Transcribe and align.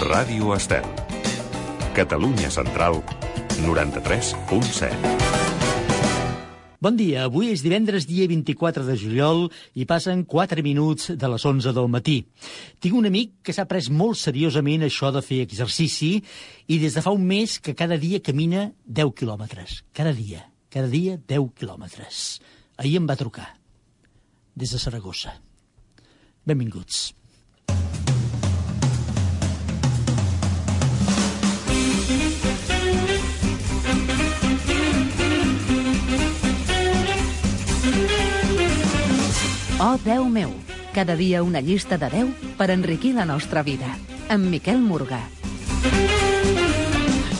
Ràdio 0.00 0.54
Estel. 0.54 0.86
Catalunya 1.92 2.48
Central, 2.48 3.02
93.7. 3.60 4.96
Bon 6.80 6.96
dia, 6.96 7.26
avui 7.28 7.50
és 7.52 7.60
divendres 7.60 8.06
dia 8.08 8.24
24 8.30 8.86
de 8.86 8.96
juliol 8.96 9.52
i 9.76 9.84
passen 9.84 10.24
4 10.24 10.64
minuts 10.64 11.12
de 11.12 11.28
les 11.28 11.44
11 11.44 11.76
del 11.76 11.92
matí. 11.92 12.24
Tinc 12.80 12.96
un 12.96 13.10
amic 13.12 13.44
que 13.44 13.52
s'ha 13.52 13.68
pres 13.68 13.92
molt 13.92 14.16
seriosament 14.16 14.88
això 14.88 15.12
de 15.12 15.20
fer 15.20 15.42
exercici 15.44 16.24
i 16.64 16.80
des 16.80 16.96
de 16.96 17.04
fa 17.04 17.12
un 17.12 17.28
mes 17.28 17.60
que 17.60 17.76
cada 17.76 18.00
dia 18.00 18.24
camina 18.24 18.72
10 18.88 19.12
quilòmetres. 19.20 19.84
Cada 19.92 20.16
dia, 20.16 20.48
cada 20.72 20.88
dia 20.88 21.20
10 21.20 21.52
quilòmetres. 21.60 22.40
Ahir 22.80 22.96
em 23.04 23.04
va 23.04 23.20
trucar, 23.20 23.52
des 24.56 24.72
de 24.72 24.80
Saragossa. 24.80 25.36
Benvinguts. 26.48 27.19
Oh, 39.80 39.96
Déu 40.04 40.26
meu! 40.28 40.50
Cada 40.92 41.16
dia 41.16 41.40
una 41.42 41.62
llista 41.64 41.96
de 41.96 42.10
10 42.12 42.52
per 42.58 42.68
enriquir 42.68 43.14
la 43.16 43.24
nostra 43.24 43.62
vida. 43.64 43.88
Amb 44.28 44.52
Miquel 44.52 44.76
Morgà. 44.84 45.24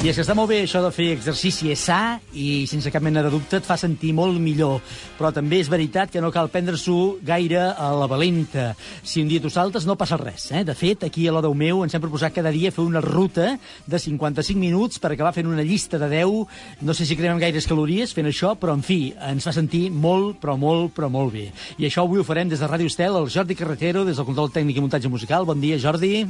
I 0.01 0.09
és 0.09 0.17
que 0.17 0.23
està 0.25 0.33
molt 0.33 0.49
bé 0.49 0.63
això 0.65 0.81
de 0.81 0.89
fer 0.97 1.11
exercici, 1.13 1.67
és 1.75 1.81
sa 1.85 2.17
i 2.33 2.65
sense 2.65 2.89
cap 2.89 3.03
mena 3.05 3.21
de 3.21 3.29
dubte 3.29 3.59
et 3.59 3.67
fa 3.69 3.77
sentir 3.77 4.15
molt 4.17 4.39
millor. 4.41 4.79
Però 5.19 5.29
també 5.37 5.59
és 5.61 5.69
veritat 5.69 6.09
que 6.09 6.23
no 6.25 6.31
cal 6.33 6.49
prendre-s'ho 6.49 7.19
gaire 7.21 7.67
a 7.77 7.91
la 7.93 8.07
valenta. 8.09 8.71
Si 9.05 9.21
un 9.21 9.29
dia 9.29 9.43
tu 9.45 9.51
saltes 9.53 9.85
no 9.85 9.99
passa 10.01 10.17
res. 10.17 10.47
Eh? 10.57 10.63
De 10.65 10.73
fet, 10.73 11.05
aquí 11.05 11.27
a 11.29 11.35
la 11.37 11.43
Déu 11.45 11.53
meu 11.53 11.83
ens 11.85 11.93
hem 11.93 12.01
proposat 12.01 12.33
cada 12.33 12.49
dia 12.49 12.73
fer 12.73 12.81
una 12.81 13.05
ruta 13.05 13.59
de 13.85 14.01
55 14.01 14.57
minuts 14.57 14.97
per 14.97 15.13
acabar 15.13 15.35
fent 15.37 15.53
una 15.53 15.67
llista 15.69 16.01
de 16.01 16.09
10. 16.09 16.81
No 16.81 16.97
sé 16.97 17.05
si 17.05 17.21
cremem 17.21 17.43
gaires 17.45 17.69
calories 17.69 18.17
fent 18.17 18.33
això, 18.33 18.55
però 18.57 18.79
en 18.81 18.87
fi, 18.87 19.13
ens 19.29 19.45
fa 19.45 19.53
sentir 19.53 19.91
molt, 19.93 20.41
però 20.41 20.57
molt, 20.57 20.95
però 20.97 21.13
molt 21.13 21.37
bé. 21.37 21.51
I 21.77 21.91
això 21.91 22.09
avui 22.09 22.25
ho 22.25 22.25
farem 22.25 22.49
des 22.49 22.65
de 22.65 22.73
Ràdio 22.73 22.89
Estel, 22.89 23.21
el 23.21 23.29
Jordi 23.29 23.59
Carretero, 23.59 24.09
des 24.09 24.17
del 24.17 24.33
control 24.33 24.49
tècnic 24.49 24.81
i 24.81 24.89
muntatge 24.89 25.13
musical. 25.13 25.45
Bon 25.45 25.61
dia, 25.61 25.77
Jordi 25.77 26.25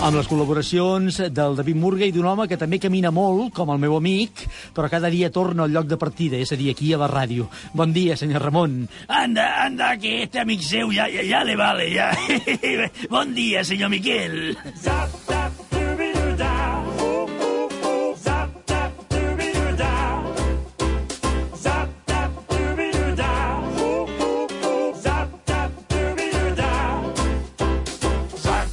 amb 0.00 0.16
les 0.16 0.28
col·laboracions 0.30 1.18
del 1.36 1.56
David 1.58 1.76
Murga 1.76 2.06
i 2.08 2.12
d'un 2.14 2.24
home 2.30 2.46
que 2.48 2.56
també 2.60 2.78
camina 2.80 3.10
molt, 3.12 3.50
com 3.56 3.72
el 3.74 3.80
meu 3.82 3.96
amic, 3.98 4.46
però 4.76 4.88
cada 4.88 5.10
dia 5.12 5.28
torna 5.34 5.66
al 5.66 5.74
lloc 5.74 5.90
de 5.90 5.98
partida, 6.00 6.40
és 6.40 6.52
a 6.52 6.58
dir, 6.60 6.70
aquí 6.72 6.92
a 6.94 7.00
la 7.02 7.10
ràdio. 7.10 7.50
Bon 7.76 7.92
dia, 7.92 8.16
senyor 8.16 8.46
Ramon. 8.48 8.86
Anda, 9.08 9.50
anda, 9.66 9.92
que 10.00 10.22
este 10.24 10.40
amic 10.40 10.64
seu 10.64 10.94
ja, 10.96 11.08
ja, 11.12 11.26
ja 11.26 11.44
le 11.44 11.58
vale, 11.60 11.90
ja. 11.92 12.12
bon 13.14 13.34
dia, 13.36 13.64
senyor 13.64 13.92
Miquel. 13.92 14.56
Zap, 14.80 15.20
zap, 15.28 15.79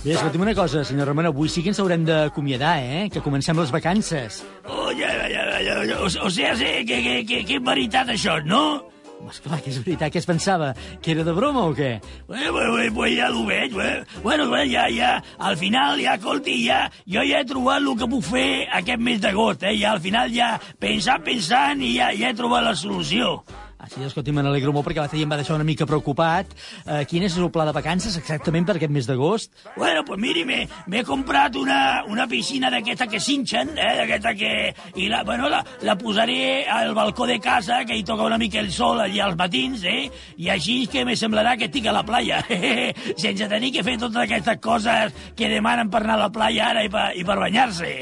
Bé, 0.07 0.13
escolti'm 0.15 0.39
una 0.45 0.53
cosa, 0.55 0.85
senyor 0.87 1.09
Ramon, 1.09 1.25
avui 1.27 1.49
sí 1.51 1.59
que 1.59 1.67
ens 1.73 1.81
haurem 1.83 2.05
d'acomiadar, 2.07 2.77
eh? 2.79 2.99
Que 3.11 3.19
comencem 3.19 3.57
les 3.59 3.73
vacances. 3.75 4.37
Oh, 4.63 4.87
ja, 4.95 5.09
ja, 5.27 5.41
ja, 5.59 5.73
ja, 5.83 5.97
o, 5.99 6.05
o 6.07 6.29
sigui, 6.31 6.53
sí, 6.61 6.69
que, 6.87 7.01
que, 7.03 7.15
que, 7.27 7.41
que 7.49 7.57
veritat 7.59 8.13
això, 8.13 8.37
no? 8.47 8.61
Esclar, 9.27 9.59
que 9.65 9.73
és 9.73 9.81
veritat, 9.81 10.13
què 10.13 10.21
es 10.21 10.29
pensava? 10.29 10.71
Que 11.03 11.11
era 11.11 11.27
de 11.27 11.35
broma 11.35 11.65
o 11.67 11.75
què? 11.75 11.97
Bueno, 12.29 12.53
bueno, 12.55 12.87
pues 12.95 13.17
ja 13.17 13.27
ho 13.35 13.43
veig, 13.51 13.75
bueno, 13.75 14.47
bueno, 14.47 14.71
ja, 14.71 14.87
ja, 14.95 15.11
al 15.43 15.59
final, 15.59 15.99
ja, 15.99 16.15
escolti, 16.15 16.55
ja, 16.63 16.85
jo 17.03 17.27
ja 17.27 17.43
he 17.43 17.51
trobat 17.51 17.83
el 17.83 17.99
que 17.99 18.07
puc 18.15 18.27
fer 18.31 18.49
aquest 18.79 19.03
mes 19.11 19.19
d'agost, 19.19 19.67
eh? 19.67 19.75
Ja, 19.75 19.97
al 19.97 20.03
final, 20.07 20.31
ja, 20.31 20.53
pensant, 20.79 21.27
pensant, 21.27 21.83
i 21.83 21.97
ja, 21.97 22.13
ja 22.15 22.31
he 22.31 22.43
trobat 22.45 22.63
la 22.63 22.77
solució. 22.79 23.41
Sí, 23.85 24.01
escolti, 24.03 24.33
me 24.33 24.41
n'alegro 24.41 24.73
molt 24.73 24.87
perquè 24.87 24.99
l'altre 24.99 25.19
dia 25.19 25.27
em 25.27 25.31
va 25.31 25.37
deixar 25.39 25.55
una 25.55 25.65
mica 25.67 25.85
preocupat. 25.87 26.49
Uh, 26.81 27.03
quin 27.07 27.23
és 27.27 27.35
el 27.37 27.51
pla 27.53 27.67
de 27.67 27.75
vacances 27.75 28.17
exactament 28.19 28.65
per 28.67 28.75
aquest 28.75 28.91
mes 28.93 29.07
d'agost? 29.07 29.53
Bueno, 29.77 30.03
pues 30.07 30.19
miri, 30.19 30.43
m'he 30.47 31.03
comprat 31.07 31.55
una, 31.61 32.03
una 32.09 32.27
piscina 32.27 32.71
d'aquesta 32.73 33.07
que 33.07 33.21
s'inxen, 33.21 33.75
eh, 33.77 33.93
d'aquesta 34.01 34.33
que... 34.35 34.51
I 34.97 35.07
la, 35.13 35.21
bueno, 35.23 35.47
la, 35.53 35.61
la 35.85 35.97
posaré 35.97 36.65
al 36.73 36.93
balcó 36.97 37.29
de 37.29 37.39
casa, 37.39 37.83
que 37.85 37.95
hi 37.95 38.03
toca 38.03 38.27
una 38.27 38.41
mica 38.41 38.59
el 38.59 38.71
sol 38.73 38.99
allà 39.05 39.27
als 39.29 39.39
matins, 39.39 39.85
eh? 39.87 40.09
I 40.41 40.51
així 40.57 40.79
que 40.91 41.05
me 41.05 41.15
semblarà 41.15 41.55
que 41.57 41.69
estic 41.69 41.87
a 41.87 41.95
la 41.95 42.05
playa, 42.07 42.43
sense 43.23 43.47
tenir 43.47 43.71
que 43.77 43.85
fer 43.85 43.99
totes 44.01 44.25
aquestes 44.25 44.61
coses 44.63 45.25
que 45.37 45.53
demanen 45.53 45.93
per 45.93 46.03
anar 46.03 46.17
a 46.17 46.25
la 46.27 46.31
playa 46.33 46.71
ara 46.73 46.87
i 46.87 46.91
per, 46.91 47.11
i 47.15 47.27
per 47.27 47.39
banyar-se. 47.45 47.93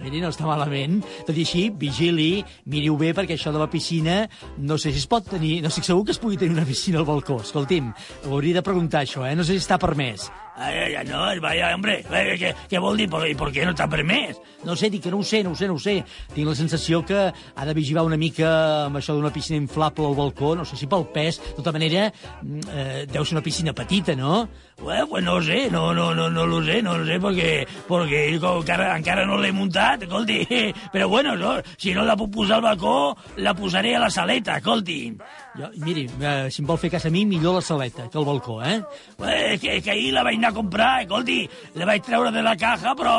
Miri, 0.00 0.22
no 0.22 0.30
està 0.32 0.46
malament. 0.48 1.02
Tot 1.28 1.36
i 1.36 1.44
així, 1.44 1.66
vigili, 1.76 2.42
miri-ho 2.72 2.96
bé, 3.00 3.10
perquè 3.16 3.36
això 3.36 3.52
de 3.52 3.60
la 3.60 3.68
piscina, 3.68 4.22
no 4.56 4.78
sé 4.80 4.94
si 4.94 5.02
es 5.02 5.08
pot 5.10 5.28
tenir... 5.28 5.58
No 5.60 5.68
estic 5.68 5.84
segur 5.84 6.06
que 6.08 6.14
es 6.16 6.20
pugui 6.22 6.40
tenir 6.40 6.56
una 6.56 6.64
piscina 6.68 7.02
al 7.02 7.08
balcó. 7.08 7.40
Escolti'm, 7.44 7.90
ho 8.24 8.32
hauria 8.32 8.56
de 8.56 8.64
preguntar, 8.64 9.04
això, 9.04 9.26
eh? 9.28 9.34
No 9.36 9.44
sé 9.44 9.58
si 9.58 9.64
està 9.64 9.76
permès. 9.80 10.30
Ay, 10.56 10.96
no, 11.08 11.22
vaya, 11.40 11.74
hombre, 11.74 12.00
què, 12.04 12.52
què 12.68 12.80
vol 12.82 12.98
dir? 12.98 13.08
Per, 13.10 13.22
per 13.38 13.50
què 13.54 13.64
no 13.64 13.72
està 13.72 13.86
permès? 13.90 14.40
No 14.66 14.74
sé, 14.76 14.90
dic 14.92 15.04
que 15.06 15.12
no 15.12 15.20
ho 15.22 15.24
sé, 15.24 15.42
no 15.46 15.54
ho 15.54 15.56
sé, 15.56 15.68
no 15.70 15.78
ho 15.78 15.80
sé. 15.80 16.00
Tinc 16.34 16.48
la 16.48 16.56
sensació 16.58 17.00
que 17.06 17.20
ha 17.30 17.66
de 17.66 17.74
vigilar 17.76 18.04
una 18.04 18.18
mica 18.20 18.50
amb 18.86 19.00
això 19.00 19.16
d'una 19.16 19.32
piscina 19.32 19.60
inflable 19.60 20.10
al 20.10 20.18
balcó, 20.18 20.52
no 20.58 20.66
sé 20.68 20.76
si 20.76 20.88
pel 20.90 21.06
pes, 21.14 21.40
de 21.46 21.54
tota 21.62 21.72
manera, 21.72 22.10
mm, 22.42 22.60
eh, 22.74 23.06
deu 23.08 23.24
ser 23.24 23.38
una 23.38 23.46
piscina 23.46 23.72
petita, 23.72 24.16
no? 24.18 24.48
Bueno, 24.80 25.06
pues 25.08 25.24
no 25.24 25.42
sé, 25.42 25.70
no, 25.70 25.92
no, 25.92 26.14
no, 26.14 26.30
no 26.30 26.46
lo 26.46 26.64
sé, 26.64 26.82
no 26.82 26.96
lo 26.96 27.04
sé, 27.04 27.18
perquè, 27.20 27.66
perquè 27.86 28.22
encara, 28.32 28.94
encara 28.96 29.26
no 29.28 29.36
l'he 29.36 29.52
muntat, 29.52 30.06
escolti. 30.06 30.40
Però 30.92 31.08
bueno, 31.08 31.36
no, 31.36 31.58
si 31.76 31.92
no 31.92 32.04
la 32.04 32.16
puc 32.16 32.32
posar 32.32 32.56
al 32.58 32.64
balcó, 32.64 33.14
la 33.36 33.52
posaré 33.54 33.94
a 33.96 34.00
la 34.00 34.08
saleta, 34.10 34.56
escolti. 34.56 35.12
Jo, 35.58 35.68
miri, 35.84 36.06
eh, 36.08 36.48
si 36.48 36.62
em 36.62 36.68
vol 36.68 36.78
fer 36.80 36.92
cas 36.94 37.04
a 37.04 37.12
mi, 37.12 37.26
millor 37.28 37.58
la 37.58 37.64
saleta 37.64 38.08
que 38.08 38.18
el 38.18 38.24
balcó, 38.24 38.62
eh? 38.64 38.80
eh 39.20 39.58
que, 39.60 39.82
que 39.82 39.90
ahir 39.90 40.14
la 40.14 40.24
vaig 40.24 40.38
anar 40.38 40.49
a 40.50 40.56
comprar, 40.56 40.90
escolti, 41.04 41.38
la 41.78 41.88
vaig 41.88 42.04
treure 42.06 42.32
de 42.34 42.42
la 42.44 42.56
caja, 42.58 42.94
però 42.98 43.14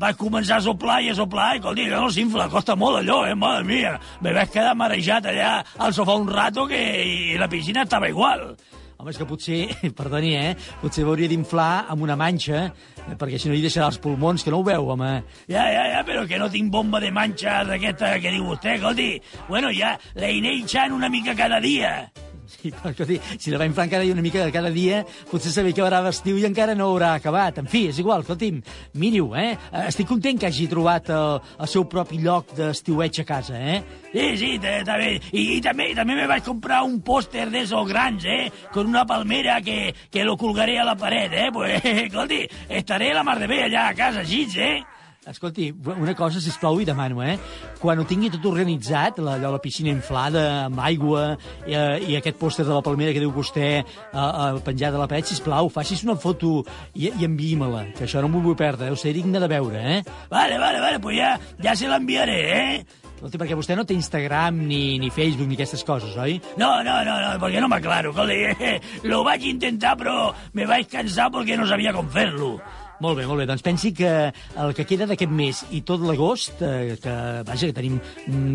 vaig 0.00 0.18
començar 0.20 0.60
a 0.60 0.66
soplar 0.68 1.00
i 1.04 1.10
a 1.12 1.18
soplar, 1.18 1.50
escolti, 1.58 1.88
no 1.92 2.08
s'infla, 2.12 2.48
costa 2.52 2.78
molt 2.78 3.02
allò, 3.02 3.24
eh, 3.26 3.34
madre 3.34 3.66
mia. 3.66 3.96
Me 4.22 4.32
vaig 4.36 4.50
quedar 4.54 4.76
marejat 4.78 5.28
allà 5.32 5.52
al 5.76 5.94
sofà 5.96 6.16
un 6.16 6.30
rato 6.30 6.66
que 6.70 6.80
i 7.02 7.36
la 7.38 7.50
piscina 7.50 7.84
estava 7.86 8.08
igual. 8.08 8.54
Home, 8.96 9.12
és 9.12 9.18
que 9.20 9.26
potser, 9.28 9.58
perdoni, 9.98 10.32
eh, 10.40 10.54
potser 10.80 11.04
hauria 11.04 11.28
d'inflar 11.28 11.86
amb 11.92 12.06
una 12.06 12.16
manxa, 12.16 12.62
eh, 13.04 13.16
perquè 13.18 13.40
si 13.40 13.50
no 13.50 13.56
hi 13.56 13.64
deixarà 13.64 13.90
els 13.90 14.00
pulmons, 14.00 14.44
que 14.44 14.54
no 14.54 14.62
ho 14.62 14.66
veu, 14.66 14.88
home. 14.94 15.10
Ja, 15.52 15.66
ja, 15.68 15.84
ja, 15.92 16.04
però 16.08 16.24
que 16.28 16.40
no 16.40 16.48
tinc 16.52 16.72
bomba 16.72 17.02
de 17.02 17.12
manxa 17.12 17.60
d'aquesta 17.68 18.16
que 18.22 18.32
diu 18.32 18.48
vostè, 18.48 18.78
escolti. 18.78 19.10
Bueno, 19.50 19.74
ja 19.76 19.98
l'he 20.16 20.32
ixant 20.62 20.96
una 20.96 21.12
mica 21.12 21.36
cada 21.36 21.60
dia. 21.60 21.98
Sí, 22.46 22.70
però 22.70 22.90
escolti, 22.92 23.18
si 23.38 23.50
la 23.50 23.66
inflant 23.66 23.90
cada 23.90 24.04
dia 24.04 24.14
una 24.14 24.22
mica 24.22 24.44
cada 24.54 24.70
dia, 24.70 25.02
potser 25.30 25.50
sabia 25.52 25.74
que 25.74 25.82
haurà 25.82 26.00
d'estiu 26.04 26.38
i 26.38 26.46
encara 26.46 26.76
no 26.78 26.88
haurà 26.92 27.14
acabat. 27.18 27.58
En 27.62 27.70
fi, 27.70 27.86
és 27.90 27.98
igual, 28.02 28.22
escolti'm, 28.22 28.60
miri-ho, 29.02 29.32
eh? 29.36 29.56
Estic 29.86 30.08
content 30.10 30.38
que 30.40 30.48
hagi 30.50 30.68
trobat 30.70 31.10
el, 31.10 31.40
el 31.58 31.70
seu 31.70 31.86
propi 31.90 32.20
lloc 32.22 32.54
d'estiueig 32.56 33.20
a 33.22 33.26
casa, 33.26 33.58
eh? 33.58 33.80
Sí, 34.12 34.28
sí, 34.40 34.52
també. 34.62 35.16
I, 35.32 35.46
i 35.58 35.60
també, 35.64 35.90
també 35.98 36.18
me 36.18 36.28
vaig 36.30 36.44
comprar 36.46 36.82
un 36.86 37.00
pòster 37.04 37.48
d'esos 37.52 37.88
grans, 37.90 38.24
eh? 38.24 38.50
Con 38.72 38.86
una 38.92 39.06
palmera 39.06 39.60
que, 39.62 39.94
que 40.10 40.24
lo 40.24 40.36
colgaré 40.40 40.78
a 40.78 40.86
la 40.86 40.96
paret, 40.96 41.32
eh? 41.34 41.48
Pues, 41.52 41.82
escolti, 42.06 42.44
estaré 42.68 43.12
la 43.14 43.26
mar 43.26 43.40
de 43.42 43.50
bé 43.50 43.64
allà 43.66 43.88
a 43.90 43.96
casa, 43.98 44.22
així, 44.22 44.46
eh? 44.56 44.76
Escolti, 45.26 45.74
una 45.84 46.14
cosa, 46.14 46.38
si 46.38 46.52
plau, 46.60 46.78
i 46.78 46.84
demano, 46.86 47.18
eh? 47.26 47.34
Quan 47.82 47.98
ho 47.98 48.04
tingui 48.06 48.28
tot 48.30 48.44
organitzat, 48.46 49.18
la, 49.18 49.34
la 49.42 49.58
piscina 49.58 49.90
inflada, 49.90 50.44
amb 50.68 50.78
aigua, 50.86 51.24
i, 51.66 51.74
eh, 51.74 52.12
i 52.12 52.14
aquest 52.14 52.38
pòster 52.38 52.62
de 52.68 52.70
la 52.70 52.82
palmera 52.86 53.10
que 53.10 53.22
diu 53.24 53.32
vostè 53.34 53.70
eh, 53.80 53.82
eh, 54.14 54.60
penjat 54.62 54.94
a 54.94 55.00
la 55.02 55.08
paret, 55.10 55.26
sisplau, 55.26 55.66
facis 55.74 56.04
una 56.06 56.14
foto 56.14 56.60
i, 56.94 57.08
i 57.08 57.26
enviï-me-la, 57.26 57.88
que 57.98 58.06
això 58.06 58.22
no 58.22 58.30
m'ho 58.30 58.44
vull 58.44 58.58
perdre, 58.60 58.86
deu 58.86 59.00
ser 59.00 59.16
digne 59.18 59.42
de 59.42 59.50
veure, 59.50 59.82
eh? 59.96 59.98
Vale, 60.30 60.62
vale, 60.62 60.78
vale, 60.84 61.02
pues 61.02 61.18
ja, 61.18 61.34
ja 61.58 61.74
se 61.74 61.90
l'enviaré, 61.90 62.38
eh? 62.60 63.02
Escolti, 63.16 63.42
perquè 63.42 63.58
vostè 63.58 63.74
no 63.74 63.82
té 63.88 63.98
Instagram, 63.98 64.62
ni, 64.70 65.00
ni 65.02 65.10
Facebook, 65.10 65.50
ni 65.50 65.58
aquestes 65.58 65.82
coses, 65.88 66.14
oi? 66.22 66.38
No, 66.60 66.70
no, 66.86 67.00
no, 67.02 67.18
no 67.24 67.36
perquè 67.42 67.64
no 67.64 67.72
m'aclaro. 67.72 68.12
Lo 69.10 69.22
vaig 69.26 69.50
intentar, 69.50 69.96
però 69.98 70.30
me 70.54 70.68
vaig 70.68 70.86
cansar 70.92 71.32
perquè 71.34 71.56
no 71.58 71.66
sabia 71.66 71.96
com 71.96 72.12
fer-lo. 72.12 72.58
Molt 73.00 73.18
bé, 73.18 73.26
molt 73.28 73.42
bé. 73.42 73.46
Doncs 73.48 73.64
pensi 73.64 73.92
que 73.92 74.10
el 74.32 74.72
que 74.76 74.86
queda 74.88 75.04
d'aquest 75.08 75.32
mes 75.32 75.62
i 75.76 75.82
tot 75.84 76.00
l'agost, 76.00 76.62
eh, 76.64 76.96
que 77.02 77.16
vaja, 77.44 77.68
que 77.68 77.76
tenim 77.76 77.98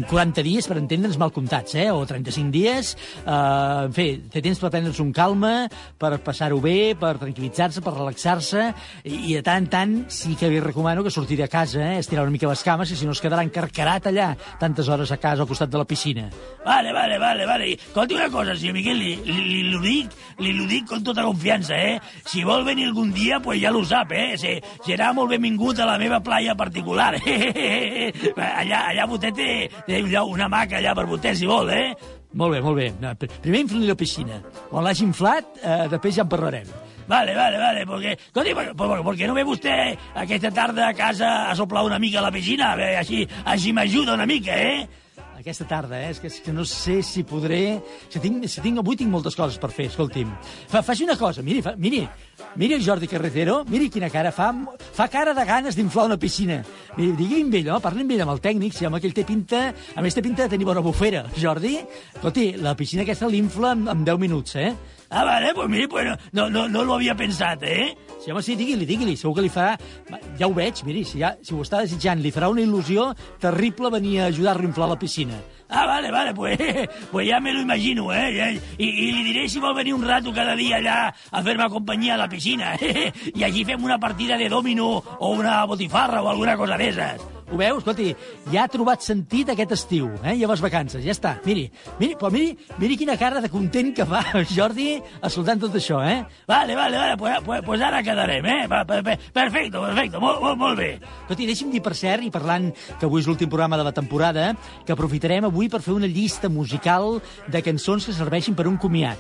40 0.10 0.42
dies 0.42 0.68
per 0.68 0.80
entendre'ns 0.82 1.20
mal 1.22 1.32
comptats, 1.32 1.76
eh, 1.76 1.92
o 1.92 2.02
35 2.10 2.50
dies, 2.52 2.96
eh, 3.22 3.86
en 3.86 3.94
fi, 3.94 4.08
té 4.34 4.42
temps 4.42 4.58
per 4.58 4.72
prendre's 4.74 5.00
un 5.00 5.12
calma, 5.14 5.70
per 5.98 6.18
passar-ho 6.26 6.60
bé, 6.60 6.96
per 6.98 7.18
tranquil·litzar-se, 7.22 7.84
per 7.86 7.94
relaxar-se, 7.94 8.74
i, 9.04 9.32
i 9.32 9.36
de 9.38 9.44
tant 9.46 9.62
en 9.62 9.68
tant 9.70 9.94
sí 10.10 10.34
que 10.40 10.50
li 10.50 10.60
recomano 10.60 11.04
que 11.04 11.14
sortir 11.14 11.38
de 11.38 11.48
casa, 11.48 11.84
eh, 11.92 12.00
estirar 12.00 12.24
una 12.24 12.34
mica 12.34 12.50
les 12.50 12.64
cames, 12.66 12.90
i 12.90 12.98
si 12.98 13.06
no 13.06 13.14
es 13.14 13.22
quedarà 13.22 13.46
encarcarat 13.46 14.10
allà 14.10 14.32
tantes 14.60 14.90
hores 14.90 15.12
a 15.12 15.20
casa 15.22 15.46
al 15.46 15.50
costat 15.50 15.70
de 15.70 15.78
la 15.78 15.86
piscina. 15.86 16.30
Vale, 16.66 16.92
vale, 16.92 17.20
vale, 17.20 17.46
vale. 17.46 17.74
Escolti 17.74 18.18
una 18.18 18.30
cosa, 18.30 18.56
senyor 18.56 18.74
Miquel, 18.74 18.98
li, 18.98 19.16
li, 19.22 19.46
li, 19.46 19.64
li, 19.70 19.80
dic, 19.86 20.18
li 20.42 20.58
ho 20.58 20.66
dic 20.66 20.90
con 20.90 21.06
tota 21.06 21.28
confiança, 21.30 21.78
eh? 21.78 22.00
Si 22.26 22.44
vol 22.48 22.66
venir 22.66 22.90
algun 22.90 23.14
dia, 23.14 23.40
pues 23.40 23.62
ja 23.62 23.70
lo 23.70 23.86
sap, 23.86 24.12
eh? 24.18 24.31
Eh? 24.32 24.38
Se, 24.40 24.56
serà 24.86 25.12
molt 25.18 25.34
benvingut 25.34 25.80
a 25.80 25.88
la 25.90 25.98
meva 26.02 26.22
playa 26.24 26.56
particular. 26.58 27.16
allà, 28.62 28.86
allà 28.92 29.08
vostè 29.10 29.32
té, 29.36 29.52
una 30.22 30.50
maca 30.52 30.80
allà 30.80 30.96
per 30.98 31.08
vostè, 31.10 31.36
si 31.36 31.50
vol, 31.50 31.72
eh? 31.76 31.92
Molt 32.34 32.56
bé, 32.56 32.62
molt 32.64 32.78
bé. 32.80 32.88
No, 33.02 33.12
pr- 33.20 33.42
primer 33.44 33.66
infli 33.66 33.84
la 33.88 33.98
piscina. 34.00 34.40
Quan 34.70 34.86
l'hagi 34.86 35.04
inflat, 35.04 35.60
eh, 35.62 35.84
després 35.92 36.16
ja 36.16 36.24
en 36.24 36.32
parlarem. 36.32 36.72
Vale, 37.12 37.34
vale, 37.36 37.58
vale, 37.58 37.86
porque, 37.86 38.14
escolti, 38.14 38.54
por, 38.54 38.76
por, 38.76 39.04
¿por 39.04 39.18
qué 39.18 39.28
no 39.28 39.34
ve 39.36 39.44
vostè 39.44 39.98
aquesta 40.16 40.52
tarda 40.56 40.88
a 40.88 40.94
casa 40.96 41.50
a 41.50 41.56
soplar 41.60 41.84
una 41.84 42.00
mica 42.00 42.22
a 42.22 42.24
la 42.24 42.32
piscina? 42.32 42.72
A 42.72 42.78
veure, 42.80 43.02
així, 43.02 43.26
així 43.44 43.74
m'ajuda 43.76 44.14
una 44.16 44.30
mica, 44.30 44.56
eh? 44.56 44.88
Aquesta 45.42 45.66
tarda, 45.66 45.98
eh? 45.98 46.12
És 46.14 46.20
que, 46.22 46.30
és 46.30 46.38
que 46.46 46.54
no 46.54 46.62
sé 46.70 47.00
si 47.02 47.24
podré... 47.26 47.80
Si 48.14 48.20
tinc, 48.22 48.44
si 48.46 48.62
tinc, 48.62 48.78
avui 48.78 48.98
tinc 49.00 49.10
moltes 49.10 49.34
coses 49.38 49.58
per 49.58 49.72
fer, 49.74 49.88
escolti'm. 49.90 50.30
Fa, 50.70 50.84
faci 50.86 51.02
una 51.08 51.16
cosa, 51.18 51.42
miri, 51.42 51.64
fa, 51.66 51.74
miri, 51.82 52.04
miri 52.62 52.78
el 52.78 52.84
Jordi 52.86 53.10
Carretero, 53.10 53.62
miri 53.72 53.90
quina 53.90 54.12
cara 54.14 54.30
fa, 54.36 54.52
fa 54.94 55.10
cara 55.10 55.34
de 55.34 55.46
ganes 55.50 55.78
d'inflar 55.80 56.06
una 56.12 56.20
piscina. 56.22 56.60
Miri, 56.94 57.16
digui 57.18 57.42
amb 57.42 57.58
ell, 57.58 57.72
no? 57.72 57.80
Parli 57.82 58.06
amb 58.06 58.14
ell, 58.14 58.22
amb 58.28 58.36
el 58.36 58.44
tècnic, 58.44 58.78
si 58.78 58.86
home, 58.86 59.02
que 59.02 59.10
ell 59.10 59.18
té 59.18 59.26
pinta... 59.26 59.64
A 59.98 60.06
més, 60.06 60.14
té 60.14 60.22
pinta 60.22 60.46
de 60.46 60.54
tenir 60.54 60.70
bona 60.70 60.86
bufera. 60.86 61.26
Jordi, 61.42 61.80
escolti, 62.14 62.52
la 62.62 62.78
piscina 62.78 63.02
aquesta 63.02 63.32
l'infla 63.32 63.74
en, 63.74 63.88
en 63.96 64.06
10 64.06 64.22
minuts, 64.22 64.60
eh? 64.62 64.76
Ah, 65.14 65.26
vale, 65.26 65.54
pues 65.54 65.68
mire, 65.68 65.90
pues 65.90 66.08
no, 66.08 66.16
no, 66.32 66.50
no, 66.50 66.70
no 66.70 66.84
lo 66.86 66.96
havia 66.96 67.14
pensat, 67.14 67.62
eh? 67.64 67.98
Sí, 68.24 68.32
home, 68.32 68.42
sí, 68.42 68.56
digui-li, 68.56 68.86
digui-li. 68.88 69.18
Segur 69.20 69.36
que 69.36 69.44
li 69.44 69.50
farà... 69.52 69.74
Ja 70.40 70.48
ho 70.48 70.54
veig, 70.56 70.80
miri, 70.88 71.02
si, 71.04 71.20
ja, 71.20 71.34
si 71.44 71.52
ho 71.52 71.60
està 71.66 71.82
desitjant, 71.84 72.22
li 72.24 72.32
farà 72.32 72.48
una 72.48 72.64
il·lusió 72.64 73.10
terrible 73.44 73.92
venir 73.92 74.22
a 74.22 74.30
ajudar-lo 74.32 74.64
a 74.64 74.70
inflar 74.70 74.88
la 74.88 74.98
piscina. 75.02 75.42
Ah, 75.68 75.86
vale, 75.86 76.12
vale, 76.12 76.34
pues, 76.34 76.58
pues 77.12 77.28
ya 77.28 77.42
me 77.42 77.52
lo 77.52 77.60
imagino, 77.60 78.14
¿eh? 78.14 78.58
Y, 78.78 78.86
y 78.88 79.12
le 79.12 79.24
diré 79.24 79.50
si 79.50 79.60
vol 79.60 79.76
venir 79.76 79.94
un 79.94 80.08
rato 80.08 80.32
cada 80.32 80.56
día 80.56 80.78
allá 80.78 81.14
a 81.32 81.44
fer-me 81.44 81.68
companyia 81.68 82.14
a 82.14 82.18
la 82.24 82.30
piscina. 82.30 82.76
I 83.36 83.44
allí 83.44 83.66
fem 83.66 83.84
una 83.84 84.00
partida 84.00 84.38
de 84.38 84.48
domino 84.48 85.04
o 85.20 85.32
una 85.32 85.66
botifarra 85.66 86.22
o 86.22 86.30
alguna 86.30 86.56
cosa 86.56 86.78
d'esas. 86.78 87.20
Ho 87.52 87.58
veu? 87.60 87.78
Escolti, 87.82 88.14
ja 88.54 88.62
ha 88.64 88.70
trobat 88.72 89.04
sentit 89.04 89.50
aquest 89.52 89.74
estiu, 89.76 90.06
eh? 90.24 90.38
I 90.40 90.46
a 90.46 90.48
les 90.48 90.62
vacances, 90.64 91.04
ja 91.04 91.12
està. 91.12 91.34
Miri, 91.44 91.66
miri, 92.00 92.14
però 92.16 92.30
miri, 92.32 92.54
miri 92.80 92.96
quina 93.02 93.18
cara 93.20 93.42
de 93.44 93.50
content 93.52 93.90
que 93.98 94.06
fa 94.08 94.22
Jordi 94.56 94.94
escoltant 95.28 95.60
tot 95.60 95.76
això, 95.76 96.00
eh? 96.08 96.22
Vale, 96.48 96.78
vale, 96.80 96.96
vale, 96.96 97.18
pues, 97.20 97.42
pues, 97.44 97.62
pues 97.68 97.84
ara 97.84 98.00
quedarem, 98.08 98.46
eh? 98.48 98.62
Perfecto, 98.72 99.82
perfecto, 99.84 100.22
molt, 100.24 100.40
molt, 100.46 100.58
molt 100.64 100.80
bé. 100.80 100.92
Escolti, 101.26 101.50
deixi'm 101.50 101.74
dir 101.76 101.84
per 101.84 101.94
cert, 102.00 102.24
i 102.24 102.32
parlant 102.32 102.70
que 102.98 103.10
avui 103.10 103.20
és 103.20 103.28
l'últim 103.28 103.52
programa 103.52 103.76
de 103.82 103.84
la 103.90 103.92
temporada, 104.00 104.54
que 104.88 104.96
aprofitarem 104.96 105.50
avui 105.50 105.68
per 105.68 105.82
fer 105.84 105.98
una 105.98 106.08
llista 106.08 106.48
musical 106.50 107.20
de 107.52 107.62
cançons 107.68 108.08
que 108.08 108.16
serveixin 108.16 108.56
per 108.56 108.70
un 108.72 108.80
comiat. 108.80 109.20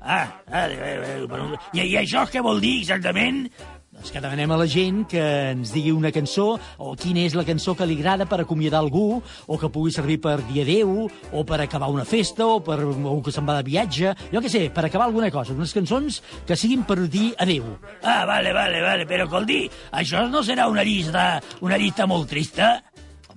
Ah, 0.00 0.24
vale, 0.48 0.78
vale, 0.80 0.96
vale, 1.04 1.28
però- 1.28 1.60
I, 1.76 1.84
I 1.84 1.98
això 2.00 2.24
què 2.32 2.40
vol 2.40 2.56
dir 2.64 2.78
exactament? 2.80 3.50
Doncs 4.00 4.14
que 4.14 4.20
demanem 4.24 4.48
a 4.48 4.56
la 4.56 4.64
gent 4.64 5.02
que 5.12 5.20
ens 5.50 5.74
digui 5.74 5.90
una 5.92 6.08
cançó 6.08 6.54
o 6.80 6.94
quina 6.96 7.20
és 7.26 7.34
la 7.36 7.44
cançó 7.44 7.74
que 7.76 7.84
li 7.84 7.98
agrada 7.98 8.24
per 8.24 8.38
acomiadar 8.40 8.78
algú 8.80 9.18
o 9.20 9.58
que 9.60 9.68
pugui 9.68 9.92
servir 9.92 10.16
per 10.24 10.38
dir 10.48 10.62
adeu 10.62 11.04
o 11.04 11.42
per 11.44 11.58
acabar 11.60 11.90
una 11.92 12.06
festa 12.08 12.46
o 12.48 12.62
per 12.64 12.78
o 12.80 13.18
que 13.20 13.34
se'n 13.34 13.44
va 13.44 13.58
de 13.58 13.66
viatge, 13.68 14.14
jo 14.32 14.40
què 14.40 14.48
sé, 14.48 14.62
per 14.72 14.86
acabar 14.88 15.10
alguna 15.10 15.28
cosa. 15.28 15.52
Unes 15.52 15.76
cançons 15.76 16.22
que 16.48 16.56
siguin 16.56 16.86
per 16.88 16.96
dir 17.12 17.34
adeu. 17.36 17.76
Ah, 18.00 18.24
vale, 18.24 18.56
vale, 18.56 18.80
vale, 18.80 19.04
però 19.04 19.28
Coldi, 19.28 19.66
això 19.92 20.24
no 20.32 20.40
serà 20.48 20.70
una 20.72 20.86
llista, 20.86 21.34
una 21.60 21.76
llista 21.76 22.08
molt 22.08 22.32
trista? 22.32 22.78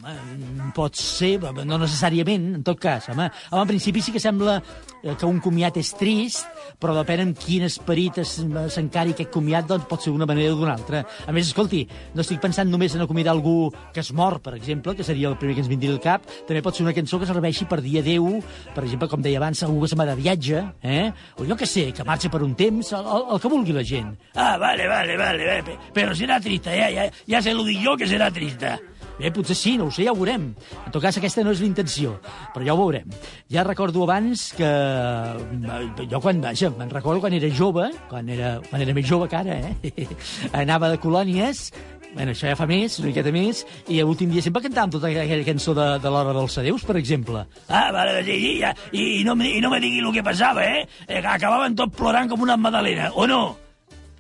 Home, 0.04 0.72
pot 0.76 0.98
ser, 1.00 1.38
no 1.64 1.78
necessàriament, 1.80 2.50
en 2.58 2.64
tot 2.68 2.80
cas. 2.82 3.06
Home, 3.14 3.30
home 3.52 3.62
en 3.64 3.70
principi 3.70 4.02
sí 4.04 4.12
que 4.12 4.20
sembla 4.20 4.58
eh, 4.60 5.14
que 5.16 5.26
un 5.26 5.38
comiat 5.44 5.78
és 5.80 5.94
trist, 5.96 6.44
però 6.82 6.92
depèn 6.98 7.22
amb 7.24 7.38
quin 7.40 7.64
esperit 7.64 8.18
es- 8.20 8.34
s'encari 8.76 9.14
aquest 9.16 9.32
comiat, 9.32 9.68
doncs 9.70 9.86
pot 9.88 10.02
ser 10.04 10.12
d'una 10.12 10.28
manera 10.28 10.52
o 10.54 10.58
d'una 10.60 10.74
altra. 10.76 11.06
A 11.28 11.32
més, 11.32 11.48
escolti, 11.48 11.86
no 12.14 12.22
estic 12.26 12.42
pensant 12.44 12.68
només 12.70 12.96
en 12.96 13.02
acomiadar 13.06 13.32
algú 13.32 13.72
que 13.94 14.02
es 14.04 14.12
mor, 14.12 14.42
per 14.44 14.56
exemple, 14.58 14.96
que 14.96 15.04
seria 15.08 15.30
el 15.30 15.38
primer 15.38 15.56
que 15.56 15.62
ens 15.64 15.70
vindria 15.72 15.94
al 15.96 16.02
cap, 16.04 16.28
també 16.48 16.62
pot 16.62 16.76
ser 16.76 16.84
una 16.84 16.94
cançó 16.94 17.20
que 17.20 17.26
serveixi 17.30 17.66
per 17.66 17.80
dir 17.82 18.00
adeu, 18.02 18.42
per 18.76 18.84
exemple, 18.84 19.08
com 19.08 19.22
deia 19.24 19.40
abans, 19.40 19.64
algú 19.64 19.82
que 19.86 19.88
se'n 19.94 20.00
va 20.04 20.06
de 20.12 20.16
viatge, 20.20 20.64
eh? 20.84 21.12
o 21.40 21.46
jo 21.48 21.56
que 21.56 21.66
sé, 21.66 21.92
que 21.94 22.04
marxa 22.04 22.30
per 22.30 22.44
un 22.44 22.56
temps, 22.60 22.92
el, 22.92 23.06
el, 23.08 23.28
el 23.38 23.40
que 23.40 23.48
vulgui 23.56 23.72
la 23.72 23.84
gent. 23.88 24.12
Ah, 24.36 24.58
vale, 24.58 24.88
vale, 24.88 25.16
vale, 25.18 25.46
vale. 25.48 25.64
pe- 25.64 25.80
Però 25.94 26.12
serà 26.18 26.42
trista, 26.44 26.72
ja, 26.76 26.90
ja, 26.92 27.08
ja 27.28 27.42
se 27.42 27.54
lo 27.54 27.64
dic 27.64 27.80
jo 27.86 27.96
que 27.96 28.08
serà 28.10 28.32
trista. 28.34 28.76
Bé, 29.20 29.30
potser 29.34 29.56
sí, 29.58 29.76
no 29.78 29.88
ho 29.88 29.94
sé, 29.94 30.08
ja 30.08 30.14
ho 30.14 30.18
veurem. 30.18 30.50
En 30.86 30.92
tot 30.94 31.02
cas, 31.04 31.18
aquesta 31.20 31.44
no 31.46 31.54
és 31.54 31.62
l'intenció, 31.62 32.16
però 32.54 32.66
ja 32.66 32.74
ho 32.74 32.82
veurem. 32.82 33.14
Ja 33.52 33.66
recordo 33.68 34.04
abans 34.08 34.50
que... 34.58 34.68
eh, 34.68 36.08
Jo 36.10 36.22
quan, 36.24 36.42
vaja, 36.42 36.72
me'n 36.74 36.92
recordo 36.92 37.22
quan 37.22 37.34
era 37.38 37.50
jove, 37.54 37.90
quan 38.10 38.30
era, 38.30 38.56
quan 38.70 38.82
era 38.82 38.96
més 38.98 39.08
jove 39.08 39.30
que 39.30 39.38
ara, 39.38 39.60
eh? 39.70 40.08
Anava 40.64 40.90
de 40.90 41.00
colònies, 41.04 41.68
bueno, 42.14 42.34
això 42.34 42.50
ja 42.50 42.58
fa 42.58 42.68
més, 42.70 43.00
una 43.02 43.10
miqueta 43.10 43.34
més, 43.34 43.64
i 43.90 44.00
l'últim 44.02 44.34
dia 44.34 44.44
sempre 44.46 44.62
cantàvem 44.66 44.94
tota 44.98 45.10
aquella 45.10 45.48
cançó 45.48 45.74
de, 45.78 45.88
de 46.02 46.14
l'Hora 46.14 46.36
dels 46.38 46.58
Adeus, 46.62 46.86
per 46.86 46.98
exemple. 47.00 47.46
Ah, 47.68 47.90
vale, 47.94 48.22
sí. 48.28 48.38
I, 48.54 48.62
i, 48.94 49.24
no, 49.26 49.38
I 49.38 49.60
no 49.64 49.74
me 49.74 49.82
digui 49.84 50.04
el 50.04 50.14
que 50.14 50.26
passava, 50.26 50.66
eh? 50.66 50.86
eh 51.08 51.22
acabaven 51.22 51.78
tot 51.80 51.94
plorant 51.98 52.30
com 52.30 52.46
una 52.46 52.58
magdalena, 52.58 53.12
o 53.14 53.28
no? 53.30 53.44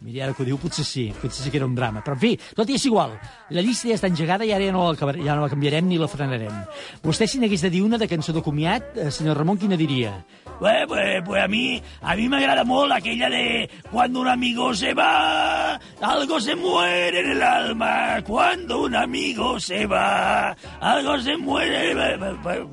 Miri, 0.03 0.19
ara 0.19 0.33
que 0.35 0.43
ho 0.43 0.45
diu, 0.45 0.57
potser 0.59 0.83
sí, 0.83 1.05
potser 1.21 1.45
sí 1.45 1.51
que 1.51 1.61
era 1.61 1.67
un 1.67 1.75
drama. 1.77 2.01
Però, 2.03 2.17
en 2.17 2.19
fi, 2.19 2.33
tot 2.57 2.67
i 2.67 2.75
és 2.75 2.83
igual. 2.89 3.13
La 3.55 3.63
llista 3.63 3.87
ja 3.87 3.95
està 3.95 4.09
engegada 4.11 4.43
i 4.43 4.51
ara 4.51 4.65
ja 4.67 4.73
no, 4.75 4.89
la, 4.91 5.13
ja 5.15 5.37
no 5.37 5.45
la 5.45 5.51
canviarem 5.51 5.87
ni 5.87 5.99
la 6.01 6.09
frenarem. 6.11 6.57
Vostè, 7.05 7.23
si 7.29 7.39
n'hagués 7.39 7.63
de 7.63 7.71
dir 7.71 7.85
una 7.85 7.99
de 8.01 8.09
cançó 8.11 8.35
de 8.35 8.43
comiat, 8.43 8.97
eh, 8.97 9.07
senyor 9.15 9.39
Ramon, 9.39 9.61
quina 9.61 9.79
diria? 9.79 10.11
Pues, 10.59 10.83
pues, 10.87 11.23
pues 11.23 11.43
a 11.43 11.47
mí, 11.47 11.81
a 12.01 12.15
mí 12.17 12.27
me 12.27 12.37
agrada 12.37 12.65
molt 12.67 12.91
aquella 12.91 13.29
de 13.29 13.69
cuando 13.91 14.21
un 14.21 14.27
amigo 14.27 14.73
se 14.75 14.93
va, 14.93 15.79
algo 16.01 16.39
se 16.39 16.55
muere 16.55 17.21
en 17.21 17.31
el 17.31 17.41
alma. 17.41 18.21
Cuando 18.27 18.83
un 18.83 18.95
amigo 18.95 19.57
se 19.59 19.85
va, 19.85 20.55
algo 20.81 21.17
se 21.19 21.37
muere. 21.37 21.95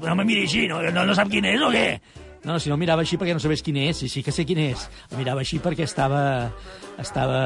No 0.03 0.17
me 0.17 0.25
miri 0.25 0.49
així, 0.49 0.67
no, 0.67 0.83
no, 0.83 1.07
no 1.07 1.15
sap 1.15 1.31
quin 1.31 1.47
és 1.47 1.63
o 1.63 1.71
què? 1.71 2.01
No, 2.45 2.57
si 2.59 2.71
no 2.73 2.79
mirava 2.81 3.05
així 3.05 3.19
perquè 3.21 3.35
no 3.37 3.43
sabés 3.43 3.61
quin 3.65 3.77
és, 3.83 3.99
sí, 4.01 4.09
sí 4.09 4.23
que 4.25 4.33
sé 4.33 4.47
quin 4.49 4.63
és. 4.71 4.87
Mirava 5.19 5.45
així 5.45 5.61
perquè 5.61 5.85
estava... 5.85 6.23
estava... 7.01 7.41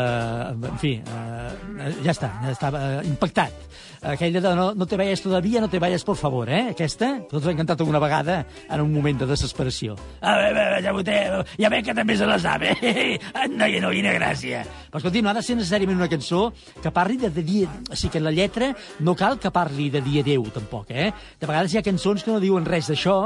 En 0.54 0.78
fi, 0.78 0.96
eh, 1.02 1.90
ja 2.04 2.14
està, 2.14 2.30
ja 2.44 2.52
estava 2.54 2.84
impactat. 3.06 3.66
Aquella 4.04 4.40
de 4.40 4.50
no, 4.54 4.74
no 4.76 4.86
te 4.86 4.98
vayas 4.98 5.22
todavía, 5.22 5.62
no 5.62 5.70
te 5.70 5.78
vayas 5.78 6.04
por 6.04 6.16
favor, 6.16 6.50
eh? 6.52 6.74
Aquesta, 6.74 7.22
tots 7.30 7.46
hem 7.48 7.56
cantat 7.56 7.80
alguna 7.80 8.02
vegada 8.02 8.42
en 8.68 8.82
un 8.82 8.92
moment 8.92 9.22
de 9.22 9.28
desesperació. 9.30 9.96
A 10.20 10.34
veure, 10.36 10.64
ja, 10.84 10.92
vostè, 10.92 11.14
ja 11.56 11.70
veig 11.72 11.88
que 11.88 11.94
també 11.96 12.16
se 12.20 12.28
la 12.28 12.36
sap, 12.38 12.66
eh? 12.68 13.16
No, 13.54 13.64
no, 13.64 13.92
quina 13.96 14.12
gràcia. 14.12 14.60
Però 14.90 15.00
escolti, 15.00 15.22
no 15.24 15.32
ha 15.32 15.36
de 15.38 15.42
ser 15.46 15.56
necessàriament 15.56 15.96
una 15.96 16.10
cançó 16.12 16.50
que 16.82 16.92
parli 16.92 17.16
de, 17.22 17.32
de 17.32 17.46
dir... 17.46 17.64
O 17.64 17.96
sigui, 17.96 18.12
que 18.12 18.20
la 18.20 18.34
lletra 18.34 18.74
no 19.00 19.16
cal 19.16 19.38
que 19.40 19.50
parli 19.54 19.88
de 19.94 20.04
dir 20.04 20.20
adeu, 20.20 20.44
tampoc, 20.52 20.92
eh? 20.92 21.08
De 21.40 21.48
vegades 21.48 21.72
hi 21.72 21.80
ha 21.80 21.86
cançons 21.86 22.26
que 22.26 22.34
no 22.34 22.42
diuen 22.44 22.68
res 22.68 22.92
d'això, 22.92 23.16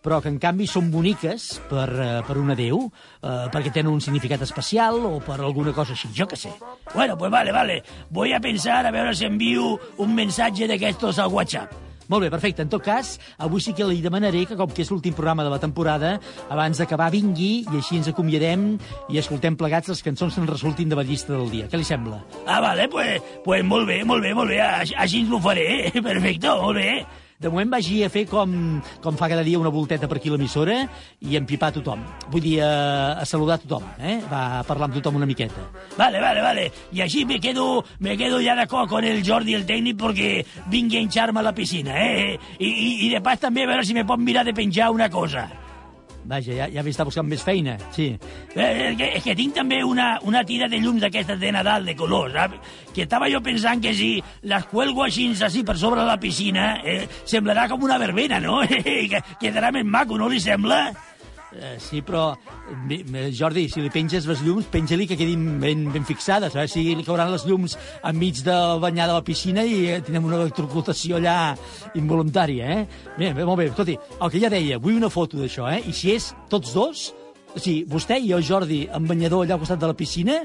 però 0.00 0.22
que 0.24 0.32
en 0.32 0.40
canvi 0.40 0.70
són 0.70 0.88
boniques 0.90 1.11
per, 1.16 1.88
eh, 2.00 2.22
per 2.26 2.36
un 2.38 2.50
adeu, 2.50 2.90
eh, 3.22 3.48
perquè 3.52 3.72
tenen 3.72 3.92
un 3.92 4.00
significat 4.00 4.42
especial 4.42 4.98
o 5.04 5.20
per 5.20 5.40
alguna 5.40 5.72
cosa 5.72 5.92
així, 5.92 6.08
jo 6.16 6.26
que 6.26 6.36
sé. 6.36 6.50
Bueno, 6.94 7.16
pues 7.18 7.30
vale, 7.30 7.52
vale. 7.52 7.82
Voy 8.10 8.32
a 8.32 8.40
pensar 8.40 8.84
a 8.86 8.90
veure 8.90 9.14
si 9.14 9.24
envio 9.24 9.78
un 9.98 10.14
mensatge 10.14 10.66
d'aquestos 10.68 11.18
al 11.18 11.28
WhatsApp. 11.32 11.72
Molt 12.08 12.24
bé, 12.24 12.30
perfecte. 12.30 12.60
En 12.60 12.68
tot 12.68 12.82
cas, 12.82 13.14
avui 13.38 13.60
sí 13.62 13.72
que 13.72 13.86
li 13.88 14.02
demanaré 14.02 14.42
que, 14.44 14.56
com 14.58 14.68
que 14.68 14.82
és 14.82 14.90
l'últim 14.90 15.14
programa 15.14 15.44
de 15.46 15.50
la 15.50 15.60
temporada, 15.62 16.18
abans 16.50 16.76
d'acabar 16.76 17.10
vingui 17.14 17.62
i 17.62 17.76
així 17.78 17.96
ens 17.96 18.08
acomiadem 18.10 18.76
i 19.08 19.18
escoltem 19.18 19.56
plegats 19.56 19.88
les 19.88 20.02
cançons 20.02 20.34
que 20.34 20.42
ens 20.42 20.50
resultin 20.50 20.90
de 20.90 20.98
la 20.98 21.06
llista 21.06 21.32
del 21.32 21.48
dia. 21.48 21.68
Què 21.72 21.78
li 21.80 21.86
sembla? 21.88 22.18
Ah, 22.44 22.60
vale, 22.60 22.88
pues, 22.92 23.22
pues 23.46 23.64
molt 23.64 23.86
bé, 23.88 24.02
molt 24.04 24.20
bé, 24.22 24.34
molt 24.34 24.50
bé. 24.50 24.60
Així, 24.60 24.94
així 24.98 25.22
ens 25.22 25.32
ho 25.32 25.40
faré. 25.40 25.68
eh? 25.86 26.02
Perfecte, 26.10 26.48
molt 26.60 26.76
bé. 26.76 27.06
De 27.42 27.50
moment 27.50 27.72
vagi 27.74 28.04
a 28.06 28.08
fer 28.12 28.22
com, 28.30 28.52
com 29.02 29.16
fa 29.18 29.26
cada 29.26 29.42
dia 29.42 29.58
una 29.58 29.72
volteta 29.74 30.06
per 30.06 30.20
aquí 30.20 30.30
l'emissora 30.30 30.76
i 31.26 31.34
empipar 31.34 31.72
tothom. 31.74 32.04
Vull 32.30 32.44
dir, 32.44 32.52
a, 32.62 33.18
a 33.18 33.26
saludar 33.26 33.58
tothom, 33.64 33.88
eh? 33.98 34.20
Va 34.30 34.62
parlar 34.68 34.86
amb 34.86 34.94
tothom 35.00 35.18
una 35.18 35.26
miqueta. 35.26 35.64
Vale, 35.98 36.20
vale, 36.22 36.40
vale. 36.40 36.70
Y 36.92 37.00
así 37.00 37.24
me 37.24 37.40
quedo, 37.40 37.84
me 37.98 38.16
quedo 38.16 38.40
ya 38.40 38.54
de 38.54 38.62
acuerdo 38.62 38.86
con 38.86 39.04
el 39.04 39.26
Jordi, 39.26 39.54
el 39.54 39.66
técnico, 39.66 40.04
porque 40.04 40.46
vingui 40.66 40.98
a 40.98 41.00
hincharme 41.00 41.40
a 41.40 41.42
la 41.42 41.54
piscina, 41.54 41.98
eh? 41.98 42.38
I, 42.58 42.68
i, 42.68 43.06
i 43.06 43.10
de 43.10 43.20
pas 43.20 43.42
també 43.42 43.66
a 43.66 43.72
veure 43.74 43.84
si 43.84 43.94
me 43.94 44.06
pot 44.06 44.22
mirar 44.22 44.46
de 44.46 44.54
penjar 44.54 44.92
una 44.94 45.10
cosa. 45.10 45.48
Vaja, 46.24 46.54
ja, 46.54 46.68
ja 46.70 46.84
està 46.86 47.04
buscant 47.06 47.26
més 47.26 47.42
feina, 47.42 47.74
sí. 47.94 48.12
Eh, 48.54 48.66
és, 48.92 48.96
que, 48.98 49.08
és 49.18 49.24
que 49.24 49.34
tinc 49.38 49.56
també 49.56 49.80
una, 49.84 50.14
una 50.28 50.44
tira 50.46 50.68
de 50.70 50.78
llums 50.82 51.02
d'aquestes 51.02 51.40
de 51.40 51.50
Nadal, 51.54 51.86
de 51.88 51.96
colors, 51.98 52.34
saps? 52.36 52.74
Que 52.94 53.06
estava 53.06 53.30
jo 53.32 53.40
pensant 53.42 53.82
que 53.82 53.94
si 53.96 54.12
les 54.46 54.66
cuelgo 54.70 55.02
així, 55.06 55.30
així 55.34 55.64
per 55.66 55.76
sobre 55.80 56.04
la 56.06 56.18
piscina, 56.22 56.76
eh, 56.84 57.08
semblarà 57.26 57.66
com 57.70 57.82
una 57.82 57.98
verbena, 57.98 58.38
no? 58.40 58.60
que 59.12 59.22
quedarà 59.40 59.72
més 59.74 59.88
maco, 59.88 60.20
no 60.20 60.30
li 60.30 60.40
sembla? 60.42 60.84
Eh, 61.52 61.76
sí, 61.78 62.00
però, 62.00 62.32
Jordi, 63.36 63.66
si 63.68 63.82
li 63.84 63.90
penges 63.92 64.24
les 64.28 64.40
llums, 64.40 64.68
penja-li 64.72 65.04
que 65.08 65.18
quedin 65.20 65.60
ben, 65.60 65.84
ben 65.92 66.06
fixades, 66.08 66.56
eh? 66.56 66.64
si 66.70 66.84
li 66.96 67.04
cauran 67.04 67.32
les 67.32 67.44
llums 67.44 67.76
enmig 68.08 68.40
del 68.46 68.80
banyar 68.80 69.10
de 69.10 69.18
la 69.18 69.24
piscina 69.26 69.64
i 69.68 69.82
eh, 69.92 69.98
tindrem 70.00 70.30
una 70.30 70.40
electrocutació 70.40 71.20
allà 71.20 71.52
involuntària, 72.00 72.78
eh? 72.78 72.86
Bé, 73.18 73.34
bé, 73.36 73.44
molt 73.44 73.60
bé, 73.60 73.68
escolti, 73.68 73.98
el 74.16 74.32
que 74.32 74.40
ja 74.40 74.52
deia, 74.52 74.80
vull 74.80 74.96
una 74.96 75.12
foto 75.12 75.36
d'això, 75.40 75.68
eh? 75.74 75.82
I 75.84 75.92
si 75.96 76.14
és 76.16 76.32
tots 76.52 76.72
dos, 76.76 77.10
O 77.52 77.60
sigui, 77.60 77.82
vostè 77.84 78.16
i 78.16 78.30
jo, 78.30 78.38
Jordi, 78.40 78.86
amb 78.96 79.10
banyador 79.10 79.42
allà 79.44 79.58
al 79.58 79.60
costat 79.60 79.80
de 79.82 79.90
la 79.90 79.96
piscina, 79.96 80.38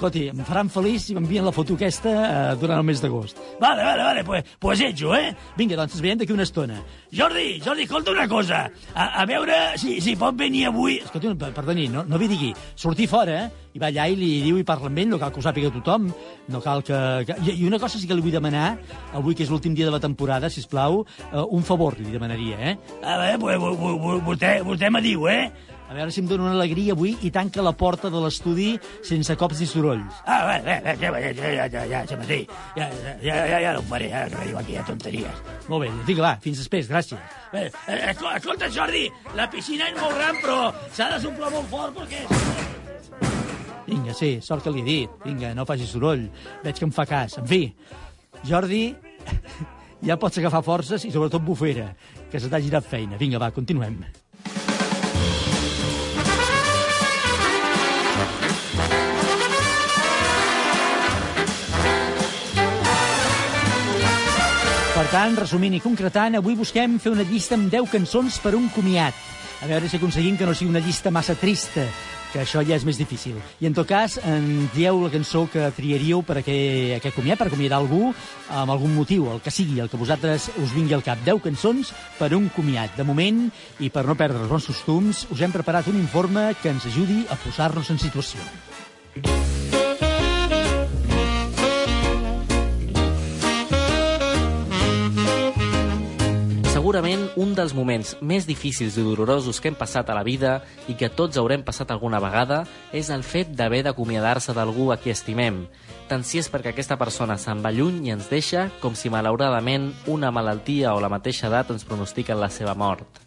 escolti, 0.00 0.22
em 0.32 0.40
faran 0.48 0.70
feliç 0.72 1.02
si 1.10 1.14
m'envien 1.16 1.44
la 1.44 1.52
foto 1.52 1.74
aquesta 1.76 2.10
eh, 2.10 2.56
durant 2.60 2.80
el 2.80 2.86
mes 2.88 3.02
d'agost. 3.02 3.36
Vale, 3.60 3.84
vale, 3.84 4.02
vale, 4.02 4.24
pues, 4.24 4.44
pues 4.58 4.80
hecho, 4.80 5.12
eh? 5.14 5.34
Vinga, 5.58 5.76
doncs 5.76 5.92
ens 5.98 6.00
veiem 6.02 6.18
d'aquí 6.18 6.32
una 6.32 6.46
estona. 6.48 6.78
Jordi, 7.12 7.60
Jordi, 7.60 7.84
escolta 7.84 8.10
una 8.14 8.26
cosa. 8.28 8.62
A, 8.94 9.08
a 9.20 9.26
veure 9.28 9.76
si, 9.76 9.98
si 10.00 10.16
pot 10.16 10.34
venir 10.38 10.66
avui... 10.70 10.96
Escolti, 11.04 11.34
per- 11.36 11.52
perdoni, 11.52 11.88
no, 11.92 12.04
no 12.08 12.18
vi 12.18 12.28
digui, 12.32 12.52
sortir 12.74 13.08
fora, 13.12 13.42
eh? 13.44 13.66
i 13.74 13.78
va 13.78 13.86
allà 13.92 14.08
i 14.10 14.16
li 14.18 14.30
diu 14.42 14.56
i 14.58 14.64
parla 14.66 14.88
amb 14.90 14.98
ell, 14.98 15.10
no 15.12 15.18
cal 15.20 15.30
que 15.30 15.38
ho 15.38 15.44
sàpiga 15.44 15.68
tothom, 15.70 16.08
no 16.50 16.60
cal 16.64 16.80
que... 16.82 16.96
que... 17.28 17.36
I 17.52 17.66
una 17.68 17.78
cosa 17.78 18.00
sí 18.00 18.08
que 18.08 18.16
li 18.16 18.24
vull 18.24 18.32
demanar, 18.34 18.78
avui 19.14 19.36
que 19.36 19.44
és 19.44 19.50
l'últim 19.52 19.76
dia 19.76 19.86
de 19.86 19.92
la 19.94 20.00
temporada, 20.02 20.48
si 20.50 20.64
plau, 20.70 21.04
uh, 21.04 21.44
un 21.54 21.62
favor 21.62 21.94
li 22.00 22.08
demanaria, 22.10 22.56
eh? 22.72 22.78
A 23.04 23.18
veure, 23.20 23.38
pues, 23.44 23.60
vo- 23.62 23.76
vo- 23.76 23.98
vo- 24.00 24.20
vostè, 24.32 24.56
vostè 24.66 24.90
me 24.90 25.02
diu, 25.04 25.28
eh? 25.30 25.50
A 25.90 25.94
veure 25.96 26.12
si 26.14 26.20
em 26.22 26.26
dóna 26.30 26.44
una 26.46 26.52
alegria 26.54 26.92
avui 26.94 27.16
i 27.26 27.32
tanca 27.34 27.62
la 27.66 27.72
porta 27.74 28.06
de 28.14 28.20
l'estudi 28.22 28.76
sense 29.02 29.34
cops 29.36 29.58
ni 29.58 29.66
sorolls. 29.66 30.20
Ah, 30.22 30.44
va, 30.46 30.58
va, 30.62 30.76
va, 30.84 30.92
ja, 30.94 31.10
ja, 31.18 31.40
ja, 31.42 31.64
ja, 31.66 31.82
ja, 31.90 32.02
ja, 32.06 32.18
sí. 32.28 32.38
ja, 32.76 32.86
ja, 33.26 33.38
ja, 33.50 33.58
ja 33.64 33.72
no 33.74 33.80
ho 33.82 33.86
faré, 33.88 34.06
que 34.12 34.36
veniu 34.36 34.60
aquí 34.60 34.76
a 34.78 34.84
tonteries. 34.86 35.40
Molt 35.66 35.82
bé, 35.82 35.90
vinga, 36.06 36.22
va, 36.28 36.32
fins 36.44 36.62
després, 36.62 36.86
gràcies. 36.92 37.18
Eh, 37.52 37.64
eh, 37.90 37.98
esco- 38.12 38.30
escolta, 38.36 38.70
Jordi, 38.70 39.08
la 39.34 39.48
piscina 39.50 39.90
és 39.90 39.98
molt 39.98 40.14
gran, 40.14 40.38
però 40.44 40.60
s'ha 40.94 41.10
de 41.16 41.20
soplar 41.26 41.50
molt 41.56 41.66
fort 41.74 41.98
perquè... 41.98 42.22
Vinga, 43.90 44.14
sí, 44.14 44.36
sort 44.46 44.62
que 44.62 44.70
li 44.70 44.84
he 44.84 44.86
dit. 44.86 45.18
Vinga, 45.26 45.50
no 45.58 45.66
faci 45.66 45.90
soroll. 45.90 46.28
Veig 46.62 46.78
que 46.78 46.86
em 46.86 46.94
fa 46.94 47.02
cas. 47.10 47.34
En 47.42 47.50
fi, 47.50 47.64
Jordi, 48.46 48.84
ja 50.06 50.14
pots 50.22 50.38
agafar 50.38 50.62
forces 50.62 51.02
i 51.04 51.10
sobretot 51.10 51.42
bufera, 51.42 51.90
que 52.30 52.38
se 52.38 52.46
t'ha 52.46 52.62
girat 52.62 52.86
feina. 52.86 53.18
Vinga, 53.18 53.42
va, 53.42 53.50
continuem. 53.50 53.98
Per 65.00 65.06
tant, 65.08 65.32
resumint 65.32 65.72
i 65.72 65.78
concretant, 65.80 66.34
avui 66.36 66.52
busquem 66.58 66.98
fer 67.00 67.08
una 67.14 67.24
llista 67.24 67.56
amb 67.56 67.70
10 67.72 67.86
cançons 67.88 68.34
per 68.44 68.50
un 68.52 68.66
comiat. 68.68 69.16
A 69.64 69.68
veure 69.70 69.88
si 69.88 69.96
aconseguim 69.96 70.36
que 70.36 70.44
no 70.44 70.52
sigui 70.52 70.68
una 70.74 70.82
llista 70.84 71.08
massa 71.08 71.32
trista, 71.40 71.86
que 72.34 72.42
això 72.42 72.60
ja 72.68 72.76
és 72.76 72.84
més 72.84 73.00
difícil. 73.00 73.38
I 73.64 73.70
en 73.70 73.78
tot 73.78 73.88
cas, 73.88 74.18
en 74.20 74.68
dieu 74.74 75.00
la 75.00 75.08
cançó 75.08 75.46
que 75.48 75.70
triaríeu 75.72 76.20
per 76.20 76.42
aquest, 76.42 76.98
aquest 76.98 77.16
comiat, 77.16 77.40
per 77.40 77.48
acomiadar 77.48 77.78
algú 77.80 78.10
amb 78.12 78.74
algun 78.76 78.92
motiu, 78.92 79.30
el 79.32 79.40
que 79.40 79.54
sigui, 79.54 79.80
el 79.80 79.88
que 79.88 80.00
vosaltres 80.00 80.50
us 80.60 80.74
vingui 80.76 80.98
al 80.98 81.06
cap. 81.06 81.24
10 81.24 81.40
cançons 81.48 81.94
per 82.18 82.34
un 82.36 82.50
comiat. 82.52 82.92
De 83.00 83.06
moment, 83.08 83.46
i 83.80 83.88
per 83.88 84.04
no 84.04 84.18
perdre 84.20 84.44
els 84.44 84.52
bons 84.52 84.68
costums, 84.68 85.24
us 85.32 85.40
hem 85.40 85.56
preparat 85.56 85.88
un 85.88 85.96
informe 85.96 86.50
que 86.60 86.76
ens 86.76 86.84
ajudi 86.92 87.22
a 87.32 87.40
posar-nos 87.40 87.88
en 87.88 88.04
situació. 88.04 88.44
Segurament 96.80 97.26
un 97.36 97.50
dels 97.52 97.74
moments 97.76 98.14
més 98.24 98.46
difícils 98.48 98.94
i 98.96 99.02
dolorosos 99.04 99.58
que 99.60 99.68
hem 99.68 99.74
passat 99.76 100.08
a 100.08 100.14
la 100.16 100.22
vida 100.24 100.62
i 100.88 100.94
que 100.96 101.10
tots 101.12 101.36
haurem 101.36 101.60
passat 101.60 101.90
alguna 101.92 102.16
vegada 102.24 102.62
és 102.96 103.10
el 103.12 103.20
fet 103.20 103.50
d'haver 103.52 103.82
d'acomiadar-se 103.84 104.54
d'algú 104.56 104.86
a 104.88 104.96
qui 104.96 105.12
estimem, 105.12 105.58
tant 106.08 106.24
si 106.24 106.40
és 106.40 106.48
perquè 106.48 106.72
aquesta 106.72 106.96
persona 106.96 107.36
se'n 107.36 107.60
va 107.60 107.68
lluny 107.76 107.98
i 108.08 108.14
ens 108.14 108.30
deixa, 108.32 108.70
com 108.80 108.96
si 108.96 109.12
malauradament 109.12 109.90
una 110.08 110.30
malaltia 110.32 110.94
o 110.96 111.02
la 111.04 111.12
mateixa 111.12 111.50
edat 111.50 111.74
ens 111.74 111.84
pronostiquen 111.84 112.40
la 112.40 112.48
seva 112.48 112.72
mort. 112.72 113.20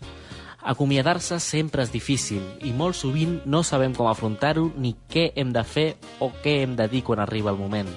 Acomiadar-se 0.73 1.37
sempre 1.37 1.85
és 1.85 1.93
difícil 1.93 2.41
i 2.65 2.73
molt 2.73 2.97
sovint 2.97 3.43
no 3.45 3.61
sabem 3.61 3.93
com 3.93 4.09
afrontar-ho 4.09 4.71
ni 4.81 4.95
què 5.13 5.29
hem 5.35 5.53
de 5.53 5.61
fer 5.61 5.91
o 6.17 6.31
què 6.41 6.63
hem 6.63 6.73
de 6.81 6.89
dir 6.89 7.03
quan 7.05 7.21
arriba 7.21 7.53
el 7.53 7.61
moment. 7.61 7.93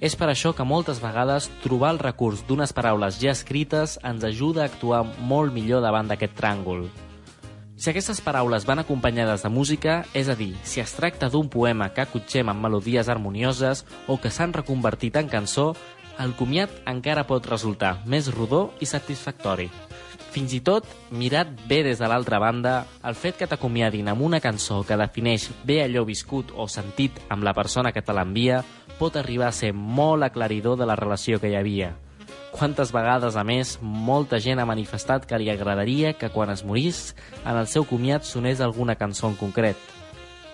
És 0.00 0.14
per 0.14 0.28
això 0.30 0.52
que 0.54 0.62
moltes 0.62 1.00
vegades 1.02 1.48
trobar 1.64 1.90
el 1.96 1.98
recurs 1.98 2.44
d'unes 2.46 2.70
paraules 2.72 3.18
ja 3.18 3.32
escrites 3.34 3.96
ens 4.06 4.22
ajuda 4.22 4.62
a 4.62 4.68
actuar 4.70 5.02
molt 5.26 5.50
millor 5.54 5.82
davant 5.82 6.06
d'aquest 6.06 6.36
tràngol. 6.38 6.86
Si 7.78 7.90
aquestes 7.90 8.20
paraules 8.22 8.64
van 8.66 8.78
acompanyades 8.82 9.42
de 9.42 9.50
música, 9.54 10.00
és 10.14 10.30
a 10.30 10.34
dir, 10.38 10.52
si 10.62 10.80
es 10.82 10.94
tracta 10.94 11.28
d'un 11.30 11.50
poema 11.50 11.90
que 11.94 12.02
acotxem 12.02 12.50
amb 12.50 12.62
melodies 12.62 13.10
harmonioses 13.10 13.84
o 14.06 14.16
que 14.18 14.30
s'han 14.34 14.54
reconvertit 14.54 15.18
en 15.18 15.30
cançó, 15.30 15.72
el 16.18 16.34
comiat 16.34 16.70
encara 16.90 17.26
pot 17.26 17.46
resultar 17.46 18.00
més 18.06 18.30
rodó 18.34 18.72
i 18.82 18.86
satisfactori. 18.90 19.68
Fins 20.28 20.52
i 20.52 20.60
tot, 20.60 20.84
mirat 21.10 21.48
bé 21.68 21.80
des 21.86 21.98
de 21.98 22.08
l'altra 22.08 22.38
banda, 22.42 22.82
el 23.08 23.16
fet 23.16 23.38
que 23.40 23.46
t'acomiadin 23.48 24.10
amb 24.12 24.22
una 24.26 24.42
cançó 24.44 24.82
que 24.84 24.98
defineix 25.00 25.48
bé 25.64 25.80
allò 25.84 26.04
viscut 26.04 26.52
o 26.54 26.68
sentit 26.68 27.16
amb 27.32 27.46
la 27.46 27.54
persona 27.56 27.92
que 27.96 28.04
te 28.04 28.12
l'envia 28.12 28.60
pot 28.98 29.16
arribar 29.16 29.48
a 29.48 29.56
ser 29.56 29.72
molt 29.72 30.26
aclaridor 30.26 30.76
de 30.76 30.86
la 30.86 30.98
relació 31.00 31.40
que 31.40 31.48
hi 31.48 31.56
havia. 31.56 31.94
Quantes 32.52 32.92
vegades, 32.92 33.36
a 33.36 33.44
més, 33.44 33.76
molta 33.80 34.40
gent 34.42 34.58
ha 34.58 34.68
manifestat 34.68 35.26
que 35.28 35.38
li 35.38 35.48
agradaria 35.52 36.14
que 36.18 36.30
quan 36.34 36.50
es 36.50 36.64
morís, 36.64 37.14
en 37.44 37.56
el 37.56 37.68
seu 37.70 37.86
comiat 37.86 38.24
sonés 38.24 38.60
alguna 38.60 38.96
cançó 39.00 39.28
en 39.28 39.36
concret. 39.38 39.76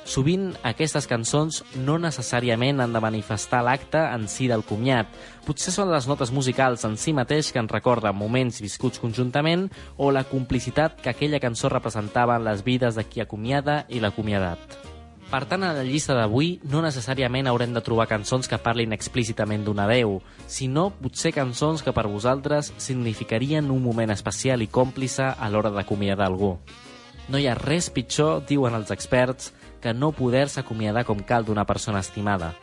Sovint, 0.04 0.50
aquestes 0.68 1.06
cançons 1.08 1.62
no 1.80 1.96
necessàriament 1.96 2.82
han 2.84 2.92
de 2.92 3.00
manifestar 3.00 3.62
l'acte 3.64 4.02
en 4.04 4.26
si 4.28 4.50
del 4.50 4.64
comiat. 4.68 5.08
Potser 5.46 5.72
són 5.72 5.88
les 5.88 6.04
notes 6.10 6.28
musicals 6.28 6.84
en 6.84 6.98
si 7.00 7.14
mateix 7.16 7.48
que 7.52 7.62
ens 7.62 7.72
recorden 7.72 8.16
moments 8.16 8.60
viscuts 8.60 9.00
conjuntament 9.00 9.70
o 9.96 10.10
la 10.12 10.26
complicitat 10.28 11.00
que 11.00 11.14
aquella 11.14 11.40
cançó 11.40 11.72
representava 11.72 12.36
en 12.36 12.44
les 12.44 12.60
vides 12.68 13.00
de 13.00 13.06
qui 13.08 13.24
acomiada 13.24 13.86
i 13.88 14.04
l'acomiadat. 14.04 14.76
Per 15.34 15.42
tant, 15.48 15.64
a 15.64 15.72
la 15.72 15.82
llista 15.82 16.14
d'avui 16.14 16.58
no 16.70 16.84
necessàriament 16.84 17.48
haurem 17.48 17.72
de 17.74 17.80
trobar 17.82 18.04
cançons 18.06 18.46
que 18.46 18.60
parlin 18.60 18.92
explícitament 18.92 19.64
d'un 19.64 19.80
adeu, 19.82 20.18
sinó 20.46 20.90
potser 21.00 21.32
cançons 21.32 21.82
que 21.82 21.96
per 21.96 22.04
vosaltres 22.12 22.74
significarien 22.76 23.72
un 23.72 23.82
moment 23.82 24.12
especial 24.12 24.62
i 24.62 24.68
còmplice 24.68 25.32
a 25.32 25.48
l'hora 25.50 25.72
d'acomiadar 25.72 26.28
algú. 26.28 26.58
No 27.32 27.40
hi 27.40 27.48
ha 27.48 27.56
res 27.56 27.88
pitjor, 27.88 28.42
diuen 28.46 28.76
els 28.76 28.92
experts, 28.92 29.54
que 29.84 29.92
no 29.92 30.14
poder-se 30.16 30.62
acomiadar 30.62 31.04
com 31.04 31.20
cal 31.20 31.44
d'una 31.44 31.66
persona 31.68 32.00
estimada. 32.00 32.54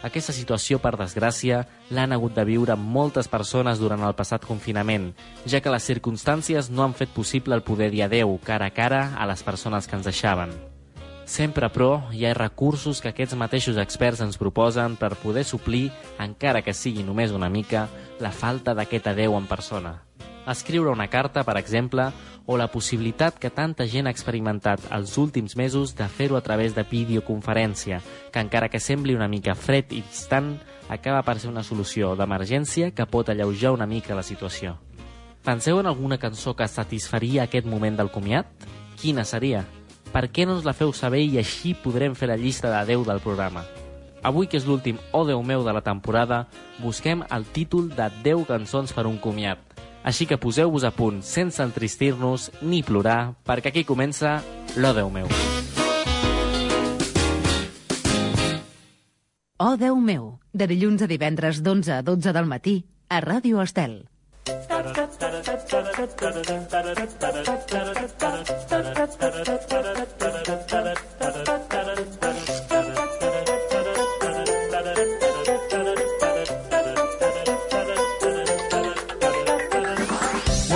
Aquesta 0.00 0.32
situació, 0.32 0.78
per 0.80 0.94
desgràcia, 0.96 1.66
l'han 1.92 2.14
hagut 2.16 2.32
de 2.32 2.46
viure 2.48 2.72
moltes 2.80 3.28
persones 3.28 3.82
durant 3.82 4.00
el 4.00 4.16
passat 4.16 4.46
confinament, 4.48 5.10
ja 5.44 5.60
que 5.60 5.72
les 5.74 5.84
circumstàncies 5.84 6.72
no 6.72 6.86
han 6.86 6.96
fet 6.96 7.12
possible 7.12 7.52
el 7.54 7.66
poder 7.66 7.90
dir 7.92 8.06
adeu 8.06 8.38
cara 8.46 8.72
a 8.72 8.74
cara 8.74 9.02
a 9.12 9.28
les 9.28 9.44
persones 9.44 9.86
que 9.86 10.00
ens 10.00 10.08
deixaven. 10.08 10.56
Sempre, 11.28 11.68
però, 11.68 12.08
hi 12.16 12.24
ha 12.24 12.34
recursos 12.34 13.04
que 13.04 13.12
aquests 13.12 13.36
mateixos 13.36 13.76
experts 13.78 14.24
ens 14.24 14.40
proposen 14.40 14.96
per 14.96 15.18
poder 15.20 15.44
suplir, 15.44 15.90
encara 16.18 16.64
que 16.64 16.74
sigui 16.74 17.04
només 17.04 17.36
una 17.36 17.52
mica, 17.52 17.90
la 18.18 18.32
falta 18.32 18.74
d'aquest 18.74 19.12
adeu 19.12 19.36
en 19.36 19.46
persona. 19.46 20.00
Escriure 20.50 20.90
una 20.90 21.06
carta, 21.06 21.44
per 21.44 21.56
exemple, 21.60 22.08
o 22.46 22.56
la 22.58 22.66
possibilitat 22.72 23.36
que 23.38 23.52
tanta 23.54 23.86
gent 23.86 24.08
ha 24.08 24.10
experimentat 24.10 24.82
els 24.90 25.14
últims 25.20 25.54
mesos 25.54 25.92
de 25.94 26.08
fer-ho 26.10 26.34
a 26.34 26.42
través 26.42 26.74
de 26.74 26.82
videoconferència, 26.82 28.00
que 28.32 28.42
encara 28.42 28.68
que 28.68 28.80
sembli 28.82 29.14
una 29.14 29.28
mica 29.30 29.54
fred 29.54 29.92
i 29.94 30.00
distant, 30.02 30.56
acaba 30.90 31.22
per 31.22 31.38
ser 31.38 31.52
una 31.52 31.62
solució 31.62 32.16
d'emergència 32.18 32.90
que 32.90 33.06
pot 33.06 33.30
alleujar 33.30 33.70
una 33.76 33.86
mica 33.86 34.18
la 34.18 34.26
situació. 34.26 34.74
Penseu 35.46 35.78
en 35.78 35.86
alguna 35.86 36.18
cançó 36.18 36.56
que 36.56 36.66
satisfaria 36.66 37.44
aquest 37.46 37.70
moment 37.70 38.00
del 38.00 38.10
comiat? 38.10 38.50
Quina 38.98 39.22
seria? 39.24 39.62
Per 40.10 40.26
què 40.34 40.48
no 40.48 40.58
ens 40.58 40.66
la 40.66 40.74
feu 40.74 40.90
saber 40.90 41.22
i 41.22 41.38
així 41.38 41.76
podrem 41.78 42.18
fer 42.18 42.26
la 42.32 42.40
llista 42.40 42.74
d'adeu 42.74 43.06
del 43.06 43.22
programa? 43.22 43.62
Avui, 44.26 44.50
que 44.50 44.58
és 44.58 44.66
l'últim 44.66 44.98
Oh 45.16 45.22
Déu 45.24 45.40
meu 45.46 45.62
de 45.64 45.72
la 45.72 45.80
temporada, 45.80 46.48
busquem 46.82 47.22
el 47.30 47.46
títol 47.54 47.88
de 47.94 48.10
10 48.26 48.44
cançons 48.50 48.92
per 48.92 49.06
un 49.06 49.16
comiat. 49.16 49.69
Així 50.02 50.26
que 50.26 50.38
poseu-vos 50.40 50.84
a 50.88 50.90
punt 50.96 51.20
sense 51.26 51.60
entristir-nos 51.62 52.50
ni 52.62 52.82
plorar, 52.82 53.34
perquè 53.44 53.68
aquí 53.68 53.84
comença 53.84 54.40
l'O 54.76 54.94
Déu 54.96 55.10
meu. 55.12 55.28
Oh, 59.60 59.76
Déu 59.76 59.98
meu, 60.00 60.38
de 60.56 60.66
dilluns 60.70 61.04
a 61.04 61.10
divendres 61.10 61.60
d'11 61.60 61.98
a 61.98 62.02
12 62.02 62.32
del 62.32 62.48
matí 62.48 62.78
a 63.12 63.20
Ràdio 63.20 63.60
Estel. 63.60 64.06
Molt 64.70 64.96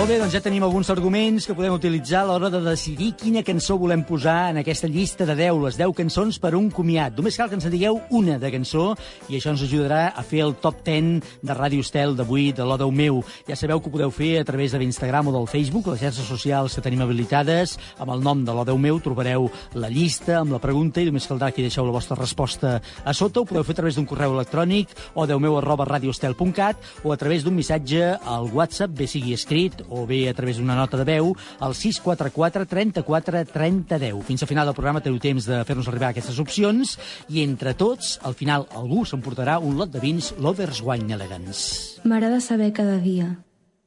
Molt 0.05 0.13
bé, 0.13 0.19
doncs 0.21 0.35
ja 0.35 0.39
tenim 0.45 0.61
alguns 0.61 0.91
arguments 0.93 1.47
que 1.49 1.53
podem 1.57 1.73
utilitzar 1.73 2.19
a 2.19 2.27
l'hora 2.29 2.51
de 2.53 2.59
decidir 2.61 3.07
quina 3.17 3.41
cançó 3.41 3.73
volem 3.81 4.03
posar 4.05 4.51
en 4.51 4.59
aquesta 4.61 4.85
llista 4.85 5.25
de 5.25 5.33
10, 5.33 5.55
les 5.63 5.77
10 5.79 5.95
cançons 5.97 6.37
per 6.37 6.51
un 6.53 6.67
comiat. 6.69 7.15
Només 7.17 7.39
cal 7.39 7.47
que 7.49 7.57
ens 7.57 7.65
en 7.65 7.73
digueu 7.73 7.97
una 8.13 8.35
de 8.37 8.51
cançó 8.53 8.91
i 9.25 9.39
això 9.39 9.55
ens 9.55 9.63
ajudarà 9.65 10.11
a 10.13 10.21
fer 10.21 10.43
el 10.45 10.53
top 10.61 10.83
10 10.85 11.39
de 11.41 11.55
Ràdio 11.57 11.81
Estel 11.81 12.13
d'avui 12.19 12.51
de 12.53 12.67
l'Odeu 12.69 12.93
meu. 12.93 13.23
Ja 13.47 13.57
sabeu 13.57 13.81
que 13.81 13.89
ho 13.89 13.95
podeu 13.95 14.13
fer 14.13 14.43
a 14.43 14.43
través 14.45 14.75
de 14.75 14.83
l'Instagram 14.83 15.31
o 15.31 15.33
del 15.33 15.49
Facebook, 15.49 15.89
les 15.89 16.05
xarxes 16.05 16.29
socials 16.29 16.77
que 16.77 16.85
tenim 16.85 17.01
habilitades. 17.01 17.73
Amb 17.97 18.13
el 18.13 18.21
nom 18.21 18.45
de 18.45 18.53
l'Odeu 18.53 18.77
meu 18.77 19.01
trobareu 19.01 19.49
la 19.73 19.89
llista 19.89 20.37
amb 20.43 20.53
la 20.53 20.61
pregunta 20.61 21.01
i 21.01 21.09
només 21.09 21.25
caldrà 21.25 21.49
que 21.49 21.65
deixeu 21.65 21.89
la 21.89 21.97
vostra 21.97 22.19
resposta 22.21 22.75
a 22.77 23.17
sota. 23.17 23.41
Ho 23.41 23.49
podeu 23.49 23.65
fer 23.65 23.73
a 23.73 23.81
través 23.81 23.97
d'un 23.97 24.05
correu 24.05 24.37
electrònic 24.37 24.93
odeumeu 25.15 25.57
arroba 25.57 25.89
radioestel.cat 25.95 26.93
o 27.01 27.09
a 27.09 27.17
través 27.17 27.41
d'un 27.41 27.57
missatge 27.57 28.13
al 28.21 28.53
WhatsApp, 28.53 28.93
bé 28.93 29.09
sigui 29.09 29.33
escrit 29.33 29.81
o 29.95 30.04
bé 30.09 30.25
a 30.29 30.33
través 30.33 30.57
d'una 30.57 30.77
nota 30.77 30.97
de 30.97 31.05
veu 31.07 31.33
al 31.59 31.75
644 31.75 32.65
34 32.65 33.45
30 33.51 33.99
10. 33.99 34.23
Fins 34.25 34.43
al 34.43 34.51
final 34.51 34.69
del 34.69 34.77
programa 34.77 35.03
teniu 35.03 35.19
temps 35.19 35.47
de 35.49 35.61
fer-nos 35.67 35.89
arribar 35.91 36.13
aquestes 36.13 36.39
opcions 36.39 36.95
i 37.29 37.43
entre 37.43 37.75
tots, 37.77 38.17
al 38.23 38.37
final, 38.37 38.67
algú 38.75 39.05
s'emportarà 39.05 39.59
un 39.59 39.77
lot 39.79 39.91
de 39.91 40.03
vins 40.03 40.33
Lovers 40.39 40.81
Wine 40.85 41.13
Elegance. 41.13 42.01
M'agrada 42.03 42.39
saber 42.39 42.71
cada 42.73 42.99
dia 42.99 43.35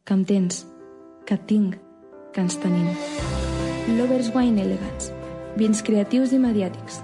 que 0.05 0.17
em 0.17 0.25
tens, 0.25 0.65
que 1.27 1.37
et 1.37 1.47
tinc, 1.47 1.77
que 2.33 2.41
ens 2.41 2.57
tenim. 2.63 2.89
Lovers 3.99 4.33
Wine 4.35 4.63
Elegance. 4.63 5.13
Vins 5.59 5.83
creatius 5.83 6.33
i 6.33 6.41
mediàtics. 6.41 7.03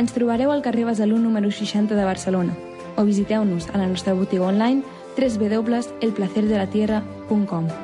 Ens 0.00 0.14
trobareu 0.14 0.50
al 0.50 0.62
carrer 0.62 0.88
Besalú 0.88 1.20
número 1.22 1.52
60 1.52 1.94
de 1.94 2.04
Barcelona 2.04 2.54
o 2.96 3.04
visiteu-nos 3.04 3.68
a 3.70 3.78
la 3.78 3.86
nostra 3.86 4.14
botiga 4.14 4.46
online 4.46 4.82
www.elplacerdelatierra.com 5.16 7.83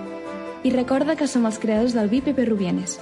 i 0.63 0.71
recorda 0.75 1.17
que 1.17 1.29
som 1.31 1.49
els 1.49 1.59
creadors 1.63 1.97
del 1.97 2.13
vi 2.13 2.21
Pepe 2.25 2.45
Rubienes. 2.45 2.99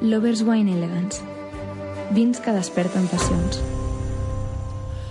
Lovers 0.00 0.44
Wine 0.46 0.78
Elegance. 0.78 1.20
Vins 2.14 2.40
que 2.40 2.54
desperten 2.54 3.10
passions. 3.10 3.60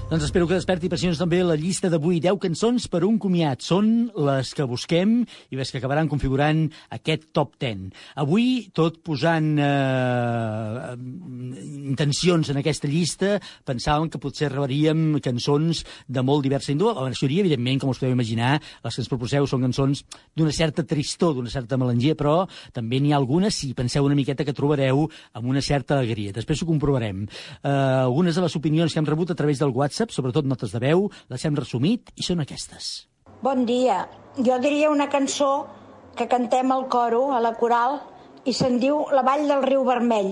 Doncs 0.10 0.24
espero 0.25 0.48
que 0.50 0.58
desperti 0.58 0.89
passions 0.89 1.20
també 1.22 1.44
la 1.46 1.54
llista 1.54 1.86
d'avui. 1.86 2.18
10 2.18 2.39
cançons 2.42 2.88
per 2.89 3.04
un 3.06 3.20
comiat. 3.22 3.62
Són 3.62 4.08
les 4.18 4.56
que 4.58 4.66
busquem 4.66 5.20
i 5.54 5.58
les 5.60 5.70
que 5.70 5.78
acabaran 5.78 6.08
configurant 6.10 6.63
aquest 6.98 7.28
top 7.30 7.51
10. 7.62 7.92
Avui, 8.24 8.72
tot 8.74 8.98
posant 9.06 9.51
eh, 9.62 10.96
intencions 11.94 12.50
en 12.50 12.58
aquesta 12.58 12.89
llista, 12.89 13.36
pensàvem 13.70 14.10
que 14.10 14.22
potser 14.24 14.50
rebríem 14.50 15.20
cançons 15.22 15.84
de 16.10 16.25
molt 16.25 16.42
diversa 16.48 16.74
índole. 16.74 16.96
La 16.98 17.13
majoria, 17.13 17.46
evidentment, 17.46 17.78
com 17.86 17.94
us 17.94 18.01
podeu 18.01 18.18
imaginar, 18.18 18.56
les 18.58 18.98
que 18.98 19.06
ens 19.06 19.13
proposeu 19.13 19.46
són 19.46 19.68
cançons 19.68 20.01
d'una 20.34 20.56
certa 20.58 20.88
tristor, 20.89 21.38
d'una 21.38 21.54
certa 21.54 21.78
melangia, 21.78 22.18
però 22.18 22.48
també 22.74 22.98
n'hi 22.98 23.13
ha 23.13 23.22
algunes, 23.22 23.62
si 23.62 23.75
penseu 23.78 24.10
una 24.10 24.18
miqueta, 24.18 24.42
que 24.42 24.58
trobareu 24.58 25.06
amb 25.38 25.54
una 25.54 25.62
certa 25.62 26.01
alegria. 26.01 26.34
Després 26.34 26.66
ho 26.66 26.72
comprovarem. 26.74 27.28
Eh, 27.62 27.78
algunes 28.10 28.34
de 28.34 28.48
les 28.48 28.58
opinions 28.58 28.89
que 28.89 29.06
hem 29.06 29.13
rebut 29.13 29.38
a 29.38 29.38
través 29.38 29.62
del 29.62 29.70
WhatsApp 29.70 29.99
WhatsApp, 30.00 30.15
sobretot 30.15 30.46
notes 30.48 30.72
de 30.72 30.79
veu, 30.79 31.10
les 31.27 31.44
hem 31.44 31.56
resumit 31.58 32.12
i 32.15 32.24
són 32.24 32.39
aquestes. 32.39 33.10
Bon 33.44 33.65
dia. 33.68 34.08
Jo 34.38 34.56
diria 34.63 34.91
una 34.91 35.10
cançó 35.12 35.68
que 36.15 36.27
cantem 36.27 36.72
al 36.72 36.88
coro, 36.88 37.34
a 37.36 37.39
la 37.44 37.53
coral, 37.60 38.00
i 38.48 38.53
se'n 38.56 38.79
diu 38.79 39.06
La 39.12 39.24
vall 39.24 39.48
del 39.48 39.63
riu 39.65 39.84
vermell, 39.84 40.32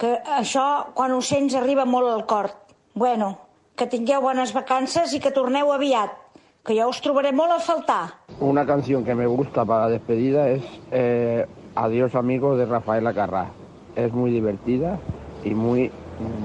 que 0.00 0.16
això, 0.38 0.94
quan 0.96 1.12
ho 1.12 1.20
sents, 1.20 1.54
arriba 1.54 1.84
molt 1.84 2.08
al 2.08 2.24
cor. 2.24 2.48
Bueno, 2.94 3.36
que 3.76 3.86
tingueu 3.86 4.22
bones 4.22 4.54
vacances 4.56 5.12
i 5.12 5.20
que 5.20 5.32
torneu 5.32 5.72
aviat, 5.72 6.16
que 6.64 6.76
jo 6.78 6.88
us 6.88 7.00
trobaré 7.04 7.32
molt 7.36 7.52
a 7.52 7.60
faltar. 7.60 8.02
Una 8.40 8.64
canción 8.64 9.04
que 9.04 9.14
me 9.14 9.26
gusta 9.26 9.64
para 9.64 9.84
la 9.84 9.98
despedida 9.98 10.48
es 10.48 10.64
eh, 10.90 11.46
Adiós 11.74 12.14
amigo 12.14 12.56
de 12.56 12.66
Rafaela 12.66 13.12
Carrà. 13.12 13.50
Es 13.96 14.12
muy 14.12 14.30
divertida 14.30 14.98
y 15.44 15.50
muy 15.50 15.90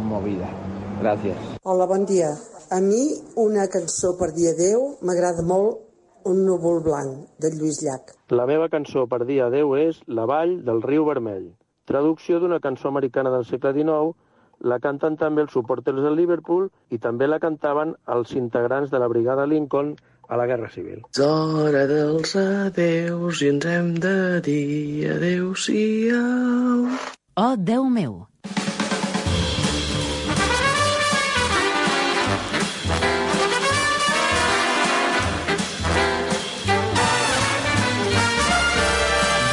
movida. 0.04 0.48
Gracias. 1.02 1.38
Hola, 1.64 1.86
bon 1.86 2.06
dia. 2.06 2.36
A 2.70 2.82
mi 2.82 3.16
una 3.40 3.70
cançó 3.72 4.18
per 4.20 4.34
dia 4.36 4.52
10 4.56 5.04
m'agrada 5.08 5.44
molt 5.44 5.86
Un 6.28 6.42
núvol 6.44 6.82
blanc, 6.84 7.30
de 7.40 7.48
Lluís 7.54 7.78
Llach. 7.86 8.10
La 8.36 8.44
meva 8.50 8.66
cançó 8.68 9.06
per 9.08 9.22
dia 9.24 9.46
10 9.54 9.70
és 9.80 10.02
La 10.12 10.26
vall 10.28 10.58
del 10.66 10.82
riu 10.84 11.06
vermell. 11.08 11.46
Traducció 11.88 12.42
d'una 12.44 12.60
cançó 12.60 12.90
americana 12.90 13.32
del 13.32 13.46
segle 13.48 13.72
XIX, 13.78 14.12
la 14.60 14.82
canten 14.84 15.16
també 15.16 15.46
els 15.46 15.56
suporters 15.56 16.04
del 16.04 16.20
Liverpool 16.20 16.68
i 16.92 17.00
també 17.00 17.32
la 17.32 17.40
cantaven 17.40 17.96
els 18.18 18.36
integrants 18.36 18.92
de 18.92 19.00
la 19.00 19.08
brigada 19.08 19.48
Lincoln 19.48 19.96
a 20.28 20.36
la 20.36 20.50
Guerra 20.52 20.68
Civil. 20.74 21.06
És 21.16 21.24
hora 21.24 21.88
dels 21.88 22.36
adeus 22.44 23.42
i 23.46 23.54
ens 23.54 23.72
hem 23.72 23.94
de 24.04 24.18
dir 24.44 25.14
adeu-siau. 25.16 26.90
Oh, 27.38 27.54
Déu 27.56 27.88
meu! 27.88 28.26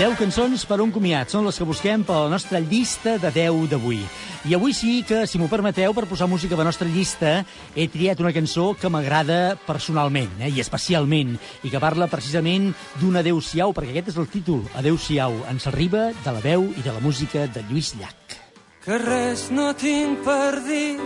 Deu 0.05 0.12
cançons 0.21 0.67
per 0.69 0.77
un 0.85 0.90
comiat. 0.93 1.31
Són 1.33 1.47
les 1.47 1.57
que 1.57 1.64
busquem 1.64 2.03
per 2.05 2.19
la 2.27 2.29
nostra 2.29 2.59
llista 2.61 3.14
de 3.17 3.31
10 3.33 3.71
d'avui. 3.71 4.03
I 4.45 4.53
avui 4.53 4.75
sí 4.77 4.99
que, 5.09 5.23
si 5.25 5.40
m'ho 5.40 5.49
permeteu, 5.49 5.95
per 5.97 6.05
posar 6.11 6.29
música 6.29 6.59
a 6.59 6.61
la 6.61 6.67
nostra 6.69 6.90
llista, 6.93 7.33
he 7.73 7.87
triat 7.88 8.21
una 8.21 8.35
cançó 8.37 8.67
que 8.77 8.90
m'agrada 8.93 9.57
personalment, 9.64 10.29
eh, 10.43 10.53
i 10.53 10.61
especialment, 10.61 11.38
i 11.64 11.73
que 11.73 11.81
parla 11.81 12.11
precisament 12.12 12.69
d'un 13.01 13.17
adeu-siau, 13.17 13.73
perquè 13.73 13.95
aquest 13.95 14.12
és 14.12 14.21
el 14.21 14.29
títol, 14.29 14.61
Adeu-siau. 14.77 15.40
Ens 15.49 15.71
arriba 15.73 16.11
de 16.21 16.37
la 16.37 16.45
veu 16.45 16.69
i 16.77 16.85
de 16.85 16.93
la 16.93 17.01
música 17.01 17.49
de 17.49 17.64
Lluís 17.71 17.95
Llach. 17.97 18.38
Que 18.85 19.01
res 19.01 19.49
no 19.57 19.73
tinc 19.73 20.21
per 20.21 20.61
dir, 20.69 21.01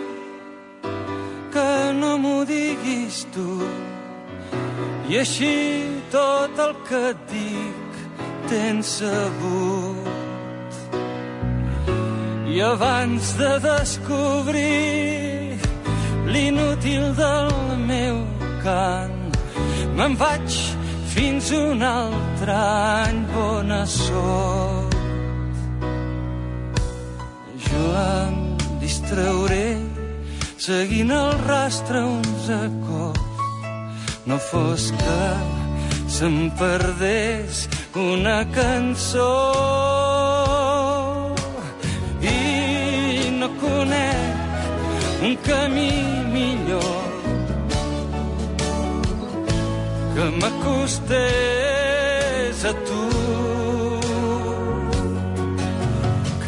que 1.54 1.72
no 2.02 2.16
m'ho 2.18 2.38
diguis 2.50 3.28
tu, 3.30 3.60
i 5.06 5.22
així 5.22 5.58
tot 6.10 6.66
el 6.66 6.80
que 6.88 7.10
et 7.14 7.28
dic 7.30 7.77
tens 8.48 8.86
sabut. 8.98 10.08
I 12.48 12.60
abans 12.64 13.34
de 13.36 13.52
descobrir 13.60 15.58
l'inútil 16.32 17.12
del 17.14 17.52
meu 17.90 18.16
cant, 18.64 19.36
me'n 19.96 20.16
vaig 20.16 20.56
fins 21.12 21.52
un 21.52 21.84
altre 21.84 22.56
any 22.56 23.20
bona 23.34 23.82
sort. 23.86 24.96
Jo 27.68 27.84
em 28.00 28.40
distrauré 28.80 29.76
seguint 30.56 31.12
el 31.12 31.32
rastre 31.44 32.02
uns 32.02 32.50
acords, 32.56 33.46
no 34.26 34.36
fos 34.50 34.90
que 35.04 35.67
se'm 36.08 36.50
perdés 36.58 37.68
una 37.94 38.38
cançó. 38.56 39.34
I 42.22 43.30
no 43.40 43.48
conec 43.62 45.22
un 45.26 45.34
camí 45.48 45.92
millor 46.36 47.06
que 50.14 50.24
m'acostés 50.40 51.16
a 52.64 52.72
tu. 52.88 53.04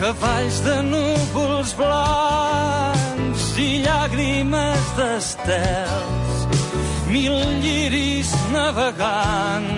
Cavalls 0.00 0.58
de 0.64 0.76
núvols 0.92 1.70
blancs 1.76 3.44
i 3.60 3.70
llàgrimes 3.84 4.84
d'estels 4.96 6.19
mil 7.10 7.36
lliris 7.62 8.30
navegant 8.52 9.70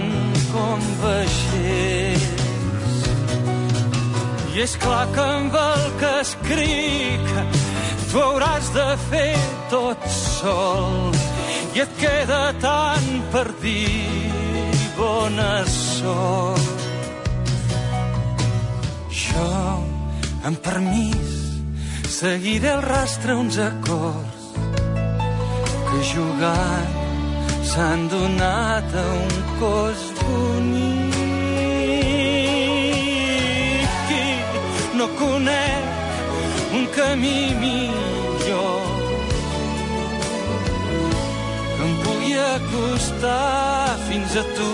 com 0.53 0.81
vaixells. 1.01 2.29
I 4.53 4.61
és 4.67 4.75
clar 4.83 5.07
que 5.15 5.25
amb 5.39 5.57
el 5.57 5.85
que 6.01 6.13
escric 6.21 7.31
tu 8.11 8.21
hauràs 8.21 8.69
de 8.77 8.89
fer 9.09 9.37
tot 9.73 10.05
sol 10.13 11.17
i 11.73 11.81
et 11.87 11.97
queda 11.97 12.43
tant 12.61 13.11
per 13.33 13.47
dir 13.63 13.97
bona 14.99 15.65
sort. 15.73 16.87
Jo, 19.23 19.51
amb 20.45 20.61
permís, 20.61 21.37
seguiré 22.21 22.75
el 22.77 22.83
rastre 22.85 23.41
uns 23.41 23.57
acords 23.73 24.51
que 25.89 26.03
jugant 26.13 27.02
s'han 27.73 28.01
donat 28.09 28.89
a 29.05 29.07
un 29.25 29.37
cos 29.59 30.01
bonic 30.19 31.15
i 34.23 34.27
no 34.99 35.07
conec 35.21 35.85
un 36.79 36.85
camí 36.97 37.39
millor 37.63 38.83
que 41.77 41.83
em 41.87 41.93
pugui 42.05 42.35
acostar 42.57 43.97
fins 44.07 44.33
a 44.43 44.45
tu 44.57 44.71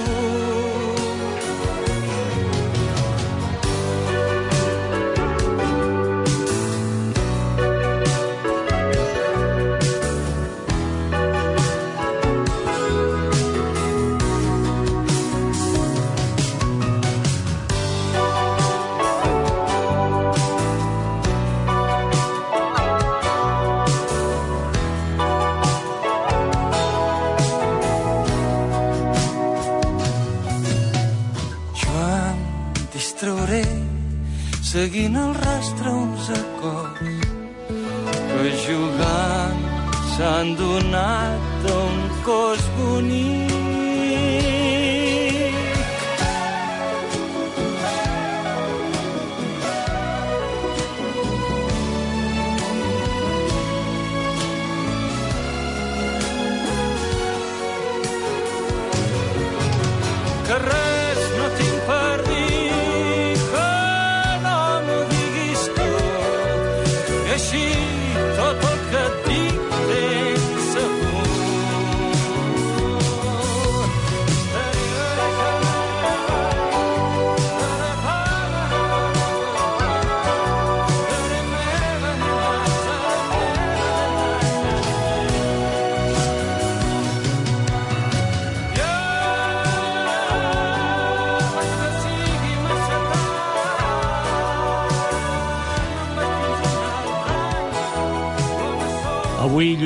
seguint 34.69 35.15
el 35.17 35.31
rastre 35.35 35.93
uns 35.99 36.27
acords 36.35 37.23
que 38.29 38.51
jugant 38.67 39.65
s'han 40.13 40.55
donat 40.61 41.69
a 41.73 41.77
un 41.89 42.01
cos 42.29 42.73
bonic. 42.77 43.48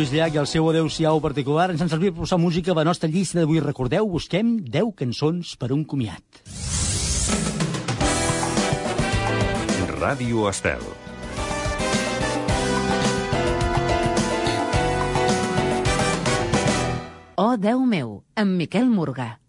Lluís 0.02 0.10
Llach 0.18 0.34
i 0.34 0.38
el 0.40 0.48
seu 0.50 0.64
adeu-siau 0.66 1.20
particular 1.22 1.68
ens 1.70 1.82
han 1.84 1.90
servit 1.92 2.10
per 2.10 2.24
posar 2.24 2.34
música 2.42 2.72
a 2.72 2.74
la 2.74 2.82
nostra 2.82 3.06
llista 3.06 3.38
d'avui. 3.38 3.60
Recordeu, 3.62 4.08
busquem 4.10 4.56
10 4.66 4.88
cançons 4.98 5.52
per 5.54 5.68
un 5.70 5.84
comiat. 5.86 6.40
Ràdio 10.00 10.48
Estel. 10.50 10.82
Oh, 17.38 17.54
Déu 17.54 17.86
meu, 17.86 18.24
amb 18.34 18.58
Miquel 18.58 18.90
Morgà. 18.90 19.41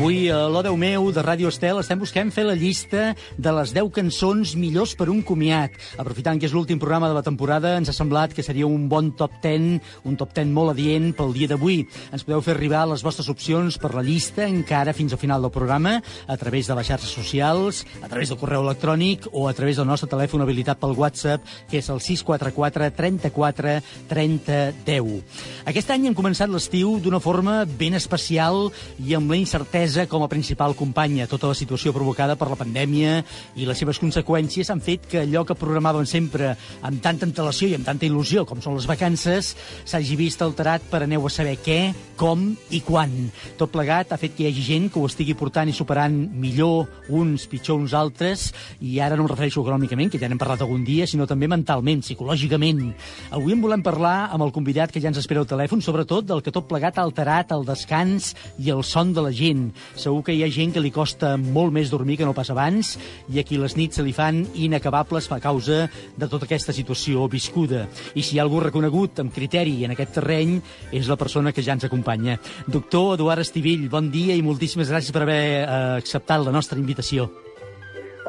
Avui 0.00 0.30
a 0.32 0.46
l'Odeu 0.48 0.78
meu 0.80 1.10
de 1.12 1.20
Ràdio 1.20 1.50
Estel 1.52 1.76
estem 1.76 1.98
buscant 2.00 2.30
fer 2.32 2.46
la 2.46 2.54
llista 2.56 3.10
de 3.36 3.50
les 3.52 3.74
10 3.76 3.90
cançons 3.92 4.54
millors 4.56 4.94
per 4.96 5.10
un 5.12 5.18
comiat. 5.20 5.74
Aprofitant 6.00 6.38
que 6.40 6.48
és 6.48 6.54
l'últim 6.56 6.78
programa 6.80 7.10
de 7.10 7.18
la 7.18 7.22
temporada, 7.26 7.74
ens 7.76 7.90
ha 7.92 7.92
semblat 7.92 8.32
que 8.32 8.40
seria 8.40 8.64
un 8.64 8.86
bon 8.88 9.10
top 9.12 9.34
10, 9.42 9.66
un 10.08 10.16
top 10.16 10.32
10 10.38 10.54
molt 10.56 10.72
adient 10.72 11.10
pel 11.18 11.34
dia 11.36 11.50
d'avui. 11.50 11.82
Ens 12.16 12.24
podeu 12.24 12.40
fer 12.40 12.54
arribar 12.54 12.86
les 12.88 13.04
vostres 13.04 13.28
opcions 13.28 13.76
per 13.76 13.90
la 13.92 14.00
llista 14.06 14.46
encara 14.46 14.94
fins 14.96 15.12
al 15.12 15.20
final 15.20 15.44
del 15.44 15.52
programa, 15.52 15.98
a 16.24 16.38
través 16.40 16.72
de 16.72 16.78
les 16.80 16.88
xarxes 16.88 17.12
socials, 17.20 17.82
a 18.00 18.08
través 18.08 18.32
del 18.32 18.40
correu 18.40 18.64
electrònic 18.64 19.28
o 19.34 19.50
a 19.50 19.52
través 19.52 19.76
del 19.76 19.90
nostre 19.90 20.08
telèfon 20.08 20.40
habilitat 20.40 20.80
pel 20.80 20.96
WhatsApp, 20.96 21.44
que 21.68 21.84
és 21.84 21.92
el 21.92 22.00
644 22.00 22.88
34 22.96 23.76
30 24.16 24.64
10. 24.88 25.44
Aquest 25.68 25.92
any 25.92 26.08
hem 26.08 26.16
començat 26.16 26.48
l'estiu 26.48 26.96
d'una 27.04 27.20
forma 27.20 27.66
ben 27.68 28.00
especial 28.00 28.70
i 29.04 29.12
amb 29.20 29.36
la 29.36 29.42
incertesa 29.44 29.89
com 30.08 30.22
a 30.22 30.28
principal 30.30 30.74
companya. 30.78 31.26
Tota 31.26 31.48
la 31.50 31.56
situació 31.58 31.92
provocada 31.92 32.36
per 32.38 32.48
la 32.50 32.58
pandèmia 32.58 33.20
i 33.58 33.66
les 33.66 33.78
seves 33.80 33.98
conseqüències 33.98 34.70
han 34.70 34.82
fet 34.84 35.08
que 35.10 35.22
allò 35.24 35.42
que 35.46 35.56
programàvem 35.58 36.06
sempre 36.06 36.52
amb 36.86 37.02
tanta 37.02 37.26
antelació 37.26 37.68
i 37.68 37.74
amb 37.74 37.88
tanta 37.88 38.06
il·lusió, 38.06 38.44
com 38.46 38.62
són 38.62 38.76
les 38.78 38.86
vacances, 38.88 39.54
s'hagi 39.84 40.18
vist 40.20 40.42
alterat 40.46 40.84
per 40.90 41.02
aneu 41.04 41.26
a 41.26 41.32
saber 41.32 41.56
què, 41.64 41.80
com 42.20 42.50
i 42.70 42.82
quan. 42.86 43.12
Tot 43.58 43.72
plegat 43.72 44.12
ha 44.12 44.20
fet 44.20 44.36
que 44.36 44.44
hi 44.44 44.50
hagi 44.50 44.66
gent 44.68 44.88
que 44.92 45.00
ho 45.00 45.08
estigui 45.08 45.34
portant 45.34 45.68
i 45.68 45.76
superant 45.76 46.14
millor 46.14 46.86
uns, 47.08 47.48
pitjor 47.50 47.80
uns 47.80 47.96
altres, 47.96 48.50
i 48.80 49.00
ara 49.00 49.18
no 49.18 49.26
em 49.26 49.32
refereixo 49.32 49.64
econòmicament, 49.64 50.12
que 50.12 50.20
ja 50.22 50.30
n'hem 50.30 50.40
parlat 50.40 50.62
algun 50.64 50.84
dia, 50.86 51.08
sinó 51.10 51.26
també 51.26 51.48
mentalment, 51.50 52.04
psicològicament. 52.06 52.90
Avui 53.34 53.56
en 53.56 53.64
volem 53.64 53.82
parlar 53.82 54.30
amb 54.30 54.46
el 54.46 54.54
convidat 54.54 54.92
que 54.92 55.02
ja 55.02 55.10
ens 55.10 55.18
espera 55.20 55.42
al 55.42 55.50
telèfon, 55.50 55.82
sobretot 55.82 56.28
del 56.28 56.44
que 56.44 56.54
tot 56.54 56.68
plegat 56.70 56.98
ha 56.98 57.06
alterat 57.08 57.52
el 57.56 57.66
descans 57.66 58.34
i 58.60 58.70
el 58.70 58.84
son 58.84 59.14
de 59.16 59.24
la 59.24 59.32
gent. 59.34 59.70
Segur 59.94 60.22
que 60.26 60.34
hi 60.34 60.44
ha 60.44 60.50
gent 60.52 60.74
que 60.74 60.82
li 60.82 60.92
costa 60.94 61.36
molt 61.40 61.74
més 61.74 61.90
dormir 61.92 62.18
que 62.20 62.28
no 62.28 62.36
pas 62.36 62.50
abans 62.52 62.96
i 63.32 63.40
a 63.40 63.44
qui 63.46 63.58
les 63.60 63.76
nits 63.78 64.00
se 64.00 64.04
li 64.06 64.14
fan 64.16 64.42
inacabables 64.54 65.30
a 65.30 65.40
causa 65.40 65.82
de 66.16 66.28
tota 66.28 66.46
aquesta 66.48 66.74
situació 66.76 67.28
viscuda. 67.28 67.86
I 68.14 68.22
si 68.22 68.36
hi 68.36 68.40
ha 68.40 68.46
algú 68.46 68.60
reconegut 68.60 69.20
amb 69.20 69.34
criteri 69.34 69.84
en 69.84 69.94
aquest 69.94 70.16
terreny 70.18 70.58
és 70.92 71.08
la 71.08 71.18
persona 71.20 71.52
que 71.52 71.62
ja 71.62 71.76
ens 71.76 71.86
acompanya. 71.86 72.38
Doctor 72.66 73.14
Eduard 73.16 73.44
Estivill, 73.44 73.88
bon 73.90 74.10
dia 74.10 74.36
i 74.36 74.42
moltíssimes 74.42 74.90
gràcies 74.90 75.14
per 75.14 75.24
haver 75.26 75.42
eh, 75.60 75.68
acceptat 76.00 76.44
la 76.44 76.54
nostra 76.54 76.78
invitació. 76.78 77.30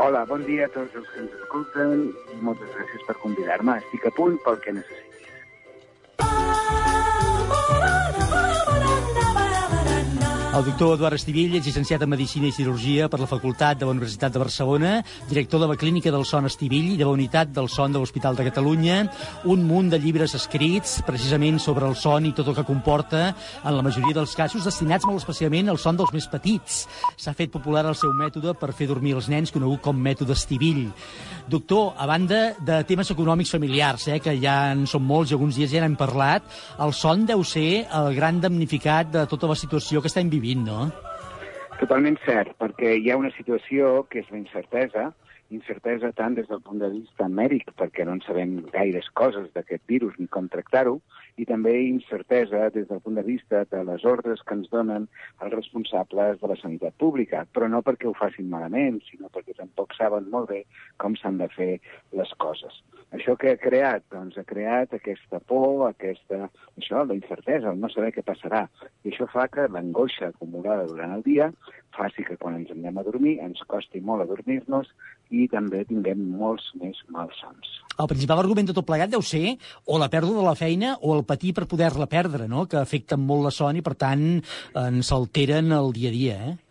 Hola, 0.02 0.24
bon 0.26 0.46
dia 0.48 0.66
a 0.66 0.72
tots 0.74 0.96
els 0.96 1.08
que 1.14 1.20
ens 1.26 1.34
escolten 1.42 2.08
i 2.34 2.42
moltes 2.42 2.72
gràcies 2.78 3.08
per 3.08 3.18
convidar-me. 3.22 3.78
Estic 3.84 4.08
a 4.08 4.16
punt 4.18 4.40
pel 4.46 4.62
que 4.64 4.78
necessitis. 4.80 5.12
El 10.52 10.66
doctor 10.66 10.98
Eduard 10.98 11.16
Estivill 11.16 11.54
és 11.56 11.64
llicenciat 11.64 12.02
en 12.04 12.10
Medicina 12.12 12.50
i 12.50 12.52
Cirurgia 12.52 13.06
per 13.08 13.22
la 13.22 13.28
Facultat 13.30 13.78
de 13.80 13.88
la 13.88 13.94
Universitat 13.94 14.34
de 14.36 14.40
Barcelona, 14.42 14.90
director 15.30 15.62
de 15.64 15.68
la 15.70 15.78
Clínica 15.80 16.12
del 16.12 16.26
Son 16.28 16.44
Estivill 16.50 16.90
i 16.92 16.98
de 17.00 17.06
la 17.08 17.14
Unitat 17.16 17.54
del 17.56 17.70
Son 17.72 17.94
de 17.96 18.02
l'Hospital 18.02 18.36
de 18.36 18.44
Catalunya, 18.50 18.98
un 19.48 19.64
munt 19.64 19.88
de 19.94 20.00
llibres 20.04 20.36
escrits 20.36 20.98
precisament 21.08 21.62
sobre 21.64 21.88
el 21.88 21.96
son 21.96 22.28
i 22.28 22.34
tot 22.36 22.50
el 22.52 22.58
que 22.58 22.66
comporta, 22.68 23.30
en 23.64 23.78
la 23.78 23.86
majoria 23.86 24.18
dels 24.18 24.36
casos 24.36 24.68
destinats 24.68 25.08
molt 25.08 25.24
especialment 25.24 25.72
al 25.72 25.80
son 25.80 25.96
dels 26.02 26.12
més 26.12 26.28
petits. 26.28 26.82
S'ha 27.16 27.32
fet 27.32 27.56
popular 27.56 27.86
el 27.88 27.96
seu 27.96 28.12
mètode 28.12 28.52
per 28.60 28.74
fer 28.76 28.90
dormir 28.92 29.16
els 29.16 29.32
nens, 29.32 29.56
conegut 29.56 29.80
com 29.88 29.96
mètode 29.96 30.36
Estivill. 30.36 30.90
Doctor, 31.48 31.96
a 31.96 32.10
banda 32.12 32.42
de 32.60 32.82
temes 32.92 33.10
econòmics 33.16 33.56
familiars, 33.56 34.10
eh, 34.12 34.20
que 34.20 34.36
ja 34.44 34.74
en 34.76 34.84
són 34.84 35.08
molts 35.08 35.32
i 35.32 35.40
alguns 35.40 35.56
dies 35.56 35.72
ja 35.72 35.80
n'hem 35.80 35.96
parlat, 35.96 36.44
el 36.84 36.92
son 36.92 37.24
deu 37.26 37.42
ser 37.48 37.88
el 37.88 38.14
gran 38.20 38.44
damnificat 38.44 39.16
de 39.16 39.26
tota 39.32 39.48
la 39.48 39.56
situació 39.56 40.04
que 40.04 40.12
estem 40.12 40.28
vivint, 40.28 40.41
no? 40.66 40.90
Totalment 41.80 42.18
cert, 42.26 42.54
perquè 42.62 42.96
hi 42.98 43.12
ha 43.12 43.18
una 43.20 43.32
situació 43.36 44.04
que 44.10 44.22
és 44.22 44.30
l'incertesa, 44.34 45.12
incertesa 45.54 46.12
tant 46.18 46.36
des 46.38 46.48
del 46.50 46.62
punt 46.66 46.82
de 46.82 46.90
vista 46.94 47.28
mèdic, 47.30 47.70
perquè 47.78 48.06
no 48.08 48.16
en 48.18 48.24
sabem 48.26 48.58
gaires 48.74 49.10
coses 49.18 49.50
d'aquest 49.56 49.84
virus 49.92 50.18
ni 50.18 50.28
com 50.34 50.50
tractar-ho, 50.50 50.98
i 51.38 51.46
també 51.48 51.74
incertesa 51.88 52.70
des 52.76 52.88
del 52.90 53.02
punt 53.04 53.18
de 53.20 53.26
vista 53.28 53.64
de 53.72 53.84
les 53.88 54.06
ordres 54.06 54.44
que 54.46 54.58
ens 54.58 54.70
donen 54.74 55.08
els 55.40 55.54
responsables 55.54 56.40
de 56.42 56.52
la 56.52 56.58
sanitat 56.60 56.98
pública, 57.02 57.46
però 57.54 57.70
no 57.72 57.84
perquè 57.86 58.10
ho 58.10 58.16
facin 58.18 58.50
malament, 58.52 59.00
sinó 59.10 59.32
perquè 59.34 59.56
tampoc 59.58 59.96
saben 59.98 60.30
molt 60.34 60.52
bé 60.52 60.64
com 61.02 61.16
s'han 61.16 61.40
de 61.42 61.50
fer 61.56 61.72
les 62.18 62.34
coses. 62.44 62.82
Això 63.16 63.36
que 63.36 63.52
ha 63.52 63.60
creat? 63.60 64.06
Doncs 64.14 64.38
ha 64.40 64.46
creat 64.48 64.94
aquesta 64.96 65.42
por, 65.52 65.88
aquesta, 65.90 66.48
això, 66.80 67.04
la 67.04 67.18
incertesa, 67.18 67.74
el 67.74 67.82
no 67.82 67.90
saber 67.92 68.14
què 68.16 68.24
passarà. 68.24 68.66
I 69.04 69.12
això 69.12 69.28
fa 69.34 69.50
que 69.52 69.68
l'angoixa 69.68 70.32
acumulada 70.32 70.88
durant 70.88 71.18
el 71.18 71.26
dia 71.28 71.50
faci 71.96 72.26
que 72.28 72.38
quan 72.40 72.58
ens 72.60 72.72
anem 72.74 72.98
a 72.98 73.06
dormir 73.06 73.38
ens 73.44 73.62
costi 73.70 74.02
molt 74.04 74.26
adormir-nos 74.26 74.90
i 75.32 75.48
també 75.52 75.84
tinguem 75.88 76.22
molts 76.40 76.72
més 76.80 76.98
malsons. 77.12 77.78
El 78.00 78.10
principal 78.12 78.42
argument 78.42 78.70
de 78.70 78.76
tot 78.76 78.88
plegat 78.88 79.12
deu 79.12 79.24
ser 79.26 79.58
o 79.86 80.00
la 80.02 80.10
pèrdua 80.12 80.40
de 80.40 80.48
la 80.48 80.58
feina 80.60 80.96
o 81.02 81.16
el 81.18 81.24
patir 81.28 81.54
per 81.58 81.68
poder-la 81.72 82.10
perdre, 82.12 82.48
no? 82.52 82.66
que 82.68 82.80
afecten 82.80 83.22
molt 83.24 83.48
la 83.48 83.54
son 83.56 83.80
i, 83.80 83.86
per 83.86 83.96
tant, 84.00 84.26
ens 84.82 85.14
alteren 85.16 85.72
el 85.76 85.94
dia 85.96 86.12
a 86.12 86.16
dia. 86.18 86.38
Eh? 86.52 86.71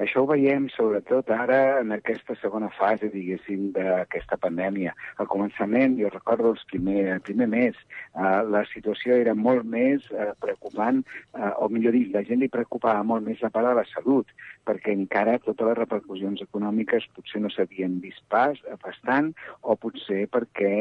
Això 0.00 0.22
ho 0.22 0.28
veiem 0.30 0.68
sobretot 0.72 1.28
ara 1.34 1.58
en 1.82 1.92
aquesta 1.92 2.32
segona 2.40 2.70
fase, 2.72 3.10
diguéssim, 3.12 3.66
d'aquesta 3.74 4.38
pandèmia. 4.40 4.94
Al 5.20 5.28
començament, 5.28 5.98
jo 6.00 6.08
recordo 6.08 6.54
els 6.54 6.62
primer, 6.72 7.02
el 7.16 7.20
primer 7.26 7.50
mes, 7.52 7.76
eh, 8.14 8.30
la 8.48 8.62
situació 8.72 9.18
era 9.20 9.34
molt 9.36 9.66
més 9.68 10.06
eh, 10.14 10.30
preocupant, 10.40 11.02
eh, 11.36 11.50
o 11.60 11.68
millor 11.68 11.92
dit, 11.98 12.08
la 12.14 12.24
gent 12.24 12.40
li 12.40 12.48
preocupava 12.48 13.02
molt 13.04 13.26
més 13.28 13.42
la 13.44 13.52
part 13.52 13.68
de 13.68 13.74
la 13.76 13.84
salut, 13.92 14.32
perquè 14.64 14.94
encara 14.96 15.36
totes 15.44 15.68
les 15.68 15.78
repercussions 15.78 16.40
econòmiques 16.46 17.08
potser 17.16 17.42
no 17.44 17.52
s'havien 17.52 18.00
vist 18.00 18.24
pas, 18.32 18.56
bastant, 18.80 19.34
o 19.60 19.76
potser 19.76 20.22
perquè 20.32 20.72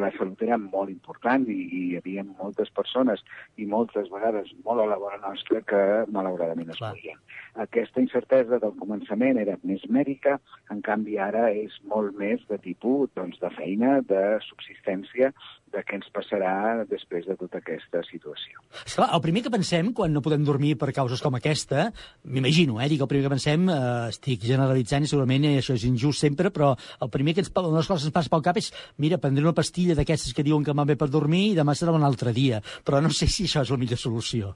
la 0.00 0.12
salut 0.16 0.40
era 0.46 0.56
molt 0.56 0.92
important 0.92 1.44
i, 1.44 1.58
i 1.66 1.82
hi 1.90 2.00
havia 2.00 2.24
moltes 2.24 2.72
persones 2.72 3.20
i 3.60 3.68
moltes 3.68 4.08
vegades 4.12 4.48
molt 4.64 4.80
a 4.80 4.88
la 4.88 5.00
vora 5.00 5.20
nostra 5.20 5.60
que 5.68 5.82
malauradament 6.12 6.72
es 6.72 6.80
morien. 6.80 7.20
Aquesta 7.66 8.00
incertesa 8.00 8.45
incertesa 8.46 8.60
del 8.62 8.74
començament 8.78 9.38
era 9.40 9.56
més 9.64 9.82
mèdica, 9.90 10.38
en 10.70 10.80
canvi 10.82 11.18
ara 11.18 11.50
és 11.50 11.72
molt 11.84 12.16
més 12.16 12.40
de 12.48 12.58
tipus 12.58 13.10
doncs, 13.14 13.38
de 13.40 13.50
feina, 13.56 14.00
de 14.06 14.38
subsistència, 14.46 15.32
de 15.72 15.82
què 15.82 15.98
ens 15.98 16.08
passarà 16.14 16.84
després 16.88 17.26
de 17.26 17.36
tota 17.36 17.58
aquesta 17.58 18.02
situació. 18.06 18.60
Esclar, 18.84 19.10
el 19.12 19.22
primer 19.22 19.42
que 19.42 19.52
pensem 19.52 19.92
quan 19.92 20.12
no 20.12 20.22
podem 20.22 20.44
dormir 20.44 20.76
per 20.78 20.92
causes 20.94 21.20
com 21.20 21.34
aquesta, 21.34 21.90
m'imagino, 22.24 22.80
eh, 22.80 22.88
dic, 22.88 23.02
el 23.02 23.10
primer 23.10 23.26
que 23.26 23.34
pensem, 23.34 23.68
eh, 23.68 24.08
estic 24.14 24.46
generalitzant 24.46 25.04
i 25.04 25.10
segurament 25.10 25.44
això 25.50 25.74
és 25.74 25.84
injust 25.84 26.22
sempre, 26.22 26.50
però 26.50 26.74
el 27.00 27.10
primer 27.10 27.34
que 27.34 27.44
ens, 27.44 27.52
una 27.56 27.68
de 27.68 27.82
les 27.82 27.90
coses 27.90 28.06
que 28.06 28.12
ens 28.12 28.14
passa 28.16 28.32
pel 28.32 28.46
cap 28.46 28.56
és, 28.56 28.72
mira, 28.98 29.18
prendré 29.18 29.44
una 29.44 29.56
pastilla 29.56 29.94
d'aquestes 29.94 30.34
que 30.34 30.46
diuen 30.46 30.64
que 30.64 30.74
m'ha 30.74 30.86
bé 30.86 30.96
per 30.96 31.10
dormir 31.10 31.50
i 31.50 31.56
demà 31.58 31.74
serà 31.74 31.92
un 31.92 32.06
altre 32.06 32.32
dia. 32.32 32.62
Però 32.84 33.02
no 33.02 33.10
sé 33.10 33.26
si 33.26 33.44
això 33.44 33.62
és 33.62 33.70
la 33.70 33.80
millor 33.80 33.98
solució. 33.98 34.54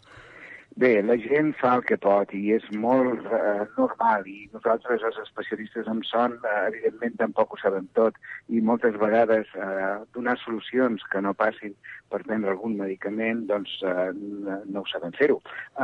Bé, 0.78 1.02
la 1.02 1.16
gent 1.18 1.50
fa 1.59 1.72
el 1.76 1.83
que 1.83 1.96
pot 1.98 2.30
i 2.37 2.52
és 2.54 2.66
molt 2.78 3.24
eh, 3.35 3.64
normal 3.76 4.26
i 4.30 4.46
nosaltres, 4.52 5.02
els 5.09 5.18
especialistes 5.24 5.88
en 5.90 5.98
son, 6.06 6.37
eh, 6.46 6.52
evidentment 6.68 7.16
tampoc 7.18 7.56
ho 7.56 7.59
sabem 7.59 7.88
tot 7.98 8.16
i 8.48 8.62
moltes 8.62 8.94
vegades 9.02 9.50
eh, 9.59 9.90
donar 10.14 10.37
solucions 10.44 11.02
que 11.11 11.20
no 11.26 11.35
passin 11.35 11.74
per 12.09 12.22
prendre 12.22 12.54
algun 12.54 12.78
medicament, 12.78 13.42
doncs 13.50 13.74
eh, 13.83 14.09
no 14.14 14.85
ho 14.85 14.87
sabem 14.92 15.12
fer-ho. 15.18 15.40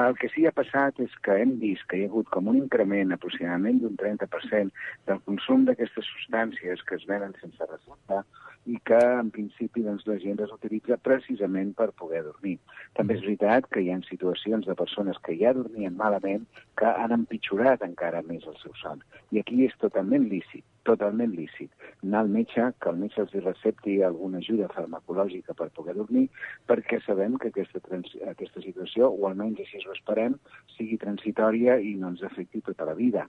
El 0.07 0.16
que 0.22 0.31
sí 0.31 0.46
que 0.46 0.55
ha 0.55 0.57
passat 0.62 1.03
és 1.03 1.18
que 1.27 1.35
hem 1.42 1.59
vist 1.59 1.85
que 1.90 1.99
hi 1.99 2.07
ha 2.07 2.12
hagut 2.12 2.31
com 2.31 2.55
un 2.55 2.62
increment 2.62 3.12
aproximadament 3.18 3.83
d'un 3.83 3.99
30% 3.99 4.70
del 5.11 5.22
consum 5.27 5.66
d'aquestes 5.66 6.14
substàncies 6.14 6.87
que 6.87 7.01
es 7.01 7.11
venen 7.11 7.35
sense 7.42 7.72
recepta 7.75 8.22
i 8.67 8.79
que 8.89 8.99
en 8.99 9.31
principi 9.35 9.85
doncs, 9.87 10.07
la 10.11 10.19
gent 10.23 10.41
les 10.41 10.53
utilitza 10.55 10.99
precisament 11.09 11.73
per 11.79 11.93
poder 12.01 12.23
dormir. 12.27 12.57
També 12.99 13.17
és 13.17 13.25
veritat 13.27 13.69
que 13.71 13.83
hi 13.83 13.93
ha 13.93 13.99
situacions 14.09 14.67
de 14.67 14.75
persones 14.79 15.19
que 15.27 15.37
ja 15.41 15.55
dormien 15.57 15.97
malament 15.97 16.47
que 16.81 16.91
han 16.91 17.15
empitjorat 17.17 17.85
encara 17.87 18.25
més 18.27 18.47
el 18.47 18.59
seu 18.63 18.75
son. 18.83 19.05
I 19.33 19.43
aquí 19.43 19.63
és 19.67 19.77
totalment 19.83 20.27
lícit, 20.33 20.65
totalment 20.87 21.35
lícit. 21.37 21.72
Anar 22.05 22.22
al 22.25 22.31
metge, 22.33 22.68
que 22.81 22.90
el 22.92 23.01
metge 23.03 23.22
els 23.25 23.35
recepti 23.44 23.99
alguna 24.07 24.40
ajuda 24.42 24.70
farmacològica 24.75 25.57
per 25.59 25.68
poder 25.77 25.96
dormir, 25.99 26.27
perquè 26.70 27.01
sabem 27.05 27.37
que 27.42 27.51
aquesta, 27.53 27.83
aquesta 28.31 28.62
situació, 28.64 29.11
o 29.11 29.29
almenys 29.29 29.62
així 29.64 29.83
ho 29.85 29.94
esperem, 29.96 30.38
sigui 30.77 30.99
transitòria 31.03 31.79
i 31.83 31.94
no 32.01 32.14
ens 32.14 32.25
afecti 32.27 32.62
tota 32.66 32.88
la 32.88 32.96
vida. 32.99 33.27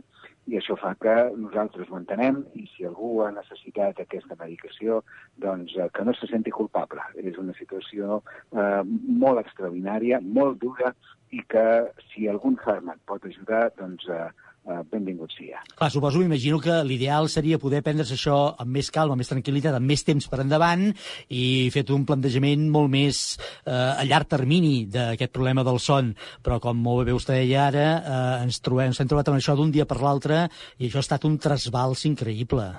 I 0.47 0.59
això 0.61 0.77
fa 0.79 0.93
que 1.01 1.15
nosaltres 1.35 1.89
ho 1.91 1.97
entenem 1.99 2.43
i 2.55 2.63
si 2.71 2.87
algú 2.87 3.17
ha 3.25 3.33
necessitat 3.35 3.99
aquesta 3.99 4.37
medicació, 4.39 5.01
doncs 5.43 5.75
eh, 5.75 5.89
que 5.93 6.07
no 6.07 6.15
se 6.15 6.29
senti 6.31 6.53
culpable. 6.55 7.03
És 7.19 7.39
una 7.41 7.55
situació 7.59 8.21
eh, 8.55 8.83
molt 8.85 9.43
extraordinària, 9.43 10.21
molt 10.23 10.61
dura, 10.63 10.93
i 11.35 11.41
que 11.51 11.67
si 12.07 12.27
algun 12.31 12.55
fàrmac 12.63 13.01
pot 13.09 13.25
ajudar, 13.27 13.67
doncs 13.79 14.07
eh, 14.07 14.27
eh, 14.67 14.81
benvingut 14.91 15.33
sia. 15.35 15.61
Clar, 15.75 15.89
suposo, 15.91 16.19
m'imagino 16.21 16.59
que 16.63 16.81
l'ideal 16.87 17.29
seria 17.31 17.59
poder 17.61 17.83
prendre's 17.85 18.11
això 18.15 18.37
amb 18.59 18.73
més 18.77 18.91
calma, 18.93 19.15
amb 19.15 19.23
més 19.23 19.31
tranquil·litat, 19.31 19.77
amb 19.77 19.91
més 19.91 20.03
temps 20.07 20.27
per 20.29 20.41
endavant 20.43 20.89
i 21.29 21.45
fer 21.73 21.85
un 21.95 22.05
plantejament 22.07 22.67
molt 22.73 22.91
més 22.93 23.21
eh, 23.37 23.71
a 23.71 24.03
llarg 24.07 24.29
termini 24.31 24.85
d'aquest 24.91 25.33
problema 25.35 25.65
del 25.67 25.79
son. 25.83 26.13
Però, 26.43 26.59
com 26.63 26.77
molt 26.83 27.07
bé 27.07 27.15
vostè 27.15 27.39
deia 27.41 27.67
ara, 27.67 27.87
eh, 27.97 28.43
ens, 28.47 28.61
trobem, 28.65 28.91
ens 28.91 29.01
hem 29.01 29.09
trobat 29.09 29.31
amb 29.31 29.41
això 29.41 29.57
d'un 29.57 29.73
dia 29.73 29.87
per 29.87 30.01
l'altre 30.03 30.45
i 30.77 30.87
això 30.87 31.01
ha 31.01 31.07
estat 31.07 31.25
un 31.27 31.39
trasbals 31.41 32.05
increïble. 32.09 32.69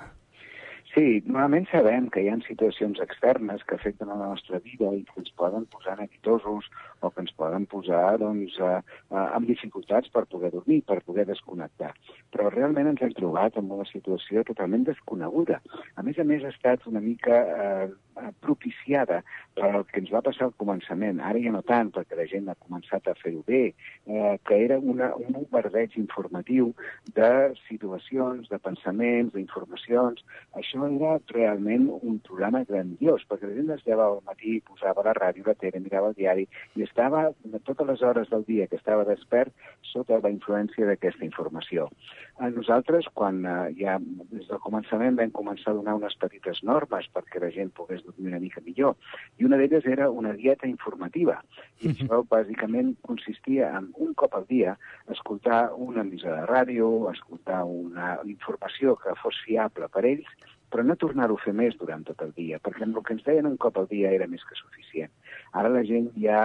Sí, 0.89 1.21
normalment 1.27 1.67
sabem 1.69 2.07
que 2.09 2.23
hi 2.23 2.31
ha 2.31 2.37
situacions 2.47 2.97
externes 3.03 3.61
que 3.69 3.77
afecten 3.77 4.09
a 4.09 4.17
la 4.17 4.31
nostra 4.31 4.57
vida 4.65 4.89
i 4.97 5.03
que 5.05 5.21
ens 5.21 5.29
poden 5.37 5.67
posar 5.69 5.93
neguitosos 5.99 6.65
o 7.01 7.11
que 7.11 7.23
ens 7.23 7.33
poden 7.37 7.65
posar 7.69 8.17
doncs, 8.21 8.57
eh, 8.59 8.79
eh, 9.11 9.15
amb 9.15 9.47
dificultats 9.49 10.11
per 10.13 10.25
poder 10.31 10.51
dormir, 10.55 10.81
per 10.87 11.01
poder 11.05 11.25
desconnectar. 11.29 11.93
Però 12.33 12.49
realment 12.53 12.91
ens 12.91 13.01
hem 13.05 13.15
trobat 13.17 13.57
en 13.57 13.71
una 13.71 13.87
situació 13.89 14.43
totalment 14.47 14.85
desconeguda. 14.89 15.61
A 15.95 16.05
més 16.05 16.19
a 16.19 16.27
més, 16.27 16.43
ha 16.43 16.53
estat 16.53 16.85
una 16.89 17.01
mica 17.03 17.39
eh, 17.39 17.89
propiciada 18.41 19.21
per 19.55 19.69
el 19.75 19.85
que 19.89 19.99
ens 20.01 20.11
va 20.13 20.21
passar 20.25 20.47
al 20.47 20.55
començament. 20.59 21.19
Ara 21.23 21.41
ja 21.43 21.53
no 21.53 21.61
tant, 21.67 21.91
perquè 21.95 22.17
la 22.17 22.27
gent 22.29 22.49
ha 22.49 22.57
començat 22.59 23.07
a 23.07 23.15
fer-ho 23.19 23.41
bé, 23.47 23.61
eh, 23.71 24.35
que 24.47 24.59
era 24.65 24.79
una, 24.79 25.11
un 25.15 25.31
bombardeig 25.35 25.95
informatiu 26.01 26.73
de 27.15 27.31
situacions, 27.67 28.49
de 28.51 28.59
pensaments, 28.63 29.33
d'informacions. 29.35 30.23
Això 30.59 30.87
era 30.89 31.15
realment 31.33 31.89
un 31.99 32.19
programa 32.25 32.63
grandiós, 32.67 33.25
perquè 33.29 33.49
la 33.49 33.57
gent 33.59 33.73
es 33.77 33.85
llevava 33.87 34.19
al 34.19 34.25
matí, 34.27 34.59
posava 34.67 35.05
la 35.05 35.15
ràdio, 35.17 35.45
la 35.47 35.57
tele, 35.59 35.83
mirava 35.83 36.11
el 36.11 36.17
diari, 36.19 36.47
i 36.75 36.85
estava 36.89 37.29
totes 37.65 37.87
les 37.87 38.01
hores 38.01 38.29
del 38.33 38.43
dia 38.47 38.67
que 38.67 38.77
estava 38.79 39.05
despert 39.07 39.53
sota 39.91 40.19
la 40.23 40.31
influència 40.33 40.87
d'aquesta 40.89 41.25
informació. 41.25 41.87
A 42.39 42.49
nosaltres, 42.53 43.07
quan 43.13 43.41
eh, 43.45 43.55
ja 43.79 43.97
des 44.33 44.47
del 44.49 44.61
començament 44.65 45.17
vam 45.19 45.33
començar 45.35 45.71
a 45.73 45.77
donar 45.79 45.97
unes 45.99 46.17
petites 46.21 46.61
normes 46.67 47.07
perquè 47.13 47.41
la 47.43 47.51
gent 47.55 47.71
pogués 47.77 48.03
dormir 48.05 48.33
una 48.33 48.41
mica 48.43 48.63
millor, 48.65 48.95
i 49.37 49.47
una 49.47 49.59
d'elles 49.61 49.85
era 49.85 50.09
una 50.11 50.33
dieta 50.37 50.67
informativa. 50.69 51.39
I 51.81 51.93
això 51.93 52.21
bàsicament 52.29 52.95
consistia 53.05 53.71
en 53.77 53.91
un 53.95 54.13
cop 54.19 54.35
al 54.35 54.47
dia 54.49 54.75
escoltar 55.13 55.69
una 55.77 56.05
emissora 56.05 56.41
de 56.41 56.47
ràdio, 56.49 56.89
escoltar 57.13 57.63
una 57.65 58.17
informació 58.25 58.95
que 58.99 59.15
fos 59.21 59.37
fiable 59.45 59.89
per 59.93 60.05
ells, 60.09 60.29
però 60.69 60.85
no 60.85 60.95
tornar-ho 61.01 61.37
a 61.37 61.43
fer 61.43 61.53
més 61.57 61.77
durant 61.81 62.03
tot 62.07 62.21
el 62.25 62.31
dia, 62.37 62.59
perquè 62.63 62.85
el 62.85 62.95
que 63.05 63.15
ens 63.15 63.25
deien 63.25 63.49
un 63.49 63.57
cop 63.57 63.77
al 63.77 63.89
dia 63.91 64.11
era 64.15 64.27
més 64.29 64.43
que 64.45 64.57
suficient. 64.59 65.11
Ara 65.57 65.71
la 65.73 65.83
gent 65.87 66.11
ja... 66.21 66.41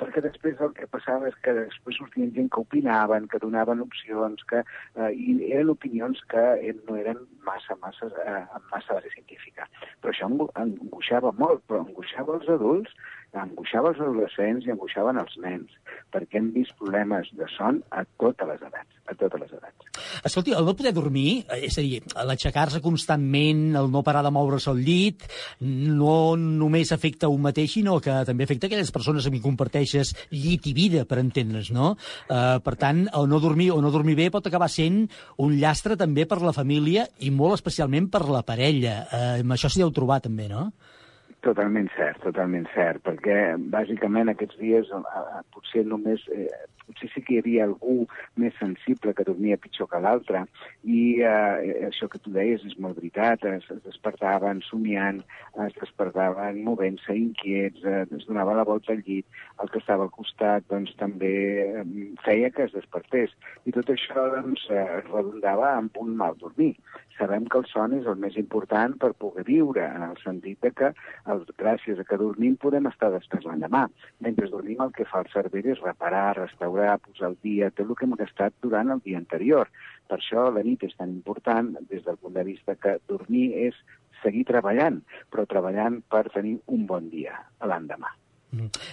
Perquè 0.00 0.22
després 0.24 0.60
el 0.64 0.70
que 0.72 0.86
passava 0.88 1.28
és 1.28 1.34
que 1.44 1.52
després 1.52 1.98
sortien 2.00 2.30
gent 2.32 2.46
que 2.52 2.62
opinaven, 2.62 3.26
que 3.28 3.40
donaven 3.42 3.82
opcions, 3.84 4.40
que 4.48 4.62
eh, 4.62 5.10
i 5.12 5.34
eren 5.50 5.68
opinions 5.74 6.22
que 6.32 6.44
no 6.86 6.96
eren 6.96 7.20
massa, 7.44 7.76
massa, 7.82 8.08
eh, 8.24 8.38
amb 8.56 8.70
massa 8.72 8.96
base 8.96 9.12
científica. 9.12 9.68
Però 10.00 10.14
això 10.14 10.30
angoixava 10.30 11.34
molt, 11.36 11.60
però 11.68 11.82
angoixava 11.84 12.38
els 12.38 12.48
adults, 12.56 12.96
angoixava 13.42 13.92
els 13.92 14.00
adolescents 14.00 14.66
i 14.66 14.72
angoixaven 14.72 15.18
els 15.20 15.36
nens, 15.42 15.72
perquè 16.14 16.40
hem 16.40 16.50
vist 16.54 16.74
problemes 16.80 17.28
de 17.36 17.48
son 17.56 17.82
a 17.90 18.04
totes 18.20 18.48
les 18.48 18.62
edats, 18.68 18.98
a 19.06 19.16
totes 19.18 19.42
les 19.42 19.52
edats. 19.58 19.90
Escolti, 20.26 20.54
el 20.56 20.66
no 20.66 20.74
poder 20.78 20.92
dormir, 20.96 21.44
eh, 21.50 21.66
és 21.68 21.76
a 21.78 21.84
dir, 21.84 22.00
l'aixecar-se 22.28 22.80
constantment, 22.84 23.76
el 23.76 23.90
no 23.92 24.04
parar 24.06 24.22
de 24.26 24.32
moure's 24.34 24.68
al 24.70 24.80
llit, 24.80 25.26
no 25.60 26.36
només 26.40 26.92
afecta 26.94 27.30
un 27.32 27.42
mateix, 27.44 27.76
sinó 27.76 27.98
que 28.00 28.14
també 28.28 28.46
afecta 28.46 28.70
aquelles 28.70 28.92
persones 28.94 29.26
amb 29.26 29.36
qui 29.36 29.44
comparteixes 29.44 30.14
llit 30.32 30.66
i 30.70 30.74
vida, 30.76 31.04
per 31.04 31.20
entendre's, 31.22 31.72
no? 31.74 31.94
Uh, 32.30 32.58
per 32.64 32.76
tant, 32.80 33.06
el 33.12 33.28
no 33.30 33.40
dormir 33.42 33.70
o 33.74 33.80
no 33.82 33.92
dormir 33.94 34.16
bé 34.18 34.30
pot 34.32 34.46
acabar 34.46 34.70
sent 34.72 35.04
un 35.42 35.56
llastre 35.60 35.96
també 35.96 36.26
per 36.26 36.40
la 36.42 36.54
família 36.56 37.06
i 37.20 37.30
molt 37.30 37.58
especialment 37.58 38.10
per 38.12 38.26
la 38.30 38.44
parella. 38.46 39.02
Uh, 39.10 39.40
amb 39.44 39.56
això 39.56 39.70
s'hi 39.70 39.82
deu 39.82 39.92
trobar 39.94 40.22
també, 40.24 40.48
no? 40.50 40.70
Totalment 41.46 41.86
cert, 41.94 42.18
totalment 42.24 42.64
cert, 42.74 43.04
perquè 43.06 43.36
bàsicament 43.70 44.32
aquests 44.32 44.56
dies 44.58 44.88
eh, 44.90 45.42
potser 45.54 45.84
només 45.86 46.24
eh, 46.34 46.48
potser 46.86 47.08
sí 47.12 47.22
que 47.22 47.36
hi 47.36 47.38
havia 47.42 47.66
algú 47.68 48.06
més 48.42 48.56
sensible 48.58 49.14
que 49.14 49.26
dormia 49.28 49.58
pitjor 49.62 49.86
que 49.92 50.00
l'altre 50.02 50.42
i 50.82 51.20
eh, 51.22 51.86
això 51.86 52.08
que 52.10 52.18
tu 52.22 52.32
deies 52.34 52.64
és 52.66 52.74
molt 52.82 52.98
veritat, 52.98 53.46
es, 53.50 53.66
es 53.74 53.82
despertaven 53.84 54.62
somiant, 54.66 55.22
es 55.66 55.78
despertaven 55.78 56.62
movent-se 56.66 57.14
inquiets, 57.14 57.86
eh, 57.86 58.04
es 58.18 58.26
donava 58.26 58.58
la 58.58 58.66
volta 58.66 58.96
al 58.96 59.02
llit, 59.06 59.26
el 59.62 59.70
que 59.70 59.82
estava 59.82 60.06
al 60.08 60.14
costat 60.18 60.66
doncs 60.72 60.94
també 60.98 61.34
eh, 61.62 61.86
feia 62.26 62.50
que 62.54 62.66
es 62.66 62.74
despertés 62.74 63.34
i 63.66 63.74
tot 63.76 63.94
això 63.94 64.28
doncs 64.34 64.66
eh, 64.70 64.86
redundava 65.12 65.76
en 65.78 65.94
un 66.02 66.16
mal 66.18 66.38
dormir. 66.42 66.74
Sabem 67.18 67.46
que 67.48 67.58
el 67.62 67.66
son 67.70 67.94
és 67.96 68.06
el 68.10 68.18
més 68.20 68.34
important 68.40 68.96
per 69.00 69.12
poder 69.16 69.44
viure, 69.48 69.84
en 69.84 70.02
el 70.04 70.16
sentit 70.20 70.60
de 70.64 70.70
que 70.76 70.90
el, 71.32 71.44
gràcies 71.62 72.00
a 72.00 72.04
que 72.08 72.18
dormim 72.20 72.58
podem 72.60 72.88
estar 72.90 73.08
després 73.14 73.46
l'endemà. 73.48 73.86
Mentre 74.26 74.50
dormim 74.52 74.82
el 74.84 74.92
que 74.96 75.08
fa 75.08 75.22
el 75.24 75.30
cervell 75.32 75.70
és 75.72 75.80
reparar, 75.84 76.36
restaurar, 76.40 76.98
posar 77.06 77.30
al 77.30 77.38
dia 77.46 77.70
tot 77.72 77.86
el 77.86 77.94
que 77.96 78.08
hem 78.08 78.18
gastat 78.20 78.56
durant 78.66 78.92
el 78.92 79.00
dia 79.06 79.22
anterior. 79.22 79.72
Per 80.10 80.20
això 80.20 80.50
la 80.52 80.66
nit 80.66 80.84
és 80.84 80.96
tan 81.00 81.14
important 81.14 81.72
des 81.88 82.04
del 82.04 82.20
punt 82.20 82.36
de 82.36 82.44
vista 82.52 82.76
que 82.76 82.98
dormir 83.08 83.48
és 83.70 83.80
seguir 84.22 84.44
treballant, 84.48 85.00
però 85.32 85.48
treballant 85.48 86.02
per 86.12 86.26
tenir 86.36 86.58
un 86.76 86.86
bon 86.92 87.10
dia 87.12 87.40
l'endemà. 87.64 88.12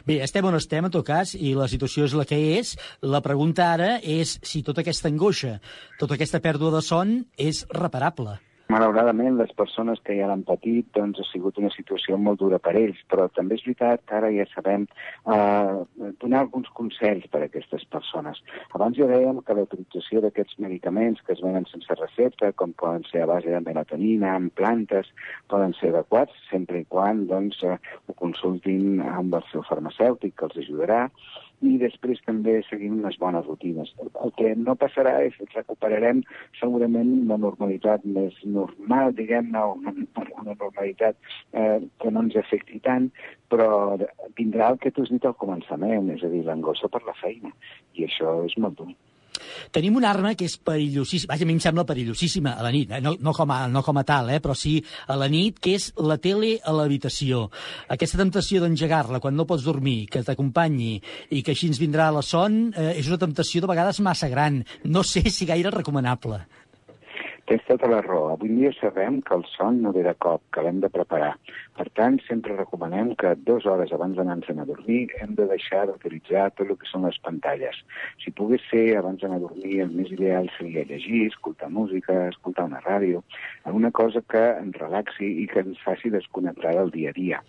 Bé, 0.08 0.20
estem 0.26 0.46
on 0.46 0.58
estem, 0.58 0.86
en 0.88 0.94
tot 0.94 1.06
cas, 1.08 1.34
i 1.36 1.54
la 1.58 1.70
situació 1.72 2.08
és 2.08 2.16
la 2.18 2.26
que 2.30 2.40
és. 2.60 2.76
La 3.02 3.24
pregunta 3.26 3.72
ara 3.74 3.98
és 4.00 4.38
si 4.44 4.64
tota 4.66 4.84
aquesta 4.84 5.12
angoixa, 5.12 5.58
tota 6.00 6.18
aquesta 6.18 6.42
pèrdua 6.44 6.74
de 6.78 6.82
son 6.86 7.22
és 7.38 7.64
reparable. 7.74 8.40
Malauradament, 8.72 9.36
les 9.38 9.52
persones 9.60 10.00
que 10.08 10.16
ja 10.16 10.28
l'han 10.30 10.46
patit 10.48 10.88
doncs, 10.96 11.20
ha 11.20 11.26
sigut 11.28 11.58
una 11.60 11.70
situació 11.74 12.16
molt 12.18 12.40
dura 12.40 12.62
per 12.64 12.74
ells, 12.80 13.02
però 13.12 13.28
també 13.36 13.58
és 13.60 13.66
veritat 13.68 14.06
que 14.08 14.16
ara 14.16 14.32
ja 14.32 14.46
sabem 14.54 14.86
eh, 14.88 16.14
donar 16.24 16.40
alguns 16.46 16.72
consells 16.80 17.28
per 17.34 17.42
a 17.44 17.50
aquestes 17.50 17.84
persones. 17.92 18.40
Abans 18.72 18.98
ja 18.98 19.10
dèiem 19.12 19.42
que 19.44 19.58
la 19.58 19.68
utilització 19.68 20.24
d'aquests 20.24 20.58
medicaments 20.64 21.22
que 21.28 21.36
es 21.36 21.44
venen 21.44 21.68
sense 21.70 22.00
recepta, 22.00 22.54
com 22.56 22.74
poden 22.80 23.04
ser 23.12 23.26
a 23.26 23.30
base 23.34 23.52
de 23.52 23.62
melatonina, 23.68 24.38
en 24.40 24.50
plantes, 24.56 25.12
poden 25.52 25.76
ser 25.80 25.92
adequats, 25.92 26.34
sempre 26.50 26.82
i 26.82 26.88
quan 26.90 27.26
doncs, 27.28 27.60
eh, 27.68 27.78
ho 28.08 28.16
consultin 28.24 29.04
amb 29.04 29.36
el 29.36 29.44
seu 29.52 29.68
farmacèutic, 29.68 30.38
que 30.40 30.48
els 30.50 30.64
ajudarà, 30.64 31.04
i 31.64 31.78
després 31.82 32.22
també 32.28 32.58
seguim 32.68 32.98
unes 33.00 33.18
bones 33.22 33.46
rutines. 33.48 33.94
El 34.26 34.34
que 34.40 34.54
no 34.60 34.76
passarà 34.80 35.16
és 35.28 35.38
que 35.40 35.48
recuperarem 35.54 36.24
segurament 36.60 37.14
una 37.24 37.40
normalitat 37.46 38.06
més 38.18 38.38
normal, 38.44 39.16
diguem-ne, 39.20 39.64
una, 39.78 39.96
normalitat 40.52 41.16
eh, 41.54 41.80
que 42.02 42.12
no 42.12 42.26
ens 42.28 42.38
afecti 42.40 42.82
tant, 42.84 43.10
però 43.54 43.98
vindrà 44.38 44.74
el 44.74 44.82
que 44.84 44.92
tu 44.92 45.06
has 45.06 45.14
dit 45.14 45.26
al 45.26 45.38
començament, 45.40 46.12
és 46.14 46.24
a 46.24 46.32
dir, 46.34 46.44
l'angoixa 46.48 46.92
per 46.92 47.04
la 47.08 47.18
feina, 47.22 47.54
i 47.96 48.08
això 48.10 48.40
és 48.50 48.60
molt 48.60 48.80
dur. 48.82 48.92
Tenim 49.74 49.98
una 50.00 50.12
arma 50.12 50.34
que 50.40 50.48
és 50.50 50.58
perillosíssima, 50.58 51.34
vaja, 51.34 51.46
a 51.46 51.50
mi 51.50 51.56
em 51.58 51.62
sembla 51.64 51.86
perillosíssima 51.90 52.56
a 52.58 52.66
la 52.66 52.72
nit, 52.74 52.92
eh? 52.92 53.02
no, 53.04 53.16
no, 53.20 53.34
com 53.36 53.52
a, 53.54 53.64
no 53.72 53.84
com 53.86 54.00
a 54.00 54.06
tal, 54.08 54.32
eh? 54.34 54.40
però 54.44 54.56
sí 54.58 54.78
a 55.08 55.18
la 55.20 55.30
nit, 55.32 55.60
que 55.64 55.76
és 55.78 55.92
la 56.00 56.18
tele 56.22 56.56
a 56.64 56.74
l'habitació. 56.76 57.46
Aquesta 57.94 58.20
temptació 58.22 58.64
d'engegar-la 58.64 59.22
quan 59.24 59.38
no 59.38 59.48
pots 59.50 59.66
dormir, 59.68 60.08
que 60.12 60.24
t'acompanyi 60.26 60.96
i 61.32 61.44
que 61.44 61.56
així 61.56 61.70
ens 61.72 61.82
vindrà 61.82 62.10
la 62.14 62.24
son, 62.26 62.68
eh, 62.76 62.94
és 63.00 63.10
una 63.12 63.22
temptació 63.22 63.64
de 63.64 63.72
vegades 63.72 64.02
massa 64.04 64.30
gran. 64.32 64.64
No 64.84 65.04
sé 65.08 65.26
si 65.30 65.50
gaire 65.50 65.74
recomanable. 65.74 66.44
Tens 67.44 67.64
tota 67.68 67.90
la 67.92 67.98
raó. 68.00 68.30
Avui 68.32 68.54
dia 68.56 68.70
sabem 68.78 69.18
que 69.28 69.36
el 69.36 69.42
son 69.52 69.82
no 69.84 69.92
ve 69.92 70.04
de 70.06 70.14
cop, 70.26 70.40
que 70.56 70.62
l'hem 70.64 70.78
de 70.80 70.90
preparar. 70.90 71.34
Per 71.76 71.86
tant, 72.00 72.16
sempre 72.24 72.56
recomanem 72.56 73.10
que 73.20 73.34
dues 73.50 73.66
hores 73.68 73.92
abans 73.92 74.16
d'anar-se'n 74.16 74.62
a 74.64 74.66
dormir 74.70 75.02
hem 75.20 75.34
de 75.36 75.50
deixar 75.50 75.82
d'utilitzar 75.90 76.46
tot 76.56 76.72
el 76.72 76.80
que 76.80 76.88
són 76.88 77.04
les 77.04 77.20
pantalles. 77.26 77.82
Si 78.24 78.32
pogués 78.32 78.64
ser 78.70 78.86
abans 78.96 79.20
d'anar 79.20 79.42
a 79.42 79.44
dormir, 79.44 79.82
el 79.84 79.92
més 79.98 80.14
ideal 80.16 80.48
seria 80.56 80.86
llegir, 80.88 81.26
escoltar 81.28 81.68
música, 81.68 82.30
escoltar 82.30 82.70
una 82.72 82.80
ràdio, 82.88 83.26
alguna 83.68 83.92
cosa 83.92 84.24
que 84.24 84.46
ens 84.62 84.80
relaxi 84.80 85.34
i 85.44 85.50
que 85.52 85.66
ens 85.68 85.84
faci 85.84 86.14
desconnectar 86.16 86.78
del 86.80 86.96
dia 86.96 87.12
a 87.12 87.20
dia. 87.20 87.44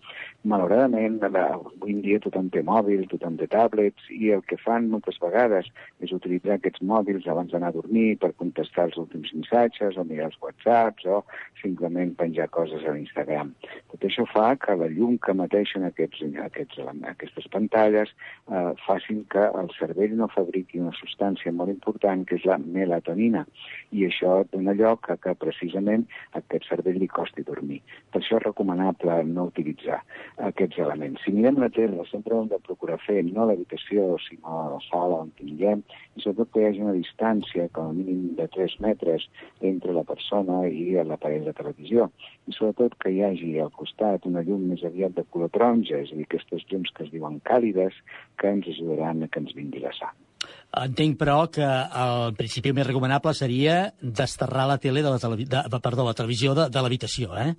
Malauradament, 0.45 1.23
avui 1.25 1.95
en 1.95 2.01
dia 2.05 2.19
tothom 2.21 2.51
té 2.53 2.61
mòbil, 2.69 3.07
tothom 3.09 3.39
té 3.41 3.47
tablets, 3.49 4.05
i 4.13 4.29
el 4.37 4.43
que 4.45 4.59
fan 4.61 4.91
moltes 4.93 5.17
vegades 5.23 5.71
és 6.05 6.11
utilitzar 6.13 6.59
aquests 6.59 6.83
mòbils 6.85 7.25
abans 7.33 7.55
d'anar 7.55 7.71
a 7.73 7.77
dormir 7.79 8.19
per 8.21 8.35
contestar 8.37 8.91
els 8.91 8.99
últims 9.01 9.33
missatges, 9.33 9.97
o 9.97 10.05
mirar 10.05 10.27
els 10.29 10.37
whatsapps, 10.43 11.07
o 11.09 11.23
simplement 11.63 12.13
penjar 12.19 12.51
coses 12.53 12.85
a 12.85 12.93
l'Instagram. 12.93 13.55
Tot 13.95 14.05
això 14.05 14.27
fa 14.35 14.51
que 14.61 14.77
la 14.77 14.91
llum 14.93 15.15
que 15.17 15.33
emeteixen 15.33 15.89
aquests, 15.89 16.21
aquests, 16.45 16.83
aquestes 17.15 17.49
pantalles 17.57 18.13
eh, 18.13 18.77
facin 18.85 19.25
que 19.33 19.47
el 19.63 19.73
cervell 19.79 20.13
no 20.21 20.29
fabriqui 20.35 20.85
una 20.85 20.93
substància 21.01 21.55
molt 21.57 21.73
important, 21.73 22.27
que 22.29 22.37
és 22.37 22.45
la 22.45 22.61
melatonina, 22.61 23.47
i 23.97 24.05
això 24.11 24.43
dona 24.53 24.77
lloc 24.77 25.09
a 25.09 25.17
que 25.17 25.33
precisament 25.41 26.05
aquest 26.37 26.69
cervell 26.69 27.01
li 27.01 27.09
costi 27.09 27.49
dormir. 27.49 27.81
Per 28.13 28.21
això 28.21 28.37
és 28.43 28.49
recomanable 28.51 29.23
no 29.33 29.49
utilitzar 29.49 30.03
aquests 30.43 30.79
elements. 30.83 31.23
Si 31.23 31.33
mirem 31.35 31.61
la 31.63 31.69
tele, 31.71 32.03
sempre 32.11 32.35
hem 32.37 32.49
de 32.51 32.59
procurar 32.67 32.99
fer, 33.05 33.21
no 33.27 33.47
l'habitació, 33.47 34.17
sinó 34.25 34.65
la 34.73 34.81
sala 34.89 35.21
on 35.23 35.31
tinguem, 35.39 35.85
i 36.17 36.25
sobretot 36.25 36.51
que 36.53 36.63
hi 36.63 36.69
hagi 36.69 36.83
una 36.83 36.97
distància, 36.97 37.69
com 37.77 37.93
a 37.93 37.95
mínim 37.97 38.35
de 38.39 38.49
3 38.57 38.77
metres, 38.85 39.29
entre 39.63 39.95
la 39.95 40.05
persona 40.09 40.65
i 40.67 40.97
l'aparell 41.07 41.47
de 41.47 41.55
televisió. 41.55 42.09
I 42.51 42.57
sobretot 42.57 42.99
que 42.99 43.15
hi 43.15 43.23
hagi 43.27 43.55
al 43.63 43.73
costat 43.79 44.27
una 44.31 44.43
llum 44.43 44.67
més 44.73 44.83
aviat 44.85 45.15
de 45.15 45.27
color 45.31 45.53
taronja, 45.55 46.03
és 46.03 46.13
a 46.13 46.19
dir, 46.19 46.27
aquestes 46.27 46.67
llums 46.71 46.91
que 46.97 47.07
es 47.07 47.15
diuen 47.15 47.39
càlides, 47.47 47.97
que 48.41 48.51
ens 48.51 48.69
ajudaran 48.75 49.23
a 49.23 49.31
que 49.31 49.45
ens 49.45 49.55
vingui 49.55 49.85
la 49.85 49.95
sang. 49.95 50.19
Entenc, 50.75 51.15
però, 51.21 51.37
que 51.55 51.65
el 51.65 52.35
principi 52.37 52.75
més 52.75 52.87
recomanable 52.89 53.33
seria 53.39 53.95
desterrar 54.03 54.67
la 54.69 54.81
tele 54.83 55.05
de 55.05 55.15
la, 55.15 55.21
televi 55.23 55.47
de, 55.47 55.63
perdó, 55.79 56.05
la 56.09 56.17
televisió 56.19 56.57
de, 56.59 56.69
de 56.75 56.83
l'habitació, 56.83 57.39
eh? 57.39 57.55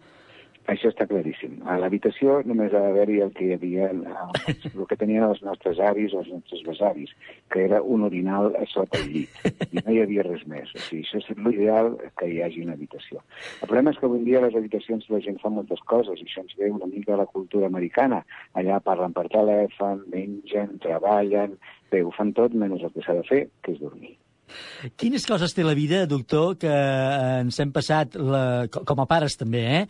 Això 0.72 0.90
està 0.90 1.06
claríssim. 1.06 1.60
A 1.70 1.76
l'habitació 1.78 2.40
només 2.50 2.74
ha 2.74 2.80
d'haver-hi 2.82 3.20
el 3.22 3.32
que 3.38 3.46
hi 3.46 3.52
havia, 3.54 3.90
el 3.92 4.88
que 4.90 4.98
tenien 4.98 5.28
els 5.28 5.44
nostres 5.46 5.78
avis 5.90 6.16
o 6.16 6.24
els 6.24 6.32
nostres 6.34 6.64
besavis, 6.66 7.14
que 7.54 7.62
era 7.68 7.84
un 7.84 8.08
orinal 8.08 8.50
a 8.58 8.66
sota 8.72 8.98
el 9.04 9.12
llit, 9.14 9.38
i 9.70 9.78
no 9.78 9.94
hi 9.94 10.02
havia 10.02 10.26
res 10.26 10.42
més. 10.50 10.74
O 10.74 10.82
sigui, 10.88 11.04
això 11.06 11.22
és 11.22 11.46
l'ideal 11.46 11.94
que 12.18 12.32
hi 12.32 12.42
hagi 12.42 12.66
una 12.66 12.74
habitació. 12.80 13.22
El 13.62 13.70
problema 13.70 13.94
és 13.94 14.02
que 14.02 14.10
avui 14.10 14.26
dia 14.26 14.42
les 14.42 14.58
habitacions 14.58 15.06
la 15.14 15.22
gent 15.28 15.38
fa 15.44 15.54
moltes 15.54 15.86
coses, 15.94 16.18
i 16.18 16.26
això 16.26 16.42
ens 16.48 16.58
ve 16.58 16.74
una 16.74 16.90
mica 16.90 17.14
de 17.14 17.22
la 17.22 17.30
cultura 17.30 17.70
americana. 17.70 18.24
Allà 18.58 18.82
parlen 18.82 19.14
per 19.14 19.30
telèfon, 19.38 20.08
mengen, 20.10 20.80
treballen, 20.82 21.60
bé, 21.94 22.02
ho 22.02 22.14
fan 22.18 22.34
tot 22.34 22.58
menys 22.58 22.82
el 22.82 22.96
que 22.96 23.06
s'ha 23.06 23.22
de 23.22 23.28
fer, 23.30 23.46
que 23.62 23.78
és 23.78 23.84
dormir. 23.86 24.16
Quines 25.00 25.26
coses 25.28 25.56
té 25.56 25.66
la 25.66 25.76
vida, 25.78 26.04
doctor, 26.10 26.56
que 26.62 26.72
ens 27.42 27.60
hem 27.62 27.72
passat, 27.76 28.18
la, 28.18 28.44
com 28.72 29.02
a 29.02 29.08
pares 29.10 29.38
també, 29.40 29.64
eh? 29.80 29.84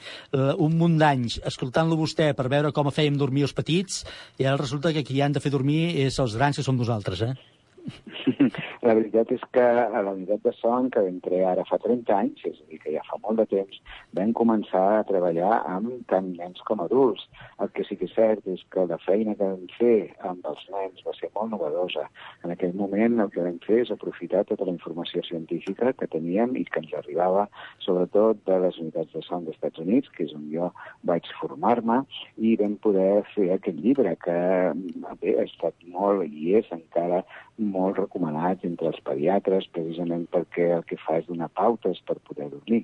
un 0.61 0.77
munt 0.79 0.99
d'anys 1.01 1.39
escoltant-lo 1.51 1.99
vostè 1.99 2.31
per 2.37 2.47
veure 2.51 2.73
com 2.75 2.91
fèiem 2.93 3.17
dormir 3.19 3.47
els 3.47 3.55
petits, 3.57 4.03
i 4.39 4.47
ara 4.47 4.61
resulta 4.61 4.93
que 4.95 5.03
qui 5.03 5.21
han 5.21 5.35
de 5.35 5.43
fer 5.43 5.53
dormir 5.53 5.95
és 6.05 6.19
els 6.23 6.37
grans, 6.39 6.57
que 6.57 6.65
som 6.65 6.79
nosaltres, 6.79 7.25
eh? 7.25 7.54
La 8.85 8.93
veritat 8.93 9.31
és 9.35 9.43
que 9.53 9.63
a 9.63 10.01
la 10.01 10.13
unitat 10.13 10.43
de 10.45 10.53
son 10.57 10.89
que 10.93 11.03
vam 11.05 11.17
crear 11.25 11.51
ara 11.53 11.65
fa 11.69 11.77
30 11.81 12.13
anys, 12.15 12.43
és 12.49 12.57
a 12.61 12.65
dir, 12.69 12.79
que 12.81 12.93
ja 12.95 13.03
fa 13.07 13.19
molt 13.23 13.41
de 13.41 13.45
temps, 13.51 13.79
vam 14.17 14.33
començar 14.37 14.83
a 14.95 15.03
treballar 15.09 15.61
amb 15.71 16.05
tant 16.11 16.31
nens 16.37 16.61
com 16.67 16.81
adults. 16.83 17.25
El 17.61 17.71
que 17.75 17.85
sí 17.87 17.97
que 17.99 18.09
és 18.09 18.15
cert 18.17 18.47
és 18.51 18.63
que 18.73 18.87
la 18.89 18.99
feina 19.05 19.35
que 19.37 19.49
vam 19.51 19.67
fer 19.77 19.97
amb 20.29 20.45
els 20.49 20.65
nens 20.73 21.05
va 21.05 21.15
ser 21.19 21.31
molt 21.35 21.53
novedosa. 21.53 22.07
En 22.43 22.53
aquell 22.55 22.75
moment 22.77 23.21
el 23.21 23.31
que 23.33 23.45
vam 23.45 23.59
fer 23.65 23.81
és 23.83 23.93
aprofitar 23.93 24.45
tota 24.49 24.67
la 24.67 24.75
informació 24.75 25.23
científica 25.29 25.93
que 25.99 26.09
teníem 26.11 26.57
i 26.57 26.65
que 26.65 26.81
ens 26.83 26.93
arribava 26.97 27.47
sobretot 27.85 28.41
de 28.49 28.59
les 28.65 28.79
unitats 28.81 29.13
de 29.13 29.23
son 29.25 29.45
dels 29.45 29.55
Estats 29.55 29.81
Units, 29.81 30.09
que 30.15 30.25
és 30.27 30.33
on 30.35 30.49
jo 30.51 30.71
vaig 31.07 31.27
formar-me, 31.39 32.01
i 32.37 32.55
vam 32.59 32.75
poder 32.83 33.23
fer 33.33 33.51
aquest 33.55 33.79
llibre 33.81 34.15
que 34.21 34.37
bé, 35.21 35.35
ha 35.37 35.45
estat 35.45 35.75
molt 35.93 36.25
i 36.27 36.55
és 36.59 36.69
encara 36.75 37.23
molt 37.57 37.99
recomanat 38.01 38.65
entre 38.67 38.89
els 38.91 38.99
pediatres, 39.05 39.67
precisament 39.75 40.25
perquè 40.31 40.71
el 40.77 40.83
que 40.89 40.99
fa 41.01 41.19
és 41.21 41.27
donar 41.29 41.51
pautes 41.55 42.01
per 42.07 42.17
poder 42.27 42.49
dormir. 42.51 42.83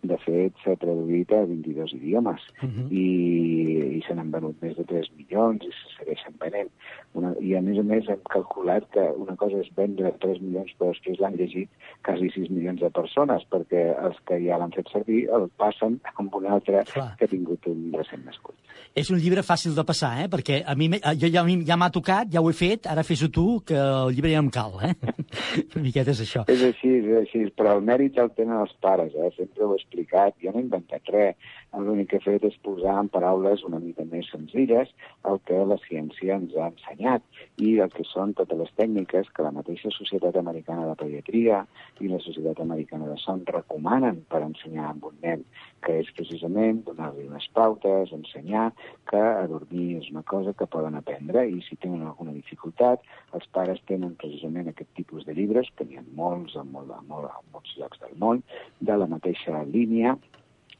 De 0.00 0.16
fet, 0.24 0.56
s'ha 0.64 0.76
traduït 0.80 1.32
a 1.36 1.42
22 1.44 1.92
idiomes 1.98 2.40
uh 2.62 2.68
-huh. 2.68 2.86
i, 2.88 3.98
i 3.98 4.00
se 4.06 4.14
n'han 4.14 4.30
venut 4.32 4.56
més 4.62 4.76
de 4.76 4.84
3 4.84 5.10
milions 5.16 5.64
i 5.64 5.72
se 5.76 5.96
segueixen 5.98 6.34
venent. 6.40 6.70
Una, 7.12 7.34
I, 7.40 7.54
a 7.54 7.60
més 7.60 7.78
a 7.78 7.82
més, 7.82 8.08
hem 8.08 8.22
calculat 8.30 8.88
que 8.94 9.04
una 9.16 9.36
cosa 9.36 9.58
és 9.60 9.68
vendre 9.76 10.12
3 10.18 10.40
milions, 10.40 10.72
però 10.78 10.88
després 10.88 11.20
l'han 11.20 11.36
llegit 11.36 11.68
quasi 12.02 12.30
6 12.30 12.50
milions 12.50 12.80
de 12.80 12.90
persones, 12.90 13.42
perquè 13.50 13.82
els 14.04 14.16
que 14.24 14.40
ja 14.46 14.58
l'han 14.58 14.72
fet 14.72 14.88
servir 14.88 15.28
el 15.28 15.48
passen 15.56 16.00
amb 16.14 16.34
un 16.34 16.46
altre 16.46 16.84
Clar. 16.92 17.16
que 17.18 17.24
ha 17.24 17.28
tingut 17.28 17.66
un 17.66 17.92
recent 17.92 18.24
nascut. 18.24 18.54
És 18.94 19.10
un 19.10 19.18
llibre 19.18 19.42
fàcil 19.42 19.74
de 19.74 19.84
passar, 19.84 20.24
eh? 20.24 20.28
perquè 20.28 20.62
a 20.66 20.74
mi, 20.74 20.88
jo 21.20 21.28
ja, 21.30 21.44
ja 21.66 21.76
m'ha 21.76 21.90
tocat, 21.90 22.30
ja 22.32 22.40
ho 22.40 22.48
he 22.50 22.56
fet, 22.56 22.86
ara 22.86 23.04
fes-ho 23.06 23.28
tu, 23.28 23.60
que 23.66 23.76
el 23.76 24.14
llibre 24.14 24.32
ja 24.32 24.38
em 24.38 24.50
cal. 24.50 24.72
Eh? 24.82 24.94
una 25.74 25.84
miqueta 25.84 26.14
és 26.14 26.22
això. 26.24 26.44
És 26.50 26.62
així, 26.66 26.92
és 27.00 27.16
així, 27.22 27.44
però 27.56 27.76
el 27.78 27.84
mèrit 27.86 28.18
el 28.22 28.30
tenen 28.36 28.60
els 28.60 28.74
pares, 28.84 29.14
eh? 29.14 29.30
sempre 29.36 29.66
ho 29.66 29.72
he 29.74 29.80
explicat, 29.80 30.36
jo 30.42 30.52
no 30.52 30.60
he 30.60 30.66
inventat 30.66 31.12
res, 31.14 31.50
l'únic 31.78 32.10
que 32.10 32.18
he 32.18 32.24
fet 32.24 32.44
és 32.48 32.56
posar 32.66 32.96
en 32.98 33.08
paraules 33.12 33.62
una 33.66 33.78
mica 33.78 34.04
més 34.10 34.26
senzilles 34.32 34.90
el 35.30 35.38
que 35.46 35.58
la 35.70 35.78
ciència 35.84 36.38
ens 36.40 36.56
ha 36.58 36.70
ensenyat 36.72 37.22
i 37.62 37.76
el 37.84 37.92
que 37.94 38.04
són 38.08 38.34
totes 38.38 38.58
les 38.58 38.72
tècniques 38.80 39.30
que 39.36 39.46
la 39.46 39.52
mateixa 39.54 39.92
Societat 39.94 40.36
Americana 40.40 40.88
de 40.88 40.96
Pediatria 40.98 41.60
i 42.00 42.10
la 42.10 42.18
Societat 42.24 42.62
Americana 42.64 43.06
de 43.10 43.18
Son 43.22 43.44
recomanen 43.46 44.24
per 44.32 44.42
ensenyar 44.46 44.90
a 44.90 44.96
un 45.10 45.16
nen, 45.22 45.44
que 45.84 46.00
és 46.02 46.10
precisament 46.16 46.82
donar-li 46.86 47.28
unes 47.28 47.46
pautes, 47.56 48.12
ensenyar 48.16 48.70
que 49.10 49.22
dormir 49.52 50.00
és 50.00 50.10
una 50.10 50.24
cosa 50.26 50.54
que 50.56 50.68
poden 50.70 50.98
aprendre 50.98 51.46
i 51.48 51.62
si 51.66 51.78
tenen 51.80 52.04
alguna 52.06 52.34
dificultat, 52.36 53.06
els 53.36 53.46
pares 53.54 53.80
tenen 53.88 54.16
precisament 54.20 54.68
aquest 54.70 54.90
tipus 54.98 55.19
de 55.28 55.36
llibres, 55.36 55.70
que 55.76 55.86
n'hi 55.86 56.00
ha 56.00 56.04
molts 56.18 56.56
a, 56.56 56.64
molt, 56.64 56.92
a, 56.96 57.00
molt, 57.08 57.30
a 57.30 57.40
molts 57.54 57.76
llocs 57.78 58.02
del 58.04 58.16
món, 58.22 58.44
de 58.80 58.96
la 59.00 59.08
mateixa 59.10 59.64
línia, 59.68 60.16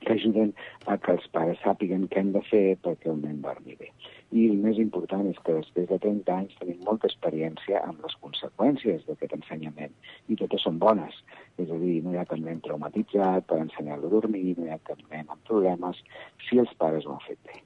que 0.01 0.13
ajuden 0.15 0.55
a 0.87 0.97
que 0.99 1.13
els 1.13 1.27
pares 1.35 1.61
sàpiguen 1.65 2.07
què 2.11 2.23
han 2.23 2.33
de 2.37 2.43
fer 2.49 2.65
perquè 2.85 3.11
el 3.13 3.21
nen 3.21 3.41
dormi 3.45 3.77
bé. 3.81 3.91
I 4.33 4.47
el 4.49 4.61
més 4.65 4.79
important 4.83 5.27
és 5.29 5.41
que 5.45 5.57
després 5.57 5.89
de 5.91 5.99
30 6.03 6.37
anys 6.37 6.57
tenim 6.61 6.81
molta 6.87 7.11
experiència 7.11 7.83
amb 7.85 8.05
les 8.07 8.17
conseqüències 8.25 9.05
d'aquest 9.07 9.37
ensenyament 9.41 9.97
i 10.29 10.39
totes 10.41 10.65
són 10.67 10.79
bones. 10.83 11.19
És 11.61 11.69
a 11.69 11.81
dir, 11.83 11.99
no 12.05 12.15
hi 12.15 12.21
ha 12.21 12.29
cap 12.31 12.41
nen 12.41 12.63
traumatitzat 12.65 13.49
per 13.51 13.61
ensenyar-lo 13.65 14.09
a 14.09 14.15
dormir, 14.17 14.55
no 14.57 14.69
hi 14.69 14.73
ha 14.77 14.81
cap 14.89 15.03
nen 15.11 15.29
amb 15.29 15.45
problemes 15.51 16.01
si 16.49 16.63
els 16.65 16.73
pares 16.81 17.07
ho 17.07 17.19
han 17.19 17.27
fet 17.27 17.43
bé. 17.45 17.61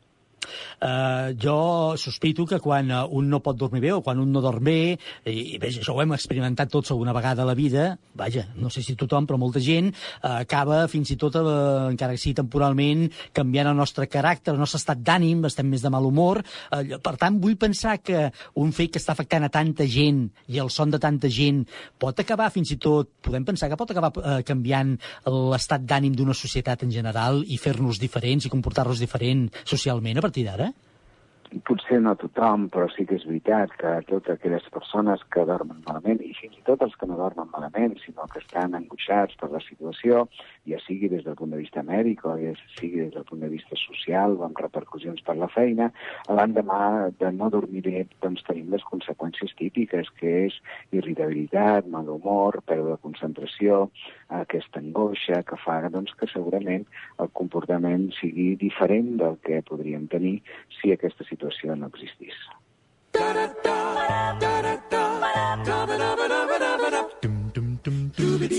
Uh, 0.81 1.33
jo 1.41 1.97
sospito 2.01 2.47
que 2.47 2.61
quan 2.61 2.91
uh, 2.93 3.05
un 3.11 3.29
no 3.31 3.41
pot 3.45 3.57
dormir 3.57 3.83
bé 3.85 3.93
o 3.95 4.03
quan 4.05 4.21
un 4.21 4.33
no 4.33 4.43
dorm 4.45 4.65
bé, 4.65 4.97
i, 5.25 5.55
i 5.55 5.59
bé, 5.61 5.71
això 5.71 5.95
ho 5.95 6.03
hem 6.03 6.15
experimentat 6.17 6.73
tots 6.73 6.93
alguna 6.93 7.15
vegada 7.17 7.45
a 7.45 7.49
la 7.49 7.57
vida, 7.59 7.95
vaja, 8.15 8.47
no 8.57 8.71
sé 8.73 8.83
si 8.85 8.97
tothom, 8.99 9.27
però 9.29 9.39
molta 9.41 9.63
gent, 9.63 9.91
uh, 10.23 10.41
acaba 10.43 10.85
fins 10.91 11.15
i 11.15 11.19
tot, 11.21 11.39
uh, 11.41 11.89
encara 11.91 12.17
que 12.17 12.23
sigui 12.23 12.37
temporalment, 12.39 13.07
canviant 13.37 13.71
el 13.73 13.79
nostre 13.79 14.09
caràcter, 14.11 14.55
el 14.55 14.61
nostre 14.61 14.81
estat 14.83 15.03
d'ànim, 15.05 15.45
estem 15.49 15.69
més 15.71 15.85
de 15.85 15.93
mal 15.93 16.07
humor. 16.07 16.43
Uh, 16.71 16.99
per 17.05 17.17
tant, 17.21 17.39
vull 17.43 17.59
pensar 17.61 17.99
que 18.03 18.29
un 18.61 18.73
fet 18.77 18.95
que 18.95 19.03
està 19.03 19.15
afectant 19.15 19.47
a 19.47 19.53
tanta 19.53 19.87
gent 19.91 20.27
i 20.53 20.61
el 20.63 20.71
son 20.73 20.93
de 20.93 21.01
tanta 21.03 21.31
gent 21.33 21.65
pot 22.01 22.19
acabar 22.21 22.51
fins 22.55 22.75
i 22.75 22.79
tot, 22.81 23.11
podem 23.25 23.47
pensar 23.47 23.71
que 23.71 23.79
pot 23.81 23.91
acabar 23.91 24.13
uh, 24.21 24.41
canviant 24.47 24.95
l'estat 25.27 25.85
d'ànim 25.89 26.15
d'una 26.17 26.37
societat 26.37 26.85
en 26.87 26.93
general 26.95 27.43
i 27.47 27.59
fer-nos 27.61 28.01
diferents 28.03 28.47
i 28.47 28.53
comportar-nos 28.53 29.03
diferent 29.03 29.47
socialment 29.65 30.19
a 30.19 30.25
partir 30.25 30.44
d'ara? 30.49 30.73
potser 31.63 32.01
no 32.03 32.15
tothom, 32.19 32.67
però 32.73 32.89
sí 32.91 33.05
que 33.07 33.15
és 33.19 33.27
veritat 33.29 33.75
que 33.79 33.91
totes 34.09 34.35
aquelles 34.35 34.65
persones 34.75 35.23
que 35.31 35.45
dormen 35.47 35.83
malament, 35.87 36.21
i 36.25 36.33
fins 36.35 36.57
i 36.59 36.65
tot 36.67 36.83
els 36.83 36.97
que 36.99 37.07
no 37.07 37.19
dormen 37.21 37.51
malament, 37.53 37.95
sinó 38.03 38.27
que 38.33 38.41
estan 38.43 38.75
angoixats 38.75 39.39
per 39.41 39.51
la 39.53 39.63
situació, 39.63 40.25
ja 40.69 40.79
sigui 40.87 41.09
des 41.13 41.25
del 41.25 41.37
punt 41.37 41.53
de 41.53 41.61
vista 41.61 41.83
mèdic 41.85 42.25
o 42.25 42.35
ja 42.41 42.55
sigui 42.79 43.05
des 43.05 43.13
del 43.15 43.27
punt 43.29 43.43
de 43.45 43.51
vista 43.53 43.77
social 43.81 44.37
o 44.39 44.45
amb 44.47 44.59
repercussions 44.61 45.23
per 45.27 45.37
la 45.37 45.49
feina, 45.53 45.91
l'endemà 46.29 47.11
de 47.21 47.33
no 47.33 47.51
dormir 47.53 47.83
bé 47.87 48.05
doncs 48.25 48.45
tenim 48.49 48.71
les 48.73 48.85
conseqüències 48.91 49.55
típiques, 49.61 50.11
que 50.19 50.35
és 50.47 50.59
irritabilitat, 50.97 51.89
mal 51.91 52.09
humor, 52.09 52.61
pèrdua 52.67 52.97
de 52.97 53.03
concentració, 53.05 53.85
aquesta 54.43 54.81
angoixa 54.81 55.43
que 55.49 55.61
fa 55.65 55.81
doncs, 55.91 56.15
que 56.19 56.31
segurament 56.33 56.87
el 57.21 57.31
comportament 57.41 58.11
sigui 58.21 58.55
diferent 58.61 59.17
del 59.21 59.39
que 59.47 59.63
podríem 59.69 60.09
tenir 60.09 60.37
si 60.81 60.93
aquesta 60.93 61.27
situació 61.29 61.77
no 61.77 61.91
existís. 61.93 62.39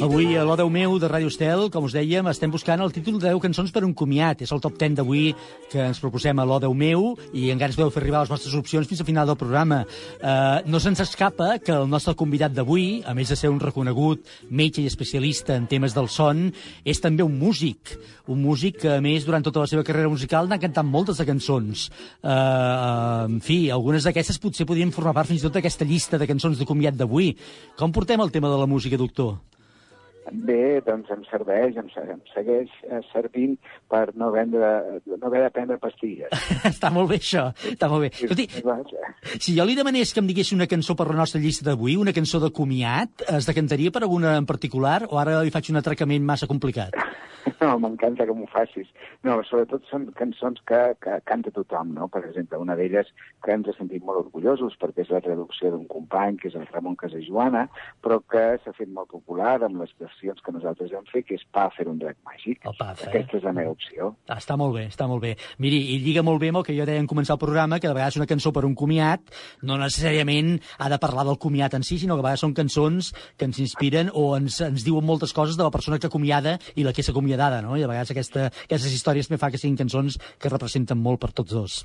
Avui 0.04 0.36
a 0.36 0.44
l'Odeu 0.44 0.68
meu 0.68 0.98
de 1.00 1.08
Ràdio 1.08 1.30
Estel, 1.32 1.70
com 1.72 1.86
us 1.88 1.94
dèiem, 1.96 2.28
estem 2.28 2.52
buscant 2.52 2.82
el 2.84 2.92
títol 2.92 3.16
de 3.16 3.30
10 3.30 3.40
cançons 3.40 3.72
per 3.72 3.86
un 3.88 3.94
comiat. 3.96 4.42
És 4.44 4.52
el 4.52 4.60
top 4.60 4.76
10 4.82 4.98
d'avui 4.98 5.30
que 5.72 5.80
ens 5.88 6.02
proposem 6.04 6.36
a 6.36 6.46
l'Odeu 6.46 6.74
meu 6.76 7.14
i 7.32 7.48
encara 7.54 7.72
ens 7.72 7.78
podeu 7.80 7.94
fer 7.96 8.02
arribar 8.04 8.26
les 8.26 8.32
vostres 8.34 8.58
opcions 8.60 8.90
fins 8.90 9.00
al 9.00 9.08
final 9.08 9.30
del 9.30 9.40
programa. 9.40 9.86
Uh, 10.20 10.68
no 10.68 10.82
se'ns 10.84 11.00
escapa 11.00 11.62
que 11.64 11.72
el 11.72 11.88
nostre 11.88 12.16
convidat 12.20 12.52
d'avui, 12.52 13.06
a 13.08 13.16
més 13.16 13.32
de 13.32 13.40
ser 13.40 13.54
un 13.54 13.62
reconegut 13.64 14.28
metge 14.52 14.84
i 14.84 14.92
especialista 14.92 15.56
en 15.56 15.72
temes 15.72 15.96
del 15.96 16.12
son, 16.12 16.50
és 16.84 17.00
també 17.00 17.24
un 17.24 17.40
músic. 17.40 17.96
Un 18.28 18.44
músic 18.44 18.84
que, 18.84 18.98
a 18.98 19.02
més, 19.06 19.24
durant 19.24 19.48
tota 19.48 19.64
la 19.64 19.72
seva 19.72 19.88
carrera 19.88 20.12
musical 20.12 20.52
n'ha 20.52 20.60
cantat 20.60 20.86
moltes 20.86 21.24
de 21.24 21.30
cançons. 21.32 21.88
Uh, 22.20 23.32
en 23.32 23.40
fi, 23.40 23.70
algunes 23.72 24.04
d'aquestes 24.04 24.44
potser 24.44 24.68
podrien 24.68 24.92
formar 24.92 25.16
part 25.16 25.32
fins 25.32 25.40
i 25.40 25.48
tot 25.48 25.56
d'aquesta 25.56 25.88
llista 25.88 26.20
de 26.20 26.28
cançons 26.28 26.60
de 26.60 26.68
comiat 26.68 27.00
d'avui. 27.00 27.32
Com 27.80 27.96
portem 27.96 28.20
el 28.20 28.36
tema 28.36 28.52
de 28.52 28.60
la 28.60 28.68
música, 28.68 29.00
doctor? 29.00 29.38
Bé, 30.32 30.82
doncs 30.86 31.12
em 31.14 31.22
serveix, 31.30 31.76
em, 31.78 31.90
em 32.02 32.22
segueix 32.32 32.72
eh, 32.88 33.02
servint 33.12 33.56
per 33.92 34.08
no, 34.18 34.32
vendre, 34.34 34.72
no 35.06 35.30
haver 35.30 35.44
de 35.44 35.52
prendre 35.54 35.78
pastilles. 35.82 36.34
està 36.72 36.90
molt 36.94 37.12
bé, 37.12 37.20
això. 37.22 37.46
Està 37.70 37.90
molt 37.92 38.08
bé. 38.08 38.12
Escolti, 38.16 38.48
si 39.38 39.54
jo 39.58 39.68
li 39.68 39.78
demanés 39.78 40.14
que 40.14 40.24
em 40.24 40.30
digués 40.32 40.54
una 40.56 40.70
cançó 40.72 40.98
per 40.98 41.10
la 41.12 41.20
nostra 41.20 41.42
llista 41.42 41.68
d'avui, 41.70 42.00
una 42.02 42.16
cançó 42.16 42.42
de 42.42 42.50
comiat, 42.56 43.28
es 43.38 43.50
decantaria 43.50 43.94
per 43.94 44.04
alguna 44.04 44.36
en 44.40 44.50
particular 44.50 45.04
o 45.12 45.22
ara 45.22 45.44
li 45.46 45.54
faig 45.54 45.70
un 45.74 45.84
atracament 45.84 46.26
massa 46.26 46.50
complicat? 46.50 46.98
No, 47.62 47.76
m'encanta 47.82 48.26
que 48.26 48.34
m'ho 48.36 48.48
facis. 48.52 48.90
No, 49.26 49.38
sobretot 49.48 49.86
són 49.90 50.08
cançons 50.18 50.62
que, 50.70 50.80
que 51.02 51.20
canta 51.30 51.54
tothom, 51.56 51.94
no? 51.98 52.08
Per 52.12 52.24
exemple, 52.26 52.60
una 52.62 52.76
d'elles 52.78 53.10
que 53.46 53.54
ens 53.56 53.70
ha 53.70 53.76
sentit 53.78 54.04
molt 54.06 54.24
orgullosos 54.26 54.78
perquè 54.82 55.06
és 55.06 55.12
la 55.14 55.22
traducció 55.26 55.72
d'un 55.74 55.86
company, 55.92 56.40
que 56.42 56.50
és 56.50 56.58
el 56.60 56.68
Ramon 56.72 56.98
Casajoana, 57.00 57.66
però 58.04 58.20
que 58.32 58.44
s'ha 58.64 58.74
fet 58.78 58.92
molt 58.92 59.12
popular 59.14 59.58
amb 59.66 59.82
les 59.82 59.94
versions 60.02 60.42
que 60.42 60.54
nosaltres 60.56 60.94
hem 60.94 61.06
fet, 61.12 61.28
que 61.30 61.40
és 61.40 61.46
Pa 61.56 61.68
fer 61.72 61.86
un 61.88 62.00
drac 62.02 62.18
màgic. 62.28 62.66
El 62.68 62.76
Paf, 62.80 63.06
eh? 63.06 63.10
Aquesta 63.12 63.40
és 63.40 63.46
la 63.46 63.54
meva 63.56 63.72
opció. 63.76 64.12
Ah, 64.28 64.40
està 64.42 64.58
molt 64.60 64.76
bé, 64.76 64.88
està 64.92 65.08
molt 65.08 65.24
bé. 65.24 65.36
Miri, 65.64 65.80
i 65.96 66.00
lliga 66.04 66.24
molt 66.26 66.42
bé 66.42 66.52
amb 66.52 66.62
el 66.62 66.68
que 66.68 66.76
jo 66.78 66.88
deia 66.88 67.02
en 67.02 67.10
començar 67.10 67.38
el 67.38 67.42
programa, 67.42 67.80
que 67.80 67.88
de 67.88 67.96
vegades 67.96 68.20
una 68.20 68.28
cançó 68.30 68.52
per 68.56 68.66
un 68.68 68.76
comiat 68.76 69.32
no 69.64 69.78
necessàriament 69.80 70.56
ha 70.80 70.90
de 70.92 71.00
parlar 71.02 71.26
del 71.30 71.40
comiat 71.42 71.78
en 71.78 71.86
si, 71.88 72.00
sinó 72.02 72.18
que 72.18 72.24
a 72.24 72.28
vegades 72.28 72.44
són 72.44 72.56
cançons 72.58 73.12
que 73.38 73.48
ens 73.48 73.62
inspiren 73.64 74.12
o 74.14 74.28
ens, 74.38 74.60
ens 74.66 74.86
diuen 74.88 75.06
moltes 75.06 75.34
coses 75.36 75.58
de 75.58 75.64
la 75.64 75.74
persona 75.74 76.00
que 76.00 76.10
acomiada 76.12 76.58
i 76.76 76.86
la 76.86 76.94
que 76.94 77.04
és 77.04 77.12
acomiadada, 77.36 77.62
no? 77.62 77.78
I 77.78 77.84
a 77.84 77.88
vegades 77.88 78.12
aquesta, 78.12 78.50
aquestes 78.66 78.94
històries 78.94 79.30
me 79.30 79.38
fa 79.38 79.52
que 79.52 79.60
siguin 79.60 79.78
cançons 79.78 80.18
que 80.40 80.52
representen 80.52 80.98
molt 80.98 81.22
per 81.22 81.32
tots 81.36 81.52
dos. 81.52 81.84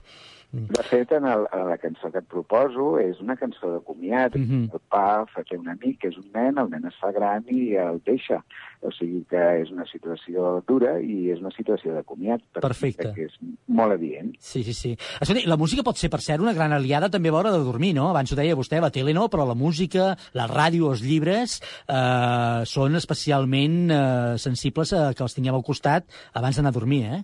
De 0.53 0.83
fet, 0.83 1.13
en, 1.15 1.27
el, 1.31 1.45
la 1.69 1.77
cançó 1.79 2.09
que 2.11 2.19
et 2.19 2.27
proposo 2.27 2.97
és 2.99 3.21
una 3.23 3.37
cançó 3.39 3.71
de 3.71 3.81
comiat. 3.87 4.35
Mm 4.35 4.47
-hmm. 4.49 4.73
El 4.75 4.81
pa 4.91 5.25
fa 5.31 5.45
té 5.47 5.57
un 5.57 5.69
amic, 5.69 6.01
que 6.01 6.09
és 6.09 6.17
un 6.19 6.27
nen, 6.35 6.59
el 6.59 6.71
nen 6.71 6.87
es 6.87 6.97
fa 7.01 7.13
gran 7.13 7.45
i 7.47 7.77
el 7.77 8.01
deixa. 8.05 8.43
O 8.81 8.91
sigui 8.91 9.25
que 9.31 9.63
és 9.63 9.71
una 9.71 9.87
situació 9.87 10.65
dura 10.67 10.99
i 11.01 11.31
és 11.31 11.41
una 11.41 11.51
situació 11.51 11.95
de 11.95 12.03
comiat. 12.03 12.41
Perfecte. 12.53 13.13
Que 13.15 13.25
és 13.27 13.39
molt 13.67 13.93
adient. 13.93 14.35
Sí, 14.39 14.65
sí, 14.65 14.73
sí. 14.73 14.97
Escolti, 15.21 15.47
la 15.47 15.57
música 15.57 15.83
pot 15.83 15.97
ser, 15.97 16.11
per 16.11 16.21
cert, 16.21 16.41
una 16.41 16.53
gran 16.53 16.73
aliada 16.73 17.11
també 17.11 17.29
a 17.29 17.33
l'hora 17.33 17.53
de 17.53 17.59
dormir, 17.59 17.95
no? 17.95 18.09
Abans 18.09 18.33
ho 18.33 18.37
deia 18.37 18.57
vostè, 18.57 18.81
la 18.81 18.91
tele 18.91 19.15
no, 19.15 19.29
però 19.29 19.47
la 19.47 19.55
música, 19.55 20.17
la 20.33 20.49
ràdio, 20.49 20.91
els 20.91 21.03
llibres 21.03 21.61
eh, 21.87 22.65
són 22.65 22.97
especialment 22.97 23.91
eh, 23.91 24.39
sensibles 24.39 24.93
a 24.93 25.15
que 25.15 25.23
els 25.23 25.35
tinguem 25.35 25.55
al 25.55 25.63
costat 25.63 26.05
abans 26.33 26.57
d'anar 26.57 26.71
a 26.71 26.73
dormir, 26.73 27.05
eh? 27.05 27.23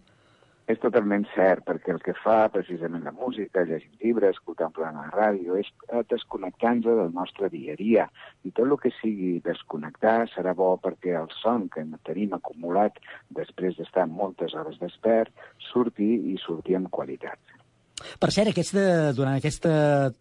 És 0.66 0.80
totalment 0.82 1.22
cert, 1.30 1.62
perquè 1.62 1.92
el 1.94 2.00
que 2.02 2.12
fa 2.18 2.48
precisament 2.50 3.04
la 3.06 3.12
música, 3.14 3.62
llegir 3.62 3.92
llibres, 4.02 4.34
escoltar 4.34 4.72
en 4.74 4.98
la 4.98 5.10
ràdio, 5.12 5.54
és 5.60 5.68
desconnectar-nos 6.10 6.98
del 7.02 7.12
nostre 7.14 7.50
dia 7.52 7.76
a 7.76 7.78
dia. 7.78 8.08
I 8.42 8.50
tot 8.50 8.66
el 8.66 8.74
que 8.82 8.90
sigui 8.98 9.36
desconnectar 9.44 10.24
serà 10.34 10.56
bo 10.58 10.72
perquè 10.82 11.14
el 11.20 11.30
son 11.38 11.68
que 11.70 11.86
tenim 12.08 12.34
acumulat 12.34 12.98
després 13.30 13.78
d'estar 13.78 14.08
moltes 14.10 14.58
hores 14.58 14.82
despert 14.82 15.30
surti 15.70 16.10
i 16.32 16.36
surti 16.42 16.74
amb 16.74 16.90
qualitat. 16.90 17.38
Per 18.20 18.28
cert, 18.34 18.50
aquest 18.50 18.74
de, 18.76 18.84
durant 19.16 19.38
aquest 19.38 19.64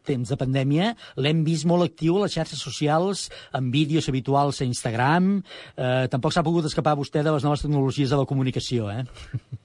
temps 0.08 0.30
de 0.32 0.38
pandèmia 0.40 0.94
l'hem 1.18 1.42
vist 1.44 1.66
molt 1.68 1.90
actiu 1.90 2.22
a 2.22 2.26
les 2.28 2.38
xarxes 2.38 2.62
socials, 2.62 3.28
amb 3.52 3.74
vídeos 3.74 4.08
habituals 4.14 4.62
a 4.62 4.70
Instagram. 4.70 5.36
Eh, 5.76 6.08
tampoc 6.14 6.32
s'ha 6.32 6.46
pogut 6.46 6.70
escapar 6.70 6.96
vostè 6.96 7.26
de 7.26 7.34
les 7.34 7.44
noves 7.44 7.66
tecnologies 7.66 8.14
de 8.14 8.22
la 8.22 8.30
comunicació, 8.30 8.94
eh? 8.94 9.04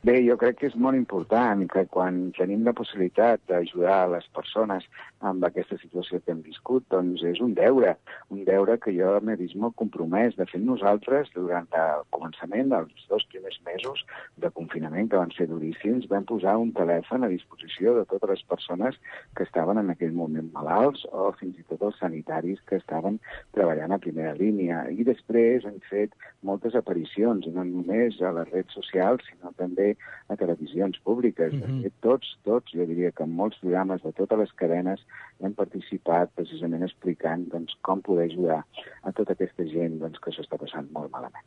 Bé, 0.00 0.14
jo 0.24 0.32
crec 0.40 0.56
que 0.56 0.68
és 0.70 0.76
molt 0.80 0.96
important 0.96 1.60
que 1.68 1.82
quan 1.92 2.30
tenim 2.32 2.62
la 2.64 2.72
possibilitat 2.72 3.42
d'ajudar 3.50 4.06
les 4.08 4.24
persones 4.32 4.86
amb 5.28 5.44
aquesta 5.44 5.76
situació 5.76 6.22
que 6.22 6.32
hem 6.32 6.38
viscut, 6.40 6.86
doncs 6.88 7.20
és 7.28 7.42
un 7.44 7.52
deure, 7.58 7.92
un 8.32 8.40
deure 8.46 8.78
que 8.80 8.94
jo 8.96 9.10
m'he 9.20 9.36
vist 9.36 9.58
molt 9.60 9.76
compromès. 9.76 10.38
De 10.38 10.46
fet, 10.48 10.62
nosaltres, 10.64 11.28
durant 11.34 11.68
el 11.76 12.06
començament 12.16 12.72
dels 12.72 13.04
dos 13.10 13.26
primers 13.28 13.58
mesos 13.66 14.00
de 14.40 14.48
confinament, 14.56 15.10
que 15.12 15.20
van 15.20 15.34
ser 15.36 15.50
duríssims, 15.50 16.08
vam 16.08 16.24
posar 16.24 16.56
un 16.62 16.72
telèfon 16.72 17.28
a 17.28 17.30
disposició 17.34 17.98
de 17.98 18.06
totes 18.08 18.32
les 18.32 18.46
persones 18.54 18.96
que 19.36 19.44
estaven 19.44 19.82
en 19.82 19.92
aquell 19.92 20.16
moment 20.16 20.48
malalts 20.56 21.04
o 21.12 21.28
fins 21.42 21.60
i 21.60 21.66
tot 21.68 21.84
els 21.90 22.00
sanitaris 22.00 22.64
que 22.64 22.80
estaven 22.80 23.20
treballant 23.52 23.92
a 23.92 24.00
primera 24.00 24.32
línia. 24.40 24.86
I 24.88 25.04
després 25.04 25.68
hem 25.68 25.76
fet 25.92 26.16
moltes 26.40 26.72
aparicions, 26.72 27.52
no 27.52 27.68
només 27.68 28.16
a 28.24 28.32
les 28.40 28.48
redes 28.48 28.80
socials, 28.80 29.28
sinó 29.28 29.52
també 29.60 29.89
a 30.28 30.36
televisions 30.36 30.98
públiques. 31.04 31.52
Mm 31.52 31.62
-hmm. 31.62 31.92
Tots, 32.00 32.26
tots, 32.44 32.72
jo 32.72 32.86
diria 32.86 33.12
que 33.12 33.24
en 33.24 33.36
molts 33.40 33.58
programes 33.58 34.02
de 34.02 34.12
totes 34.12 34.38
les 34.38 34.52
cadenes 34.52 35.00
hem 35.40 35.54
participat 35.54 36.30
precisament 36.34 36.82
explicant 36.82 37.48
doncs, 37.48 37.76
com 37.82 38.02
poder 38.02 38.26
ajudar 38.30 38.64
a 39.02 39.12
tota 39.12 39.32
aquesta 39.32 39.64
gent 39.64 39.98
doncs, 39.98 40.18
que 40.18 40.30
s'està 40.30 40.58
passant 40.58 40.86
molt 40.92 41.10
malament. 41.10 41.46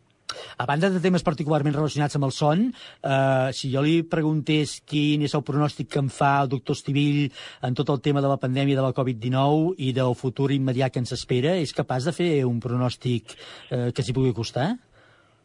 A 0.57 0.65
banda 0.65 0.89
de 0.89 1.01
temes 1.01 1.23
particularment 1.25 1.75
relacionats 1.75 2.15
amb 2.17 2.27
el 2.27 2.31
son, 2.31 2.63
eh, 3.03 3.49
si 3.53 3.71
jo 3.73 3.81
li 3.85 4.03
preguntés 4.03 4.79
quin 4.85 5.21
és 5.21 5.33
el 5.33 5.43
pronòstic 5.45 5.89
que 5.89 5.99
em 5.99 6.09
fa 6.09 6.41
el 6.43 6.49
doctor 6.49 6.77
Estivill 6.77 7.31
en 7.61 7.73
tot 7.73 7.89
el 7.89 8.01
tema 8.01 8.21
de 8.21 8.31
la 8.31 8.39
pandèmia 8.41 8.75
de 8.75 8.85
la 8.85 8.93
Covid-19 8.93 9.75
i 9.77 9.93
del 9.93 10.15
futur 10.15 10.51
immediat 10.51 10.93
que 10.93 10.99
ens 10.99 11.13
espera, 11.13 11.55
és 11.57 11.73
capaç 11.73 12.09
de 12.09 12.15
fer 12.15 12.31
un 12.45 12.59
pronòstic 12.59 13.37
eh, 13.69 13.91
que 13.93 14.03
s'hi 14.03 14.13
pugui 14.13 14.33
costar? 14.33 14.73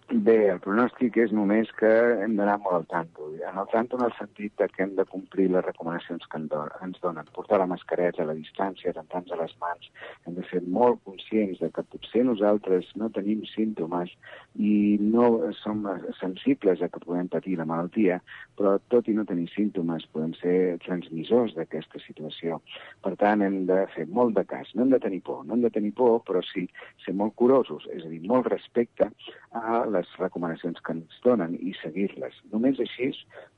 Bé, 0.08 0.46
el 0.48 0.56
pronòstic 0.64 1.18
és 1.20 1.32
només 1.36 1.68
que 1.76 1.88
hem 2.24 2.32
d'anar 2.38 2.54
molt 2.62 2.78
al 2.78 2.84
tanto. 2.88 3.26
En 3.44 3.58
el 3.60 3.66
tanto 3.68 3.98
en 3.98 4.06
el 4.06 4.12
sentit 4.16 4.54
de 4.56 4.64
que 4.72 4.80
hem 4.80 4.94
de 4.96 5.04
complir 5.04 5.50
les 5.52 5.64
recomanacions 5.66 6.24
que 6.32 6.38
ens 6.40 7.00
donen. 7.02 7.28
Portar 7.36 7.58
la 7.60 7.66
mascareta, 7.68 8.24
la 8.24 8.32
distància, 8.38 8.94
rentar-nos 8.96 9.34
a 9.36 9.40
les 9.42 9.52
mans. 9.60 9.90
Hem 10.24 10.38
de 10.38 10.44
ser 10.48 10.62
molt 10.64 11.02
conscients 11.04 11.60
de 11.60 11.68
que 11.68 11.84
potser 11.92 12.22
nosaltres 12.24 12.88
no 12.96 13.10
tenim 13.12 13.42
símptomes 13.50 14.14
i 14.56 14.96
no 15.02 15.52
som 15.60 15.84
sensibles 16.16 16.80
a 16.80 16.88
que 16.88 17.04
podem 17.04 17.28
patir 17.28 17.58
la 17.60 17.68
malaltia, 17.68 18.22
però 18.56 18.78
tot 18.88 19.12
i 19.12 19.16
no 19.18 19.26
tenir 19.28 19.50
símptomes 19.52 20.08
podem 20.16 20.32
ser 20.40 20.78
transmissors 20.86 21.52
d'aquesta 21.58 22.00
situació. 22.06 22.62
Per 23.04 23.12
tant, 23.20 23.44
hem 23.44 23.66
de 23.68 23.82
fer 23.92 24.08
molt 24.08 24.40
de 24.40 24.48
cas. 24.48 24.72
No 24.72 24.86
hem 24.86 24.96
de 24.96 25.04
tenir 25.04 25.20
por, 25.28 25.44
no 25.44 25.52
hem 25.52 25.68
de 25.68 25.74
tenir 25.76 25.92
por, 26.00 26.22
però 26.24 26.40
sí 26.54 26.64
ser 27.04 27.12
molt 27.12 27.36
curosos, 27.36 27.84
és 27.92 28.08
a 28.08 28.08
dir, 28.08 28.24
molt 28.24 28.48
respecte 28.48 29.12
a 29.52 29.84
la 29.84 29.97
les 29.98 30.08
recomanacions 30.20 30.78
que 30.84 30.94
ens 30.94 31.18
donen 31.24 31.54
i 31.58 31.74
seguir-les. 31.82 32.36
Només 32.52 32.78
així 32.82 33.10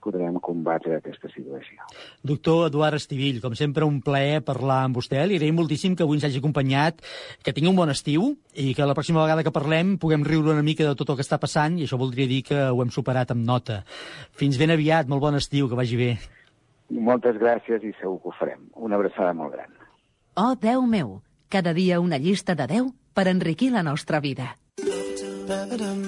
podrem 0.03 0.39
combatre 0.43 0.97
aquesta 0.97 1.31
situació. 1.33 1.87
Doctor 2.27 2.69
Eduard 2.71 2.99
Estivill, 2.99 3.41
com 3.45 3.55
sempre 3.59 3.87
un 3.89 4.01
plaer 4.05 4.41
parlar 4.47 4.83
amb 4.87 4.99
vostè. 4.99 5.23
Li 5.27 5.39
agraïm 5.39 5.59
moltíssim 5.61 5.97
que 5.97 6.07
avui 6.07 6.19
ens 6.19 6.27
hagi 6.29 6.41
acompanyat, 6.41 7.03
que 7.45 7.55
tingui 7.57 7.71
un 7.73 7.79
bon 7.79 7.93
estiu 7.93 8.33
i 8.55 8.73
que 8.77 8.89
la 8.89 8.97
pròxima 8.97 9.23
vegada 9.25 9.45
que 9.47 9.55
parlem 9.55 9.97
puguem 10.01 10.25
riure 10.27 10.55
una 10.55 10.67
mica 10.67 10.87
de 10.89 10.97
tot 10.99 11.13
el 11.13 11.21
que 11.21 11.27
està 11.27 11.41
passant 11.43 11.79
i 11.79 11.87
això 11.87 12.01
voldria 12.01 12.31
dir 12.31 12.43
que 12.47 12.61
ho 12.71 12.83
hem 12.83 12.93
superat 12.95 13.35
amb 13.35 13.45
nota. 13.47 13.83
Fins 14.37 14.59
ben 14.61 14.73
aviat, 14.75 15.11
molt 15.11 15.23
bon 15.23 15.39
estiu, 15.39 15.69
que 15.69 15.79
vagi 15.79 15.99
bé. 16.01 16.13
Moltes 16.91 17.37
gràcies 17.39 17.85
i 17.87 17.93
segur 18.01 18.19
que 18.23 18.33
ho 18.33 18.39
farem. 18.39 18.65
Una 18.75 18.99
abraçada 18.99 19.35
molt 19.37 19.55
gran. 19.55 19.77
Oh, 20.41 20.55
Déu 20.59 20.83
meu, 20.87 21.21
cada 21.49 21.75
dia 21.75 22.01
una 22.01 22.19
llista 22.19 22.57
de 22.59 22.67
Déu 22.71 22.91
per 23.15 23.29
enriquir 23.29 23.71
la 23.75 23.83
nostra 23.83 24.21
vida. 24.21 24.55
Babadum, 25.51 26.01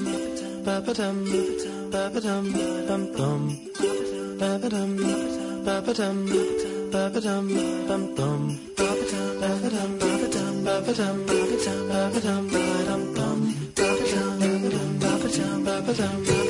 babadum, 0.65 1.17
babadum, 1.91 2.45
bum 2.87 3.03
bum. 3.11 3.43
Babadum, 4.39 4.91
babadum, 5.67 6.17
babadum, 6.93 7.47
bum 7.89 8.03
bum. 8.15 8.41
Babadum, 8.79 9.43
babadum, 9.43 10.55
babadum, 10.63 11.17
babadum, 11.27 11.87
babadum, 11.91 12.43
bum 12.87 13.03
bum. 13.17 13.41
Babadum, 13.75 14.39
babadum, 14.39 15.01
babadum, 15.03 15.65
babadum. 15.67 16.42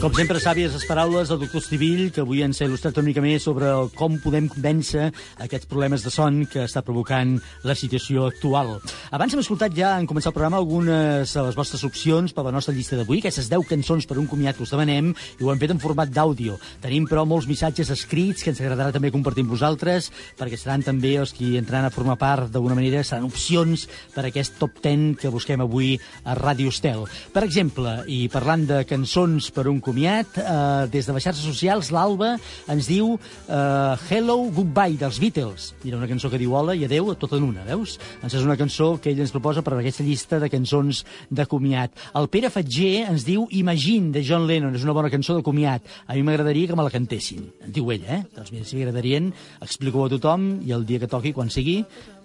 Com 0.00 0.14
sempre, 0.16 0.40
sàvies 0.40 0.72
les 0.72 0.84
paraules 0.88 1.28
del 1.28 1.42
doctor 1.42 1.60
Estivill, 1.60 2.06
que 2.08 2.22
avui 2.22 2.40
ens 2.40 2.56
ha 2.62 2.64
il·lustrat 2.64 2.96
una 2.96 3.10
mica 3.10 3.20
més 3.20 3.44
sobre 3.44 3.68
com 3.98 4.14
podem 4.22 4.46
convèncer 4.48 5.10
aquests 5.44 5.68
problemes 5.68 6.00
de 6.00 6.08
son 6.14 6.38
que 6.48 6.62
està 6.64 6.80
provocant 6.80 7.34
la 7.68 7.74
situació 7.76 8.24
actual. 8.30 8.78
Abans 9.12 9.36
hem 9.36 9.42
escoltat 9.42 9.76
ja, 9.76 9.90
en 10.00 10.08
començar 10.08 10.30
el 10.30 10.36
programa, 10.38 10.56
algunes 10.56 11.34
de 11.36 11.44
les 11.44 11.58
vostres 11.58 11.84
opcions 11.84 12.32
per 12.32 12.46
la 12.46 12.52
nostra 12.54 12.72
llista 12.72 12.96
d'avui, 12.96 13.20
aquestes 13.20 13.50
10 13.52 13.66
cançons 13.68 14.08
per 14.08 14.16
un 14.22 14.28
comiat 14.30 14.56
que 14.56 14.64
us 14.64 14.72
demanem, 14.72 15.10
i 15.36 15.44
ho 15.44 15.52
hem 15.52 15.60
fet 15.60 15.76
en 15.76 15.82
format 15.84 16.08
d'àudio. 16.08 16.56
Tenim, 16.80 17.04
però, 17.04 17.26
molts 17.28 17.50
missatges 17.50 17.92
escrits 17.92 18.40
que 18.40 18.54
ens 18.54 18.64
agradarà 18.64 18.96
també 18.96 19.12
compartir 19.12 19.44
amb 19.44 19.52
vosaltres, 19.52 20.08
perquè 20.40 20.56
seran 20.56 20.86
també 20.86 21.12
els 21.20 21.36
que 21.36 21.58
entraran 21.60 21.90
a 21.90 21.92
formar 21.92 22.16
part, 22.16 22.48
d'alguna 22.48 22.78
manera, 22.80 23.04
seran 23.04 23.28
opcions 23.28 23.84
per 24.16 24.24
a 24.24 24.32
aquest 24.32 24.56
top 24.64 24.80
10 24.80 25.20
que 25.20 25.34
busquem 25.36 25.60
avui 25.60 25.92
a 26.24 26.40
Ràdio 26.40 26.72
Estel. 26.72 27.04
Per 27.36 27.44
exemple, 27.44 27.98
i 28.08 28.24
parlant 28.32 28.64
de 28.64 28.82
cançons 28.88 29.52
per 29.52 29.68
un 29.68 29.76
comiat, 29.76 29.89
eh, 30.38 30.86
des 30.92 31.06
de 31.06 31.12
les 31.12 31.24
xarxes 31.24 31.44
socials, 31.44 31.90
l'Alba 31.90 32.36
ens 32.70 32.88
diu 32.88 33.14
eh, 33.16 33.94
Hello, 34.10 34.36
Goodbye, 34.54 34.98
dels 35.00 35.18
Beatles. 35.22 35.70
Mira, 35.84 35.98
una 35.98 36.08
cançó 36.10 36.30
que 36.30 36.38
diu 36.40 36.54
hola 36.54 36.76
i 36.78 36.84
adeu, 36.86 37.12
tot 37.18 37.34
en 37.36 37.46
una, 37.48 37.64
veus? 37.66 37.98
Doncs 38.22 38.36
és 38.38 38.46
una 38.46 38.58
cançó 38.60 38.92
que 39.02 39.10
ell 39.12 39.22
ens 39.24 39.34
proposa 39.34 39.64
per 39.66 39.74
aquesta 39.78 40.06
llista 40.06 40.38
de 40.42 40.50
cançons 40.52 41.02
de 41.30 41.46
comiat. 41.50 41.96
El 42.18 42.30
Pere 42.32 42.52
Fatger 42.52 43.06
ens 43.08 43.26
diu 43.26 43.48
Imagine, 43.50 44.12
de 44.14 44.24
John 44.26 44.46
Lennon, 44.46 44.76
és 44.78 44.86
una 44.86 44.94
bona 44.96 45.10
cançó 45.12 45.36
de 45.36 45.44
comiat. 45.46 45.86
A 46.06 46.14
mi 46.14 46.24
m'agradaria 46.26 46.70
que 46.70 46.78
me 46.78 46.86
la 46.86 46.94
cantessin. 46.94 47.50
En 47.64 47.74
diu 47.74 47.90
ell, 47.94 48.06
eh? 48.06 48.22
Doncs 48.36 48.54
mira, 48.54 48.68
si 48.68 48.78
m'agradarien, 48.78 49.32
explico-ho 49.60 50.06
a 50.06 50.14
tothom 50.14 50.50
i 50.66 50.74
el 50.76 50.86
dia 50.88 51.02
que 51.02 51.10
toqui, 51.10 51.34
quan 51.36 51.50
sigui, 51.50 51.80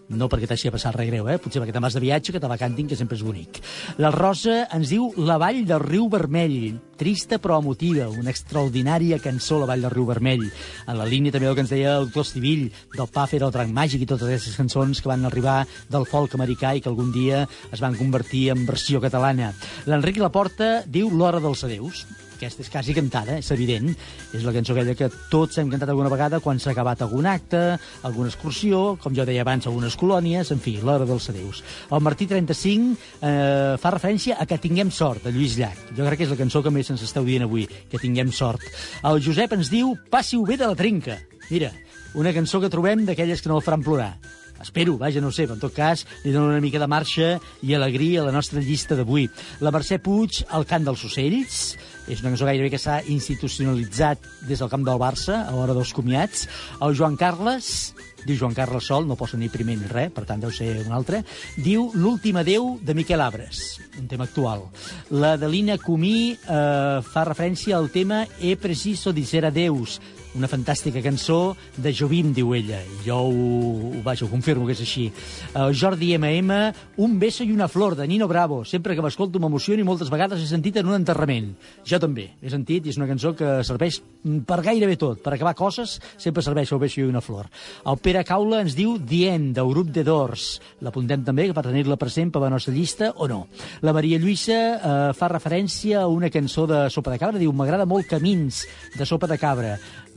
no 0.09 0.27
perquè 0.29 0.47
t'hagi 0.49 0.69
de 0.69 0.73
passar 0.75 0.93
res 0.95 1.07
greu, 1.09 1.27
eh? 1.29 1.37
potser 1.41 1.61
perquè 1.61 1.73
te'n 1.73 1.85
vas 1.85 1.95
de 1.95 2.01
viatge, 2.03 2.33
que 2.33 2.41
te 2.41 2.49
la 2.49 2.57
cantin, 2.61 2.87
que 2.87 2.97
sempre 2.97 3.17
és 3.17 3.23
bonic. 3.25 3.61
La 4.01 4.11
Rosa 4.13 4.65
ens 4.75 4.91
diu 4.91 5.11
La 5.25 5.37
vall 5.41 5.63
del 5.65 5.81
riu 5.81 6.07
vermell, 6.11 6.75
trista 6.99 7.39
però 7.41 7.59
emotiva, 7.63 8.07
una 8.09 8.31
extraordinària 8.33 9.19
cançó, 9.23 9.59
La 9.61 9.69
vall 9.71 9.85
del 9.87 9.93
riu 9.93 10.05
vermell. 10.09 10.45
En 10.85 10.99
la 10.99 11.07
línia 11.09 11.33
també 11.33 11.49
del 11.49 11.57
que 11.57 11.65
ens 11.65 11.73
deia 11.73 11.95
el 11.99 12.09
doctor 12.09 12.27
Estivill, 12.27 12.67
del 12.95 13.09
Puffer, 13.17 13.41
el 13.41 13.55
Drac 13.55 13.71
Màgic 13.73 14.05
i 14.05 14.09
totes 14.09 14.29
aquestes 14.29 14.59
cançons 14.59 15.01
que 15.01 15.11
van 15.11 15.25
arribar 15.25 15.63
del 15.89 16.05
folk 16.09 16.37
americà 16.37 16.75
i 16.75 16.83
que 16.83 16.91
algun 16.91 17.11
dia 17.15 17.45
es 17.71 17.81
van 17.81 17.97
convertir 17.97 18.49
en 18.53 18.65
versió 18.69 19.01
catalana. 19.01 19.53
L'Enric 19.89 20.21
Laporta 20.21 20.83
diu 20.85 21.09
L'hora 21.09 21.41
dels 21.41 21.65
adeus, 21.65 22.05
aquesta 22.35 22.63
és 22.65 22.69
quasi 22.71 22.95
cantada, 22.95 23.37
és 23.39 23.49
evident. 23.55 23.91
És 24.35 24.43
la 24.45 24.53
cançó 24.55 24.75
aquella 24.75 24.95
que 24.97 25.09
tots 25.31 25.59
hem 25.61 25.71
cantat 25.71 25.91
alguna 25.91 26.11
vegada 26.11 26.41
quan 26.43 26.59
s'ha 26.61 26.73
acabat 26.75 27.01
algun 27.05 27.27
acte, 27.29 27.61
alguna 28.07 28.31
excursió, 28.31 28.97
com 29.01 29.15
jo 29.15 29.25
deia 29.27 29.45
abans, 29.45 29.67
algunes 29.67 29.97
colònies, 29.99 30.51
en 30.53 30.61
fi, 30.63 30.77
l'hora 30.81 31.07
dels 31.07 31.29
adeus. 31.33 31.63
El 31.89 32.03
Martí 32.05 32.27
35 32.29 32.95
eh, 33.21 33.75
fa 33.81 33.95
referència 33.95 34.39
a 34.39 34.45
Que 34.45 34.59
tinguem 34.61 34.91
sort, 34.93 35.23
de 35.25 35.33
Lluís 35.33 35.57
Llach. 35.59 35.81
Jo 35.97 36.05
crec 36.05 36.21
que 36.21 36.27
és 36.27 36.31
la 36.35 36.39
cançó 36.39 36.61
que 36.63 36.73
més 36.73 36.91
ens 36.93 37.03
esteu 37.03 37.25
dient 37.27 37.47
avui, 37.47 37.67
Que 37.91 38.01
tinguem 38.01 38.31
sort. 38.35 38.63
El 39.03 39.23
Josep 39.23 39.57
ens 39.57 39.71
diu 39.73 39.95
Passi-ho 40.11 40.45
bé 40.45 40.59
de 40.61 40.69
la 40.69 40.77
trinca. 40.77 41.17
Mira, 41.49 41.71
una 42.15 42.33
cançó 42.33 42.61
que 42.61 42.71
trobem 42.71 43.05
d'aquelles 43.05 43.41
que 43.41 43.51
no 43.51 43.59
el 43.59 43.65
faran 43.65 43.83
plorar. 43.83 44.15
Espero, 44.61 44.97
vaja, 44.97 45.21
no 45.21 45.29
ho 45.29 45.35
sé, 45.35 45.45
però 45.45 45.57
en 45.57 45.61
tot 45.61 45.73
cas 45.75 46.05
li 46.23 46.31
dono 46.31 46.47
una 46.49 46.63
mica 46.63 46.79
de 46.79 46.87
marxa 46.87 47.35
i 47.61 47.75
alegria 47.75 48.21
a 48.21 48.25
la 48.29 48.33
nostra 48.33 48.63
llista 48.63 48.95
d'avui. 48.95 49.27
La 49.61 49.73
Mercè 49.75 49.99
Puig, 50.01 50.45
El 50.55 50.65
cant 50.69 50.87
dels 50.87 51.03
ocells, 51.05 51.75
és 52.07 52.21
una 52.21 52.31
cançó 52.31 52.45
gairebé 52.47 52.69
que 52.73 52.81
s'ha 52.81 52.99
institucionalitzat 53.09 54.25
des 54.45 54.61
del 54.61 54.69
camp 54.69 54.83
del 54.85 54.99
Barça 55.01 55.41
a 55.45 55.53
l'hora 55.55 55.73
dels 55.73 55.93
comiats. 55.95 56.45
El 56.85 56.95
Joan 56.97 57.17
Carles, 57.17 57.95
diu 58.25 58.37
Joan 58.37 58.53
Carles 58.57 58.85
Sol, 58.89 59.07
no 59.09 59.17
posa 59.17 59.39
ni 59.41 59.49
primer 59.49 59.77
ni 59.79 59.89
res, 59.89 60.11
per 60.13 60.25
tant 60.29 60.41
deu 60.41 60.53
ser 60.53 60.71
un 60.83 60.93
altre, 60.93 61.23
diu 61.57 61.89
L'últim 61.95 62.37
adeu 62.41 62.75
de 62.81 62.95
Miquel 62.97 63.21
Abres, 63.21 63.79
un 63.99 64.09
tema 64.11 64.27
actual. 64.29 64.67
La 65.09 65.35
Delina 65.41 65.79
Comí 65.81 66.35
eh, 66.35 66.99
fa 67.05 67.25
referència 67.25 67.77
al 67.77 67.89
tema 67.93 68.25
He 68.39 68.55
preciso 68.57 69.13
dicer 69.13 69.45
adeus, 69.45 69.99
una 70.35 70.49
fantàstica 70.51 71.01
cançó 71.03 71.55
de 71.77 71.93
Jovim, 71.95 72.33
diu 72.35 72.53
ella. 72.55 72.81
Jo 73.05 73.21
ho, 73.23 73.31
ho, 73.31 74.01
vaja, 74.03 74.25
ho 74.25 74.29
confirmo 74.31 74.67
que 74.67 74.75
és 74.75 74.81
així. 74.83 75.07
Uh, 75.53 75.71
Jordi 75.73 76.13
M.M., 76.17 76.73
Un 76.97 77.17
beso 77.19 77.43
i 77.43 77.51
una 77.51 77.67
flor, 77.67 77.95
de 77.95 78.07
Nino 78.07 78.27
Bravo. 78.27 78.63
Sempre 78.65 78.95
que 78.95 79.03
m'escolto 79.03 79.39
m'emociono 79.39 79.83
i 79.83 79.87
moltes 79.87 80.09
vegades 80.11 80.41
he 80.41 80.47
sentit 80.47 80.77
en 80.79 80.87
un 80.87 80.95
enterrament. 80.95 81.53
Jo 81.87 81.99
també 81.99 82.29
he 82.41 82.51
sentit 82.51 82.85
i 82.85 82.91
és 82.91 82.99
una 82.99 83.07
cançó 83.07 83.33
que 83.35 83.57
serveix 83.67 83.99
per 84.47 84.61
gairebé 84.63 84.95
tot. 84.99 85.21
Per 85.23 85.33
acabar 85.33 85.55
coses 85.55 85.97
sempre 86.17 86.43
serveix 86.43 86.71
Un 86.75 86.79
beso 86.81 87.01
i 87.01 87.07
una 87.07 87.21
flor. 87.21 87.49
El 87.85 87.99
Pere 88.03 88.23
Caula 88.27 88.61
ens 88.63 88.75
diu 88.75 88.97
Dient, 88.99 89.51
del 89.55 89.69
grup 89.71 89.91
de 89.95 90.03
Dors. 90.03 90.59
L'apuntem 90.83 91.23
també 91.23 91.47
per 91.53 91.65
tenir-la 91.67 91.99
present 91.99 92.31
per 92.31 92.41
la 92.43 92.51
nostra 92.51 92.73
llista 92.73 93.11
o 93.15 93.27
no. 93.31 93.45
La 93.81 93.93
Maria 93.95 94.19
Lluïsa 94.19 94.59
uh, 94.75 95.13
fa 95.15 95.31
referència 95.31 96.01
a 96.03 96.07
una 96.11 96.31
cançó 96.31 96.65
de 96.67 96.85
Sopa 96.89 97.13
de 97.13 97.19
Cabra. 97.21 97.39
Diu, 97.39 97.53
m'agrada 97.55 97.87
molt 97.87 98.09
Camins, 98.09 98.65
de 98.95 99.05
Sopa 99.07 99.27
de 99.31 99.39
Cabra 99.39 99.75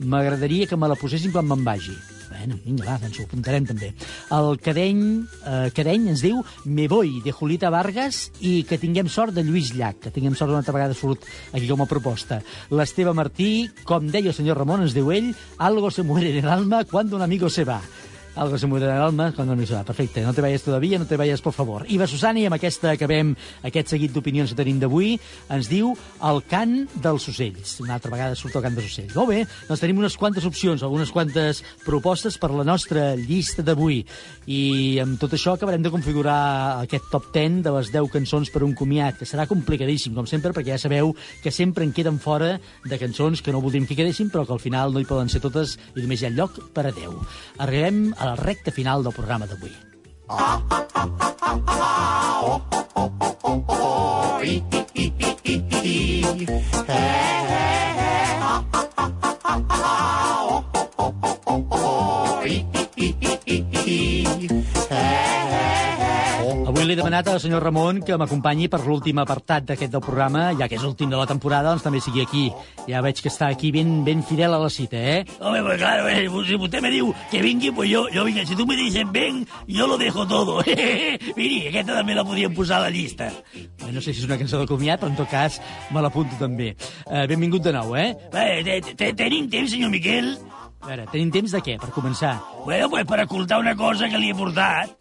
m'agradaria 0.09 0.67
que 0.67 0.77
me 0.79 0.89
la 0.89 0.97
posessin 0.99 1.31
quan 1.35 1.47
me'n 1.47 1.63
vagi. 1.65 1.95
Bueno, 2.29 2.55
vinga, 2.63 2.85
va, 2.85 2.97
doncs 3.01 3.17
ho 3.19 3.25
apuntarem 3.25 3.65
també. 3.67 3.89
El 4.35 4.59
Cadeny, 4.63 5.01
eh, 5.49 5.69
Cadeny 5.75 6.09
ens 6.11 6.21
diu 6.23 6.43
Me 6.65 6.87
voy, 6.87 7.17
de 7.25 7.33
Julita 7.33 7.71
Vargas, 7.73 8.29
i 8.39 8.63
que 8.69 8.77
tinguem 8.81 9.09
sort 9.09 9.33
de 9.33 9.43
Lluís 9.43 9.73
Llach, 9.73 9.97
que 10.03 10.13
tinguem 10.13 10.37
sort 10.37 10.53
una 10.53 10.61
altra 10.61 10.75
vegada 10.75 10.97
surt 10.97 11.25
aquí 11.51 11.67
com 11.67 11.81
a 11.81 11.89
proposta. 11.89 12.41
L'Esteve 12.69 13.15
Martí, 13.17 13.69
com 13.83 14.07
deia 14.07 14.29
el 14.29 14.37
senyor 14.37 14.61
Ramon, 14.61 14.85
ens 14.85 14.95
diu 14.97 15.11
ell, 15.11 15.33
algo 15.57 15.89
se 15.91 16.05
muere 16.05 16.29
en 16.31 16.45
el 16.45 16.53
alma 16.53 16.85
cuando 16.85 17.17
un 17.17 17.25
amigo 17.25 17.49
se 17.49 17.65
va. 17.65 17.81
Algo 18.35 18.57
se 18.57 18.65
en 18.65 18.75
el 18.75 18.89
alma 18.89 19.33
se 19.33 19.73
va. 19.73 19.83
Perfecte, 19.83 20.21
no 20.21 20.33
te 20.33 20.41
vayas 20.41 20.61
todavía, 20.61 20.99
no 20.99 21.05
te 21.05 21.17
vayas, 21.17 21.41
por 21.41 21.53
favor. 21.53 21.85
Iva 21.89 22.07
Susana, 22.07 22.39
i 22.39 22.45
amb 22.45 22.55
aquesta 22.55 22.91
acabem 22.91 23.33
aquest 23.63 23.89
seguit 23.91 24.13
d'opinions 24.13 24.53
que 24.53 24.57
tenim 24.59 24.79
d'avui, 24.79 25.17
ens 25.49 25.67
diu 25.67 25.91
el 26.23 26.41
cant 26.47 26.87
dels 27.01 27.27
ocells. 27.27 27.79
Una 27.83 27.97
altra 27.97 28.11
vegada 28.13 28.37
surt 28.39 28.55
el 28.55 28.63
cant 28.63 28.77
dels 28.77 28.91
ocells. 28.91 29.15
Molt 29.17 29.31
bé, 29.33 29.39
doncs 29.67 29.81
tenim 29.83 29.99
unes 29.99 30.15
quantes 30.17 30.45
opcions, 30.45 30.83
algunes 30.83 31.11
quantes 31.11 31.63
propostes 31.85 32.37
per 32.39 32.51
la 32.53 32.63
nostra 32.63 33.15
llista 33.15 33.65
d'avui. 33.65 34.03
I 34.47 34.61
amb 35.03 35.19
tot 35.19 35.33
això 35.35 35.57
acabarem 35.57 35.83
de 35.83 35.91
configurar 35.91 36.79
aquest 36.85 37.09
top 37.11 37.31
10 37.33 37.63
de 37.65 37.75
les 37.75 37.91
10 37.91 38.11
cançons 38.13 38.53
per 38.53 38.63
un 38.63 38.75
comiat, 38.77 39.17
que 39.19 39.27
serà 39.27 39.47
complicadíssim, 39.49 40.13
com 40.15 40.29
sempre, 40.29 40.53
perquè 40.55 40.77
ja 40.77 40.81
sabeu 40.81 41.15
que 41.43 41.51
sempre 41.51 41.83
en 41.83 41.91
queden 41.91 42.21
fora 42.23 42.55
de 42.85 43.01
cançons 43.01 43.41
que 43.41 43.51
no 43.51 43.61
voldríem 43.61 43.87
que 43.89 43.97
quedessin, 43.97 44.29
però 44.31 44.45
que 44.45 44.55
al 44.55 44.63
final 44.63 44.93
no 44.93 45.01
hi 45.01 45.09
poden 45.09 45.29
ser 45.29 45.41
totes 45.43 45.77
i 45.95 46.05
només 46.05 46.21
hi 46.21 46.29
ha 46.29 46.33
lloc 46.35 46.61
per 46.73 46.87
a 46.87 46.93
10. 46.95 47.19
Arribem 47.65 48.13
a 48.19 48.25
la 48.25 48.35
recta 48.35 48.71
final 48.71 49.03
del 49.03 49.13
programa 49.13 49.47
d'avui. 49.47 49.71
Avui 50.27 50.69
li 66.89 66.95
he 66.95 66.97
demanat 66.97 67.27
al 67.29 67.37
senyor 67.39 67.61
Ramon 67.63 67.99
que 68.01 68.15
m'acompanyi 68.17 68.65
per 68.73 68.79
l'últim 68.81 69.19
apartat 69.21 69.67
d'aquest 69.69 69.91
del 69.93 70.01
programa, 70.01 70.47
ja 70.57 70.65
que 70.67 70.75
és 70.79 70.83
l'últim 70.83 71.11
de 71.11 71.17
la 71.19 71.27
temporada, 71.29 71.69
doncs 71.69 71.83
també 71.85 72.01
sigui 72.01 72.23
aquí. 72.23 72.47
Ja 72.89 73.03
veig 73.05 73.21
que 73.21 73.29
està 73.29 73.47
aquí 73.53 73.69
ben, 73.75 73.99
ben 74.07 74.23
fidel 74.25 74.55
a 74.57 74.59
la 74.63 74.69
cita, 74.73 74.97
eh? 74.97 75.23
Hombre, 75.39 75.61
pues 75.67 75.77
claro, 75.77 76.07
eh, 76.09 76.25
si 76.47 76.55
usted 76.57 76.81
me 76.81 76.89
diu 76.89 77.13
que 77.29 77.41
vingui, 77.45 77.69
pues 77.71 77.89
yo, 77.91 78.07
yo 78.09 78.25
vinga. 78.25 78.45
Si 78.45 78.55
tu 78.55 78.65
me 78.65 78.75
dices 78.75 79.05
ven, 79.11 79.45
yo 79.67 79.85
lo 79.87 79.97
dejo 79.97 80.25
todo. 80.27 80.63
Miri, 81.37 81.67
aquesta 81.69 81.93
també 81.99 82.15
la 82.17 82.25
podíem 82.25 82.53
posar 82.57 82.79
a 82.81 82.87
la 82.87 82.89
llista. 82.89 83.29
No 83.91 84.01
sé 84.01 84.13
si 84.13 84.23
és 84.23 84.25
una 84.27 84.37
cançó 84.41 84.57
de 84.59 84.67
comiat, 84.69 84.99
però 85.03 85.11
en 85.13 85.17
tot 85.19 85.29
cas 85.29 85.61
me 85.93 86.01
l'apunto 86.01 86.35
també. 86.41 86.73
Eh, 87.05 87.27
benvingut 87.29 87.61
de 87.63 87.73
nou, 87.75 87.93
eh? 87.95 88.15
Te- 88.33 89.13
tenim 89.13 89.49
temps, 89.49 89.69
senyor 89.71 89.91
Miquel? 89.93 90.33
A 90.79 90.87
veure, 90.87 91.05
tenim 91.11 91.29
temps 91.33 91.51
de 91.51 91.59
què, 91.59 91.73
per 91.81 91.89
començar? 91.91 92.37
Bueno, 92.63 92.87
pues 92.89 93.03
per 93.05 93.17
ocultar 93.25 93.57
una 93.59 93.73
cosa 93.75 94.07
que 94.09 94.17
li 94.17 94.29
he 94.31 94.35
portat. 94.37 94.93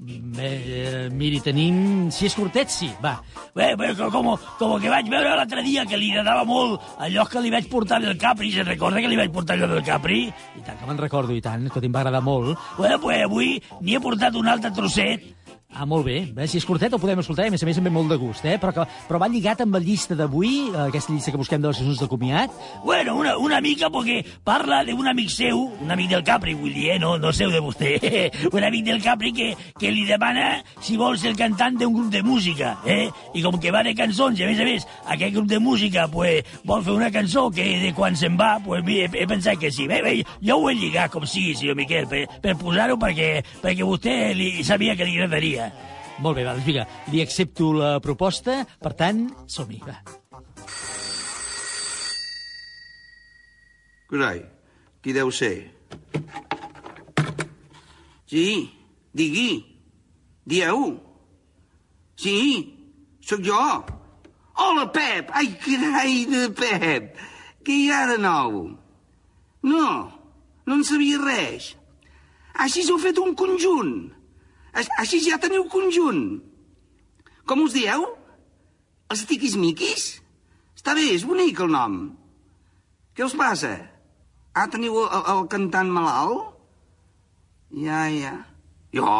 Bé, 0.00 0.48
eh, 0.48 1.08
miri, 1.12 1.38
tenim... 1.44 2.08
Si 2.10 2.26
és 2.26 2.34
curtet, 2.34 2.70
sí, 2.72 2.88
va. 3.04 3.12
Bé, 3.54 3.68
bé, 3.78 3.92
co- 3.94 4.08
com, 4.10 4.32
com 4.58 4.74
que 4.82 4.90
vaig 4.90 5.06
veure 5.12 5.36
l'altre 5.38 5.62
dia 5.62 5.84
que 5.86 5.98
li 6.00 6.10
agradava 6.10 6.42
molt 6.48 6.82
allò 6.98 7.26
que 7.30 7.42
li 7.44 7.52
vaig 7.54 7.68
portar 7.70 8.00
del 8.02 8.18
Capri, 8.18 8.50
se'n 8.54 8.66
recorda 8.66 9.00
que 9.04 9.10
li 9.12 9.18
vaig 9.20 9.30
portar 9.34 9.54
allò 9.58 9.68
del 9.70 9.84
Capri? 9.86 10.24
I 10.58 10.64
tant 10.66 10.80
que 10.80 10.88
me'n 10.88 10.98
recordo, 10.98 11.36
i 11.36 11.44
tant, 11.44 11.68
que 11.70 11.84
em 11.86 11.94
va 11.94 12.02
agradar 12.02 12.22
molt. 12.26 12.58
Bueno, 12.78 12.98
pues 13.04 13.22
avui 13.28 13.52
n'hi 13.80 13.94
he 13.98 14.02
portat 14.02 14.34
un 14.40 14.48
altre 14.50 14.72
trosset 14.74 15.28
Ah, 15.72 15.86
molt 15.86 16.04
bé. 16.04 16.26
bé. 16.34 16.48
Si 16.50 16.58
és 16.58 16.64
curtet, 16.66 16.92
el 16.92 16.98
podem 16.98 17.20
escoltar, 17.22 17.44
i 17.46 17.48
a 17.48 17.54
més 17.54 17.62
a 17.62 17.66
més 17.66 17.78
em 17.78 17.84
ve 17.86 17.92
molt 17.94 18.10
de 18.10 18.16
gust, 18.18 18.44
eh? 18.44 18.56
Però, 18.58 18.72
que, 18.74 18.84
però 19.06 19.20
va 19.22 19.28
lligat 19.30 19.60
amb 19.62 19.76
la 19.76 19.80
llista 19.80 20.16
d'avui, 20.18 20.50
eh, 20.72 20.88
aquesta 20.88 21.12
llista 21.12 21.30
que 21.30 21.38
busquem 21.38 21.62
de 21.62 21.68
les 21.70 21.78
cançons 21.78 22.00
de 22.02 22.08
comiat. 22.10 22.50
Bueno, 22.84 23.14
una, 23.14 23.36
una 23.38 23.60
mica 23.60 23.88
porque 23.88 24.24
parla 24.42 24.82
de 24.84 24.92
un 24.92 25.06
amic 25.06 25.30
seu, 25.30 25.70
un 25.80 25.90
amic 25.90 26.10
del 26.10 26.24
Capri, 26.24 26.54
vull 26.58 26.74
dir, 26.74 26.88
eh? 26.96 26.98
no, 26.98 27.16
no 27.18 27.32
seu 27.32 27.52
de 27.54 27.60
vostè, 27.62 27.92
un 28.52 28.64
amic 28.66 28.84
del 28.88 29.00
Capri 29.00 29.32
que, 29.32 29.52
que 29.78 29.92
li 29.94 30.02
demana 30.08 30.64
si 30.82 30.96
vol 30.98 31.16
ser 31.16 31.30
el 31.30 31.38
cantant 31.38 31.78
d'un 31.78 31.94
grup 31.94 32.10
de 32.10 32.24
música, 32.26 32.74
eh? 32.84 33.06
I 33.38 33.44
com 33.46 33.60
que 33.62 33.70
va 33.70 33.84
de 33.86 33.94
cançons, 33.94 34.40
i 34.40 34.44
a 34.44 34.50
més 34.50 34.58
a 34.58 34.66
més, 34.66 34.88
aquest 35.06 35.34
grup 35.38 35.46
de 35.54 35.62
música 35.62 36.08
pues, 36.10 36.42
vol 36.66 36.82
fer 36.82 36.98
una 36.98 37.12
cançó 37.14 37.46
que 37.54 37.68
de 37.84 37.94
quan 37.94 38.18
se'n 38.18 38.34
va, 38.40 38.56
pues, 38.64 38.82
he, 38.90 39.06
he 39.06 39.28
pensat 39.30 39.62
que 39.62 39.70
sí. 39.70 39.86
Bé, 39.86 40.02
bé, 40.02 40.18
jo 40.42 40.58
ho 40.58 40.68
he 40.68 40.74
lligat 40.74 41.14
com 41.14 41.22
sigui, 41.30 41.54
senyor 41.54 41.78
Miquel, 41.78 42.10
per, 42.10 42.26
per 42.42 42.58
posar-ho 42.58 42.98
perquè, 42.98 43.32
perquè 43.62 43.86
vostè 43.86 44.18
li, 44.34 44.52
sabia 44.66 44.98
que 44.98 45.06
li 45.06 45.14
agradaria. 45.14 45.59
Molt 46.20 46.36
bé, 46.36 46.44
va, 46.44 46.54
doncs 46.56 46.66
vinga, 46.66 46.86
li 47.12 47.22
accepto 47.24 47.70
la 47.72 47.94
proposta, 48.04 48.60
per 48.80 48.92
tant, 48.98 49.24
som-hi, 49.48 49.80
va. 49.86 49.96
Carai, 54.10 54.42
qui 55.00 55.14
deu 55.16 55.30
ser? 55.32 55.54
Sí, 58.30 58.46
digui. 59.16 59.50
Dieu. 60.50 60.98
Sí, 62.20 62.36
sóc 63.22 63.40
jo. 63.46 63.58
Hola, 64.60 64.86
Pep! 64.92 65.30
Ai, 65.32 65.48
carai 65.62 66.24
de 66.28 66.48
Pep! 66.52 67.14
Què 67.64 67.76
hi 67.76 67.90
ha 67.92 68.04
de 68.10 68.18
nou? 68.20 68.56
No, 69.62 69.88
no 70.66 70.76
en 70.76 70.84
sabia 70.84 71.20
res. 71.22 71.70
Així 72.60 72.84
heu 72.88 72.98
fet 73.00 73.20
un 73.22 73.32
conjunt. 73.38 74.10
Aix- 74.72 74.90
Així 75.02 75.20
ja 75.24 75.38
teniu 75.42 75.66
conjunt. 75.72 76.40
Com 77.46 77.64
us 77.66 77.74
dieu? 77.74 78.06
Els 79.10 79.24
tiquis-miquis? 79.26 80.20
Està 80.76 80.94
bé, 80.94 81.08
és 81.14 81.26
bonic 81.26 81.60
el 81.60 81.72
nom. 81.72 81.96
Què 83.16 83.26
us 83.26 83.34
passa? 83.36 83.72
Ah, 84.54 84.68
teniu 84.70 84.96
el, 85.02 85.24
el 85.34 85.42
cantant 85.50 85.90
malalt? 85.92 86.54
Ja, 87.74 88.04
ja. 88.10 88.36
Jo? 88.94 89.10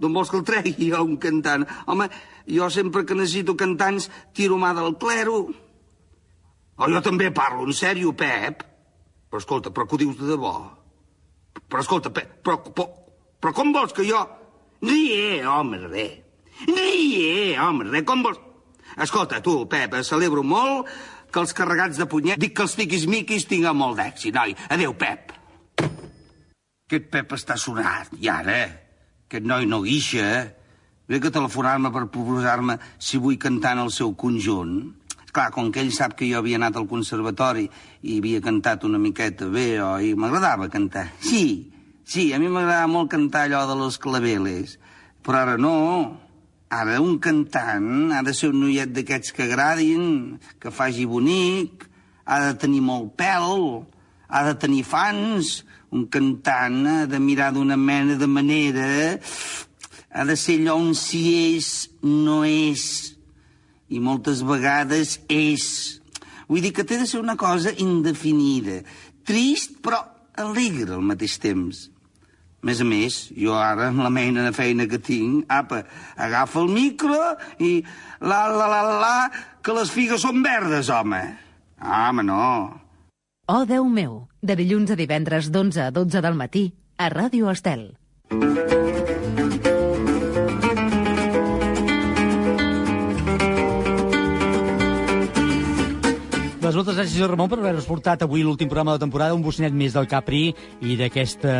D'on 0.00 0.12
vols 0.12 0.30
que 0.32 0.38
el 0.40 0.44
tregui, 0.46 0.90
jo, 0.90 1.00
un 1.04 1.16
cantant? 1.20 1.64
Home, 1.88 2.08
jo 2.50 2.68
sempre 2.72 3.04
que 3.08 3.16
necessito 3.16 3.56
cantants 3.56 4.10
tiro 4.36 4.58
mà 4.60 4.74
del 4.76 4.96
clero. 5.00 5.40
Oh, 6.76 6.88
jo 6.90 7.00
també 7.04 7.30
parlo, 7.32 7.64
en 7.68 7.76
sèrio, 7.76 8.12
Pep. 8.18 8.64
Però 9.30 9.40
escolta, 9.40 9.70
però 9.74 9.86
que 9.86 9.96
ho 9.96 10.00
dius 10.04 10.16
de 10.18 10.30
debò? 10.32 10.54
Però 11.68 11.80
escolta, 11.82 12.10
Pep, 12.14 12.40
però, 12.44 12.58
però, 12.64 12.88
però 13.40 13.54
com 13.56 13.72
vols 13.74 13.94
que 13.96 14.06
jo... 14.08 14.20
Rie, 14.84 15.44
home, 15.46 15.78
re. 15.88 16.06
Rie, 16.66 17.58
home, 17.58 17.88
re, 17.90 18.04
com 18.04 18.22
vols... 18.24 18.40
Escolta, 19.00 19.40
tu, 19.42 19.64
Pep, 19.70 19.96
celebro 20.06 20.44
molt 20.46 20.90
que 21.32 21.40
els 21.42 21.54
carregats 21.56 21.98
de 21.98 22.06
punyet... 22.10 22.38
Dic 22.40 22.54
que 22.56 22.66
els 22.66 22.76
tiquis-miquis 22.78 23.48
tinguen 23.50 23.78
molt 23.78 23.98
d'èxit, 23.98 24.34
noi. 24.36 24.54
Adéu, 24.70 24.94
Pep. 24.98 25.32
Aquest 26.84 27.08
Pep 27.10 27.32
està 27.34 27.56
sonat, 27.58 28.12
i 28.20 28.28
ara, 28.30 28.60
aquest 29.24 29.48
noi 29.48 29.66
no 29.66 29.80
guixa, 29.82 30.28
ve 31.08 31.20
que 31.20 31.32
telefonar-me 31.32 31.90
per 31.94 32.04
proposar-me 32.12 32.78
si 33.02 33.18
vull 33.18 33.40
cantar 33.40 33.74
en 33.78 33.86
el 33.86 33.92
seu 33.94 34.14
conjunt. 34.20 34.76
Clar, 35.34 35.48
com 35.50 35.72
que 35.74 35.82
ell 35.82 35.90
sap 35.90 36.14
que 36.14 36.28
jo 36.28 36.38
havia 36.38 36.60
anat 36.60 36.76
al 36.78 36.86
conservatori 36.86 37.64
i 38.06 38.20
havia 38.20 38.42
cantat 38.44 38.84
una 38.86 39.00
miqueta 39.02 39.48
bé, 39.50 39.80
o 39.82 39.96
i 39.98 40.12
m'agradava 40.14 40.68
cantar. 40.70 41.08
Sí, 41.18 41.73
sí, 42.04 42.32
a 42.32 42.38
mi 42.38 42.48
m'agradava 42.52 42.90
molt 42.90 43.10
cantar 43.12 43.46
allò 43.48 43.64
de 43.68 43.78
los 43.80 43.98
claveles, 43.98 44.78
però 45.24 45.42
ara 45.42 45.56
no. 45.56 46.20
Ara 46.74 46.98
un 47.00 47.18
cantant 47.22 48.12
ha 48.12 48.22
de 48.26 48.32
ser 48.34 48.50
un 48.50 48.64
noiet 48.64 48.90
d'aquests 48.94 49.34
que 49.34 49.44
agradin, 49.44 50.38
que 50.58 50.72
faci 50.74 51.04
bonic, 51.06 51.86
ha 52.24 52.40
de 52.48 52.54
tenir 52.58 52.80
molt 52.82 53.12
pèl, 53.20 53.84
ha 54.28 54.42
de 54.48 54.54
tenir 54.58 54.82
fans, 54.88 55.60
un 55.94 56.08
cantant 56.10 56.80
ha 56.90 56.96
de 57.06 57.20
mirar 57.22 57.52
d'una 57.54 57.76
mena 57.78 58.16
de 58.18 58.26
manera, 58.26 58.88
ha 60.10 60.24
de 60.24 60.36
ser 60.36 60.58
allò 60.60 60.78
on 60.80 60.94
si 60.98 61.22
és, 61.54 61.68
no 62.02 62.42
és, 62.48 63.14
i 63.88 64.00
moltes 64.02 64.42
vegades 64.42 65.20
és. 65.30 66.00
Vull 66.48 66.64
dir 66.64 66.74
que 66.74 66.84
té 66.84 66.98
de 66.98 67.06
ser 67.06 67.22
una 67.22 67.38
cosa 67.38 67.72
indefinida, 67.78 68.82
trist 69.24 69.78
però 69.84 70.02
alegre 70.34 70.96
al 70.96 71.06
mateix 71.06 71.38
temps. 71.38 71.88
A 72.64 72.66
més 72.66 72.78
a 72.80 72.84
més, 72.88 73.16
jo 73.36 73.52
ara, 73.60 73.90
amb 73.90 74.00
la 74.00 74.08
mena 74.08 74.40
de 74.46 74.50
feina 74.56 74.86
que 74.88 74.96
tinc, 74.96 75.42
apa, 75.52 75.82
agafa 76.16 76.62
el 76.62 76.70
micro 76.72 77.18
i 77.60 77.74
la, 78.24 78.38
la, 78.48 78.68
la, 78.72 78.78
la, 79.02 79.18
que 79.60 79.74
les 79.76 79.92
figues 79.92 80.24
són 80.24 80.40
verdes, 80.40 80.88
home. 80.88 81.20
Ah, 81.76 82.06
home, 82.08 82.24
no. 82.24 82.46
Oh, 83.52 83.66
Déu 83.68 83.84
meu, 83.84 84.22
de 84.40 84.56
dilluns 84.56 84.94
a 84.94 84.96
divendres 84.96 85.52
d'11 85.52 85.90
a 85.90 85.92
12 85.92 86.24
del 86.24 86.40
matí, 86.40 86.70
a 86.96 87.12
Ràdio 87.12 87.52
Estel. 87.52 87.90
Doncs 96.74 96.88
moltes 96.88 96.96
gràcies, 96.98 97.12
senyor 97.14 97.28
Ramon, 97.30 97.46
per 97.52 97.58
haver-nos 97.60 97.84
portat 97.86 98.22
avui 98.24 98.40
l'últim 98.42 98.66
programa 98.66 98.90
de 98.90 98.96
la 98.98 99.02
temporada, 99.04 99.34
un 99.36 99.44
bocinet 99.44 99.70
més 99.78 99.92
del 99.94 100.08
Capri 100.10 100.48
i 100.82 100.96
d'aquesta 100.98 101.52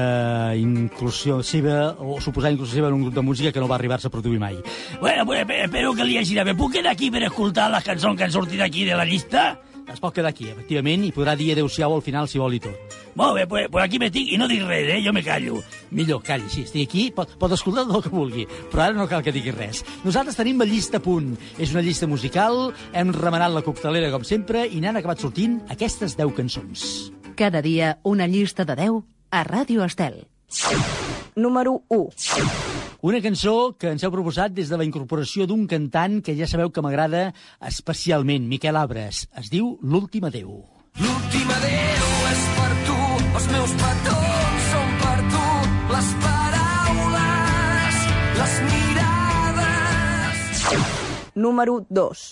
inclusió 0.59 1.37
seva, 1.47 1.93
o 2.03 2.17
suposada 2.25 2.51
inclusió 2.57 2.81
seva 2.81 2.89
en 2.91 2.97
un 2.99 3.05
grup 3.07 3.15
de 3.15 3.23
música 3.23 3.53
que 3.55 3.63
no 3.63 3.69
va 3.71 3.77
arribar-se 3.79 4.11
a 4.11 4.11
produir 4.11 4.41
mai. 4.43 4.59
Bueno, 5.01 5.23
pues 5.25 5.45
espe- 5.45 5.61
espero 5.69 5.95
que 5.95 6.05
li 6.05 6.19
hagi 6.19 6.35
de 6.35 6.43
bé. 6.51 6.55
Puc 6.59 6.73
quedar 6.73 6.91
aquí 6.97 7.13
per 7.15 7.23
escoltar 7.29 7.71
les 7.71 7.85
cançons 7.87 8.19
que 8.19 8.25
han 8.27 8.33
sortit 8.35 8.61
aquí 8.61 8.83
de 8.85 8.97
la 8.99 9.05
llista? 9.07 9.61
Es 9.93 10.01
pot 10.01 10.15
quedar 10.15 10.31
aquí, 10.33 10.49
efectivament, 10.49 11.05
i 11.05 11.13
podrà 11.15 11.35
dir 11.37 11.53
adeu-siau 11.53 11.95
al 11.95 12.03
final 12.03 12.29
si 12.31 12.41
vol 12.41 12.57
i 12.57 12.61
tot. 12.65 12.95
Molt 13.15 13.37
bé, 13.37 13.47
pues, 13.47 13.69
pues 13.71 13.85
aquí 13.85 14.01
m'estic 14.03 14.33
i 14.35 14.39
no 14.41 14.49
dic 14.51 14.65
res, 14.67 14.89
eh? 14.97 15.01
Jo 15.05 15.13
me 15.15 15.23
callo. 15.23 15.61
Millor, 15.95 16.23
calli, 16.27 16.49
sí, 16.51 16.65
estic 16.67 16.89
aquí, 16.89 17.05
pot, 17.15 17.37
pot 17.39 17.53
escoltar 17.55 17.85
tot 17.87 18.01
el 18.01 18.05
que 18.07 18.15
vulgui, 18.15 18.47
però 18.73 18.89
ara 18.89 18.99
no 18.99 19.09
cal 19.11 19.23
que 19.23 19.35
digui 19.35 19.55
res. 19.55 19.85
Nosaltres 20.05 20.41
tenim 20.41 20.59
la 20.59 20.69
llista 20.69 20.99
a 20.99 21.05
punt. 21.05 21.35
És 21.59 21.75
una 21.77 21.85
llista 21.85 22.09
musical, 22.11 22.73
hem 22.93 23.13
remenat 23.15 23.55
la 23.55 23.65
coctelera 23.67 24.11
com 24.15 24.27
sempre 24.27 24.67
i 24.67 24.83
n'han 24.83 24.99
acabat 24.99 25.23
sortint 25.23 25.61
aquestes 25.75 26.19
10 26.19 26.35
cançons. 26.41 26.87
Cada 27.39 27.63
dia 27.63 27.99
una 28.03 28.27
llista 28.27 28.65
de 28.65 28.79
10 28.83 29.03
a 29.31 29.45
Ràdio 29.47 29.85
Estel. 29.87 30.25
Número 31.37 31.83
1. 31.89 32.09
Una 33.03 33.21
cançó 33.21 33.75
que 33.77 33.91
ens 33.93 34.05
heu 34.07 34.13
proposat 34.15 34.55
des 34.55 34.71
de 34.71 34.77
la 34.79 34.85
incorporació 34.87 35.45
d'un 35.51 35.67
cantant 35.69 36.21
que 36.25 36.37
ja 36.39 36.47
sabeu 36.49 36.71
que 36.71 36.83
m'agrada 36.85 37.35
especialment, 37.69 38.47
Miquel 38.49 38.79
Abres. 38.81 39.27
Es 39.37 39.51
diu 39.53 39.75
L'últim 39.83 40.25
adeu. 40.31 40.63
L'últim 41.03 41.51
adeu 41.57 42.07
és 42.31 42.47
per 42.61 42.71
tu, 42.87 43.01
els 43.41 43.51
meus 43.51 43.75
petons 43.83 44.71
són 44.71 44.97
per 45.03 45.19
tu, 45.35 45.45
les 45.91 46.09
paraules, 46.29 48.01
les 48.39 48.57
mirades... 48.71 50.65
Número 51.35 51.81
2. 51.91 52.27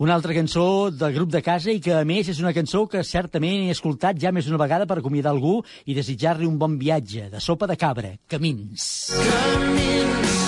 Una 0.00 0.14
altra 0.14 0.32
cançó 0.32 0.90
del 0.90 1.12
grup 1.12 1.28
de 1.28 1.42
casa 1.44 1.68
i 1.68 1.80
que, 1.84 1.92
a 1.92 2.06
més, 2.08 2.30
és 2.32 2.38
una 2.40 2.54
cançó 2.56 2.86
que 2.88 3.02
certament 3.04 3.66
he 3.66 3.74
escoltat 3.74 4.16
ja 4.22 4.32
més 4.32 4.48
d'una 4.48 4.60
vegada 4.62 4.86
per 4.88 4.96
acomiadar 4.96 5.34
algú 5.34 5.58
i 5.84 5.96
desitjar-li 5.98 6.48
un 6.48 6.56
bon 6.62 6.78
viatge. 6.80 7.26
De 7.28 7.44
sopa 7.44 7.68
de 7.68 7.76
cabra, 7.76 8.14
Camins. 8.24 8.88
Camins 9.12 10.40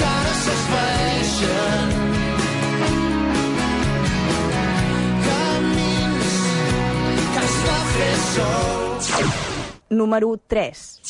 que 0.00 0.08
ara 0.14 0.34
s'esvaeixen 0.46 1.94
Camins 5.28 6.34
que 7.36 7.48
es 7.48 7.56
va 7.68 7.80
fer 7.94 8.12
sol 8.32 9.51
Número 9.92 10.40
3. 10.48 11.00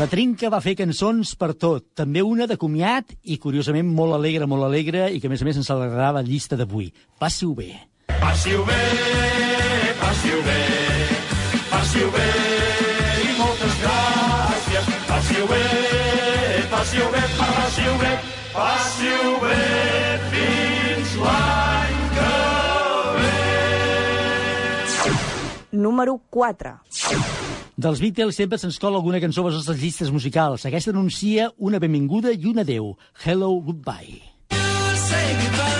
La 0.00 0.08
Trinca 0.10 0.48
va 0.50 0.58
fer 0.58 0.74
cançons 0.74 1.36
per 1.38 1.52
tot, 1.54 1.84
també 1.94 2.24
una 2.26 2.48
de 2.50 2.56
comiat 2.58 3.12
i, 3.22 3.36
curiosament, 3.38 3.86
molt 3.86 4.16
alegre, 4.16 4.48
molt 4.50 4.66
alegre, 4.66 5.06
i 5.14 5.20
que, 5.22 5.30
a 5.30 5.30
més 5.30 5.44
a 5.44 5.46
més, 5.46 5.60
ens 5.60 5.70
alegrarà 5.70 6.10
la 6.16 6.24
llista 6.26 6.58
d'avui. 6.58 6.90
Passi-ho 7.22 7.54
bé. 7.54 7.70
Passi-ho 8.18 8.64
bé, 8.66 8.80
passi-ho 10.00 10.40
bé, 10.42 10.58
passi-ho 11.70 12.10
bé 12.16 12.26
i 13.22 13.30
moltes 13.38 13.78
gràcies. 13.84 14.90
Passi-ho 15.06 15.46
bé, 15.52 15.62
passi-ho 16.74 17.06
bé, 17.14 17.22
passi-ho 17.38 17.94
bé, 18.02 18.12
passi-ho 18.56 19.30
bé 19.44 19.60
fins 20.34 21.14
l'any 21.22 22.02
que 22.18 22.34
ve. 23.20 23.38
Número 25.86 26.18
4. 26.30 26.74
Dels 27.76 28.00
Beatles 28.00 28.38
sempre 28.40 28.56
se'ns 28.56 28.78
cola 28.80 28.96
alguna 28.96 29.20
cançó 29.20 29.42
a 29.44 29.50
les 29.50 29.58
nostres 29.58 29.76
llistes 29.82 30.10
musicals. 30.10 30.64
Aquesta 30.64 30.94
anuncia 30.94 31.50
una 31.58 31.78
benvinguda 31.78 32.32
i 32.32 32.48
un 32.48 32.58
adeu. 32.64 32.94
Hello, 33.24 33.52
goodbye. 33.60 34.22
Say 34.96 35.34
goodbye. 35.42 35.76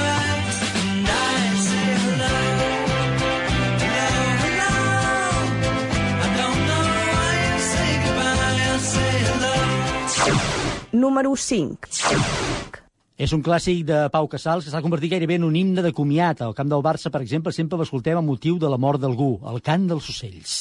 Número 10.97 11.35
5. 11.37 11.89
És 13.17 13.33
un 13.33 13.43
clàssic 13.45 13.83
de 13.89 13.99
Pau 14.13 14.29
Casals 14.33 14.65
que 14.65 14.73
s'ha 14.73 14.81
convertit 14.85 15.13
gairebé 15.13 15.37
en 15.37 15.45
un 15.45 15.57
himne 15.57 15.85
de 15.85 15.93
comiat. 15.97 16.41
Al 16.45 16.57
camp 16.57 16.69
del 16.73 16.85
Barça, 16.85 17.13
per 17.13 17.21
exemple, 17.25 17.53
sempre 17.53 17.81
l'escoltem 17.81 18.17
a 18.17 18.25
motiu 18.25 18.57
de 18.61 18.69
la 18.73 18.81
mort 18.81 19.01
d'algú, 19.01 19.35
el 19.53 19.61
cant 19.65 19.89
dels 19.89 20.09
ocells. 20.13 20.57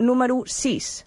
Número 0.00 0.44
6. 0.46 1.04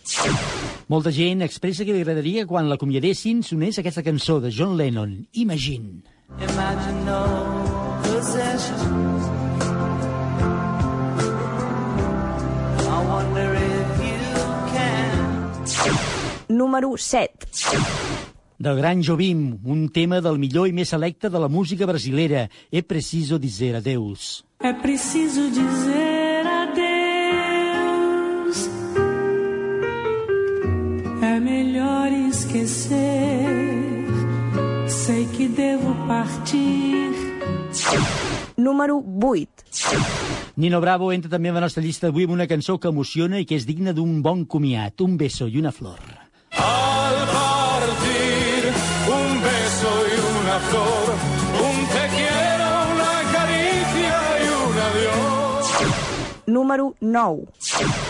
Molta 0.88 1.10
gent 1.10 1.42
expressa 1.42 1.82
que 1.82 1.96
li 1.96 2.04
agradaria 2.04 2.46
quan 2.46 2.68
l'acomiadessin 2.70 3.40
sonés 3.42 3.80
aquesta 3.82 4.04
cançó 4.06 4.38
de 4.40 4.52
John 4.54 4.76
Lennon, 4.78 5.16
Imagine. 5.34 6.04
Imagine 6.38 7.00
no 7.08 7.24
possessions. 8.06 9.26
I 12.86 13.00
wonder 13.10 13.50
if 13.58 13.90
you 14.06 14.46
can. 14.78 16.56
Número 16.56 16.94
7. 16.96 17.50
Del 18.60 18.78
gran 18.78 19.02
Jobim, 19.02 19.58
un 19.66 19.90
tema 19.90 20.22
del 20.22 20.38
millor 20.38 20.70
i 20.70 20.78
més 20.78 20.94
selecte 20.94 21.34
de 21.34 21.42
la 21.42 21.50
música 21.50 21.90
brasilera. 21.90 22.46
É 22.72 22.86
preciso 22.86 23.42
dizer 23.42 23.76
adeus. 23.76 24.46
É 24.62 24.72
preciso 24.72 25.50
dizer 25.50 26.23
melhor 31.44 32.12
esquecer. 32.30 33.46
Sei 34.88 35.26
que 35.28 35.48
devo 35.50 35.94
partir. 36.08 37.12
Número 38.56 39.04
8. 39.22 39.50
Nino 40.56 40.80
Bravo 40.80 41.12
entra 41.12 41.32
també 41.32 41.50
a 41.50 41.58
la 41.58 41.66
nostra 41.66 41.84
llista 41.84 42.08
d'avui 42.08 42.28
amb 42.28 42.38
una 42.38 42.48
cançó 42.48 42.78
que 42.80 42.92
emociona 42.94 43.42
i 43.42 43.48
que 43.50 43.58
és 43.58 43.66
digna 43.68 43.94
d'un 43.94 44.22
bon 44.22 44.46
comiat, 44.46 45.02
un 45.02 45.18
beso 45.18 45.50
i 45.50 45.58
una 45.60 45.74
flor. 45.74 46.23
Número 56.64 56.94
9. 57.02 57.44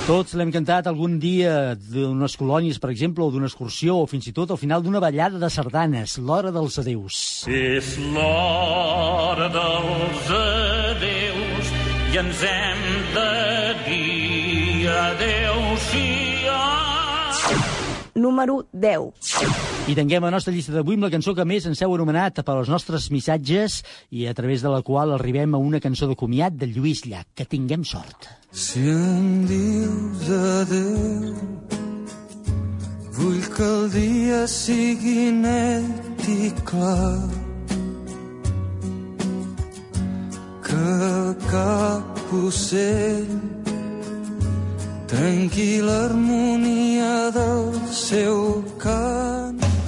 Tots 0.05 0.35
l'hem 0.37 0.51
cantat 0.53 0.85
algun 0.85 1.15
dia 1.17 1.73
d'unes 1.73 2.35
colònies, 2.37 2.77
per 2.77 2.91
exemple, 2.93 3.25
o 3.25 3.33
d'una 3.33 3.49
excursió, 3.49 3.95
o 4.03 4.09
fins 4.11 4.27
i 4.29 4.33
tot 4.37 4.53
al 4.53 4.59
final 4.61 4.83
d'una 4.85 5.01
ballada 5.01 5.41
de 5.41 5.49
sardanes, 5.49 6.19
l'hora 6.21 6.53
dels 6.53 6.77
adeus. 6.83 7.17
És 7.49 7.95
l'hora 8.13 9.49
dels 9.57 10.29
adeus 10.37 11.73
i 12.13 12.21
ens 12.21 12.45
hem 12.45 12.85
de 13.17 13.42
Número 18.23 18.61
10. 18.71 19.63
I 19.91 19.95
tanquem 19.97 20.23
la 20.23 20.31
nostra 20.31 20.53
llista 20.55 20.71
d'avui 20.71 20.95
amb 20.95 21.03
la 21.03 21.11
cançó 21.11 21.33
que 21.35 21.43
més 21.43 21.65
ens 21.67 21.81
heu 21.83 21.91
anomenat 21.91 22.39
per 22.47 22.53
als 22.55 22.69
nostres 22.71 23.09
missatges 23.11 23.81
i 24.15 24.29
a 24.31 24.33
través 24.37 24.63
de 24.63 24.71
la 24.71 24.79
qual 24.81 25.11
arribem 25.11 25.57
a 25.57 25.59
una 25.59 25.81
cançó 25.83 26.07
de 26.07 26.15
comiat 26.15 26.55
de 26.55 26.69
Lluís 26.71 27.03
Llach. 27.03 27.27
Que 27.35 27.43
tinguem 27.43 27.83
sort. 27.83 28.29
Si 28.55 28.79
em 28.87 29.43
dius 29.49 30.29
adéu, 30.37 31.35
vull 33.17 33.43
que 33.57 33.67
el 33.67 33.89
dia 33.97 34.39
sigui 34.47 35.27
net 35.41 36.29
i 36.31 36.53
clar. 36.63 37.17
Que 40.63 40.87
cap 41.49 42.23
ocell 42.39 43.62
trenqui 45.13 45.79
l'harmonia 45.87 47.29
del 47.37 47.69
seu 47.91 48.63
cant. 48.81 49.82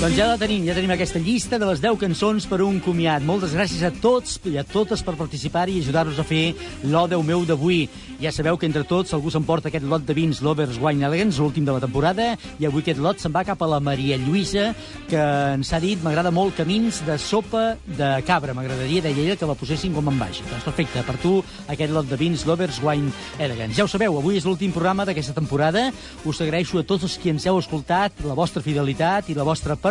Doncs 0.00 0.16
ja 0.16 0.30
la 0.30 0.38
tenim, 0.40 0.62
ja 0.64 0.72
tenim 0.72 0.94
aquesta 0.94 1.20
llista 1.20 1.58
de 1.60 1.66
les 1.68 1.82
10 1.82 1.98
cançons 2.00 2.46
per 2.48 2.62
un 2.64 2.78
comiat. 2.80 3.20
Moltes 3.20 3.52
gràcies 3.52 3.82
a 3.84 3.90
tots 3.92 4.38
i 4.48 4.54
a 4.56 4.62
totes 4.64 5.02
per 5.04 5.12
participar-hi 5.12 5.74
i 5.76 5.82
ajudar-nos 5.84 6.16
a 6.16 6.24
fer 6.24 6.54
l'Odeu 6.88 7.20
meu 7.20 7.44
d'avui. 7.44 7.82
Ja 8.20 8.32
sabeu 8.32 8.56
que 8.56 8.64
entre 8.64 8.84
tots 8.88 9.12
algú 9.12 9.28
s'emporta 9.32 9.68
aquest 9.68 9.84
lot 9.84 10.06
de 10.08 10.16
vins 10.16 10.40
Lovers 10.40 10.78
Wine 10.80 11.04
Elegance, 11.04 11.40
l'últim 11.40 11.66
de 11.68 11.74
la 11.76 11.82
temporada, 11.84 12.30
i 12.56 12.64
avui 12.68 12.80
aquest 12.80 13.00
lot 13.00 13.20
se'n 13.20 13.32
va 13.32 13.44
cap 13.44 13.60
a 13.60 13.68
la 13.68 13.80
Maria 13.80 14.16
Lluïsa, 14.20 14.70
que 15.08 15.20
ens 15.58 15.72
ha 15.72 15.80
dit 15.84 16.00
m'agrada 16.00 16.32
molt 16.32 16.56
camins 16.56 17.02
de 17.04 17.18
sopa 17.20 17.76
de 17.84 18.10
cabra. 18.24 18.56
M'agradaria, 18.56 19.04
deia 19.04 19.24
ella, 19.26 19.36
que 19.36 19.48
la 19.48 19.56
posessin 19.56 19.92
com 19.92 20.08
en 20.08 20.20
baix. 20.20 20.40
Doncs 20.48 20.64
perfecte, 20.64 21.04
per 21.04 21.18
tu 21.20 21.34
aquest 21.68 21.92
lot 21.92 22.08
de 22.08 22.16
vins 22.20 22.46
Lovers 22.48 22.80
Wine 22.80 23.12
Elegance. 23.38 23.76
Ja 23.76 23.84
ho 23.84 23.92
sabeu, 23.92 24.16
avui 24.16 24.40
és 24.40 24.48
l'últim 24.48 24.72
programa 24.72 25.04
d'aquesta 25.04 25.36
temporada. 25.36 25.90
Us 26.24 26.40
agraeixo 26.40 26.80
a 26.80 26.88
tots 26.88 27.04
els 27.04 27.20
que 27.20 27.32
ens 27.36 27.44
heu 27.44 27.60
escoltat 27.60 28.24
la 28.24 28.36
vostra 28.36 28.64
fidelitat 28.64 29.28
i 29.28 29.36
la 29.36 29.44
vostra 29.44 29.76
participació 29.76 29.89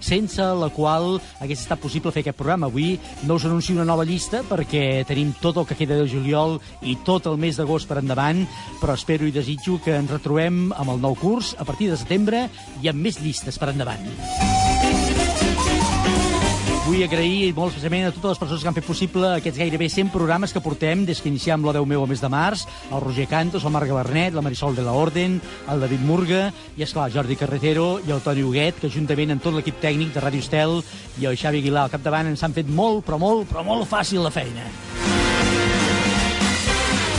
sense 0.00 0.42
la 0.42 0.70
qual 0.70 1.18
hagués 1.40 1.64
estat 1.64 1.80
possible 1.82 2.12
fer 2.14 2.22
aquest 2.22 2.38
programa. 2.38 2.68
Avui 2.68 2.98
no 3.26 3.38
us 3.38 3.46
anuncio 3.48 3.74
una 3.74 3.88
nova 3.88 4.06
llista 4.08 4.44
perquè 4.46 5.04
tenim 5.08 5.34
tot 5.42 5.58
el 5.58 5.66
que 5.66 5.78
queda 5.78 5.98
de 5.98 6.08
juliol 6.08 6.58
i 6.82 6.96
tot 7.04 7.26
el 7.26 7.38
mes 7.40 7.58
d'agost 7.58 7.88
per 7.90 8.00
endavant, 8.02 8.44
però 8.80 8.94
espero 8.94 9.26
i 9.26 9.34
desitjo 9.34 9.80
que 9.84 9.98
ens 9.98 10.10
retrobem 10.10 10.68
amb 10.76 10.94
el 10.94 11.02
nou 11.02 11.18
curs 11.18 11.54
a 11.58 11.66
partir 11.68 11.90
de 11.90 12.00
setembre 12.00 12.46
i 12.82 12.88
amb 12.88 13.02
més 13.02 13.20
llistes 13.22 13.58
per 13.58 13.72
endavant. 13.74 14.67
Vull 16.88 17.02
agrair 17.04 17.50
molt 17.52 17.74
especialment 17.74 18.06
a 18.08 18.12
totes 18.16 18.30
les 18.30 18.38
persones 18.40 18.62
que 18.64 18.68
han 18.70 18.76
fet 18.78 18.86
possible 18.88 19.28
aquests 19.34 19.58
gairebé 19.60 19.90
100 19.92 20.08
programes 20.08 20.54
que 20.56 20.62
portem 20.64 21.02
des 21.04 21.20
que 21.20 21.28
iniciem 21.28 21.60
l'Odeu 21.60 21.84
meu 21.84 22.00
al 22.00 22.08
mes 22.08 22.22
de 22.24 22.30
març, 22.32 22.62
el 22.88 23.04
Roger 23.04 23.26
Cantos, 23.28 23.66
el 23.68 23.74
Marc 23.74 23.92
Bernet, 23.92 24.32
la 24.32 24.40
Marisol 24.40 24.72
de 24.72 24.86
la 24.86 24.96
Orden, 24.96 25.36
el 25.68 25.84
David 25.84 26.08
Murga 26.08 26.42
i, 26.78 26.86
és 26.88 26.96
clar 26.96 27.10
Jordi 27.12 27.36
Carretero 27.36 27.98
i 28.08 28.16
el 28.16 28.24
Toni 28.24 28.40
Huguet, 28.40 28.80
que 28.80 28.88
juntament 28.88 29.36
amb 29.36 29.44
tot 29.44 29.60
l'equip 29.60 29.84
tècnic 29.84 30.16
de 30.16 30.24
Ràdio 30.24 30.40
Estel 30.40 30.78
i 31.20 31.28
el 31.28 31.36
Xavi 31.36 31.60
Aguilar 31.60 31.84
al 31.84 31.92
capdavant 31.92 32.32
ens 32.32 32.40
han 32.40 32.56
fet 32.56 32.72
molt, 32.72 33.04
però 33.04 33.20
molt, 33.20 33.50
però 33.52 33.68
molt 33.68 33.84
fàcil 33.92 34.24
la 34.24 34.32
feina. 34.32 34.64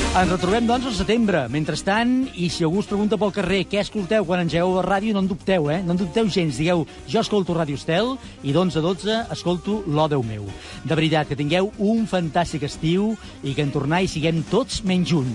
Ens 0.10 0.32
retrobem, 0.32 0.66
doncs, 0.66 0.88
al 0.90 0.96
setembre. 0.98 1.44
Mentrestant, 1.54 2.14
i 2.34 2.48
si 2.50 2.64
algú 2.66 2.80
us 2.82 2.88
pregunta 2.90 3.18
pel 3.22 3.30
carrer 3.34 3.60
què 3.70 3.78
escolteu 3.78 4.26
quan 4.26 4.42
engegeu 4.42 4.72
la 4.74 4.82
ràdio, 4.82 5.14
no 5.14 5.22
en 5.22 5.28
dubteu, 5.30 5.68
eh? 5.70 5.84
No 5.86 5.94
en 5.94 6.00
dubteu 6.02 6.26
gens. 6.34 6.58
Digueu, 6.58 6.82
jo 7.06 7.22
escolto 7.22 7.54
Ràdio 7.54 7.78
Estel 7.78 8.16
i 8.42 8.50
d'11 8.50 8.82
a 8.82 8.84
12 8.88 9.20
escolto 9.38 9.84
l'Odeu 9.86 10.26
meu. 10.26 10.50
De 10.82 10.98
veritat, 10.98 11.30
que 11.30 11.38
tingueu 11.38 11.70
un 11.78 12.10
fantàstic 12.10 12.66
estiu 12.66 13.12
i 13.46 13.54
que 13.54 13.62
en 13.62 13.70
tornar 13.76 14.02
hi 14.02 14.10
siguem 14.10 14.42
tots 14.50 14.82
menys 14.82 15.14
un. 15.14 15.30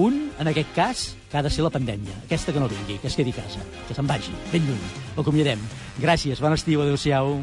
Un, 0.00 0.22
en 0.40 0.48
aquest 0.48 0.72
cas, 0.72 1.04
que 1.28 1.36
ha 1.36 1.44
de 1.44 1.52
ser 1.52 1.68
la 1.68 1.74
pandèmia. 1.74 2.16
Aquesta 2.24 2.56
que 2.56 2.64
no 2.64 2.72
vingui, 2.72 2.96
que 2.96 3.12
es 3.12 3.18
quedi 3.18 3.36
a 3.36 3.42
casa, 3.44 3.60
que 3.84 3.92
se'n 3.92 4.08
vagi, 4.08 4.32
ben 4.54 4.64
lluny. 4.64 4.88
L'acomiadem. 5.18 5.60
Gràcies, 6.00 6.40
bon 6.40 6.56
estiu, 6.56 6.80
adeu-siau. 6.80 7.42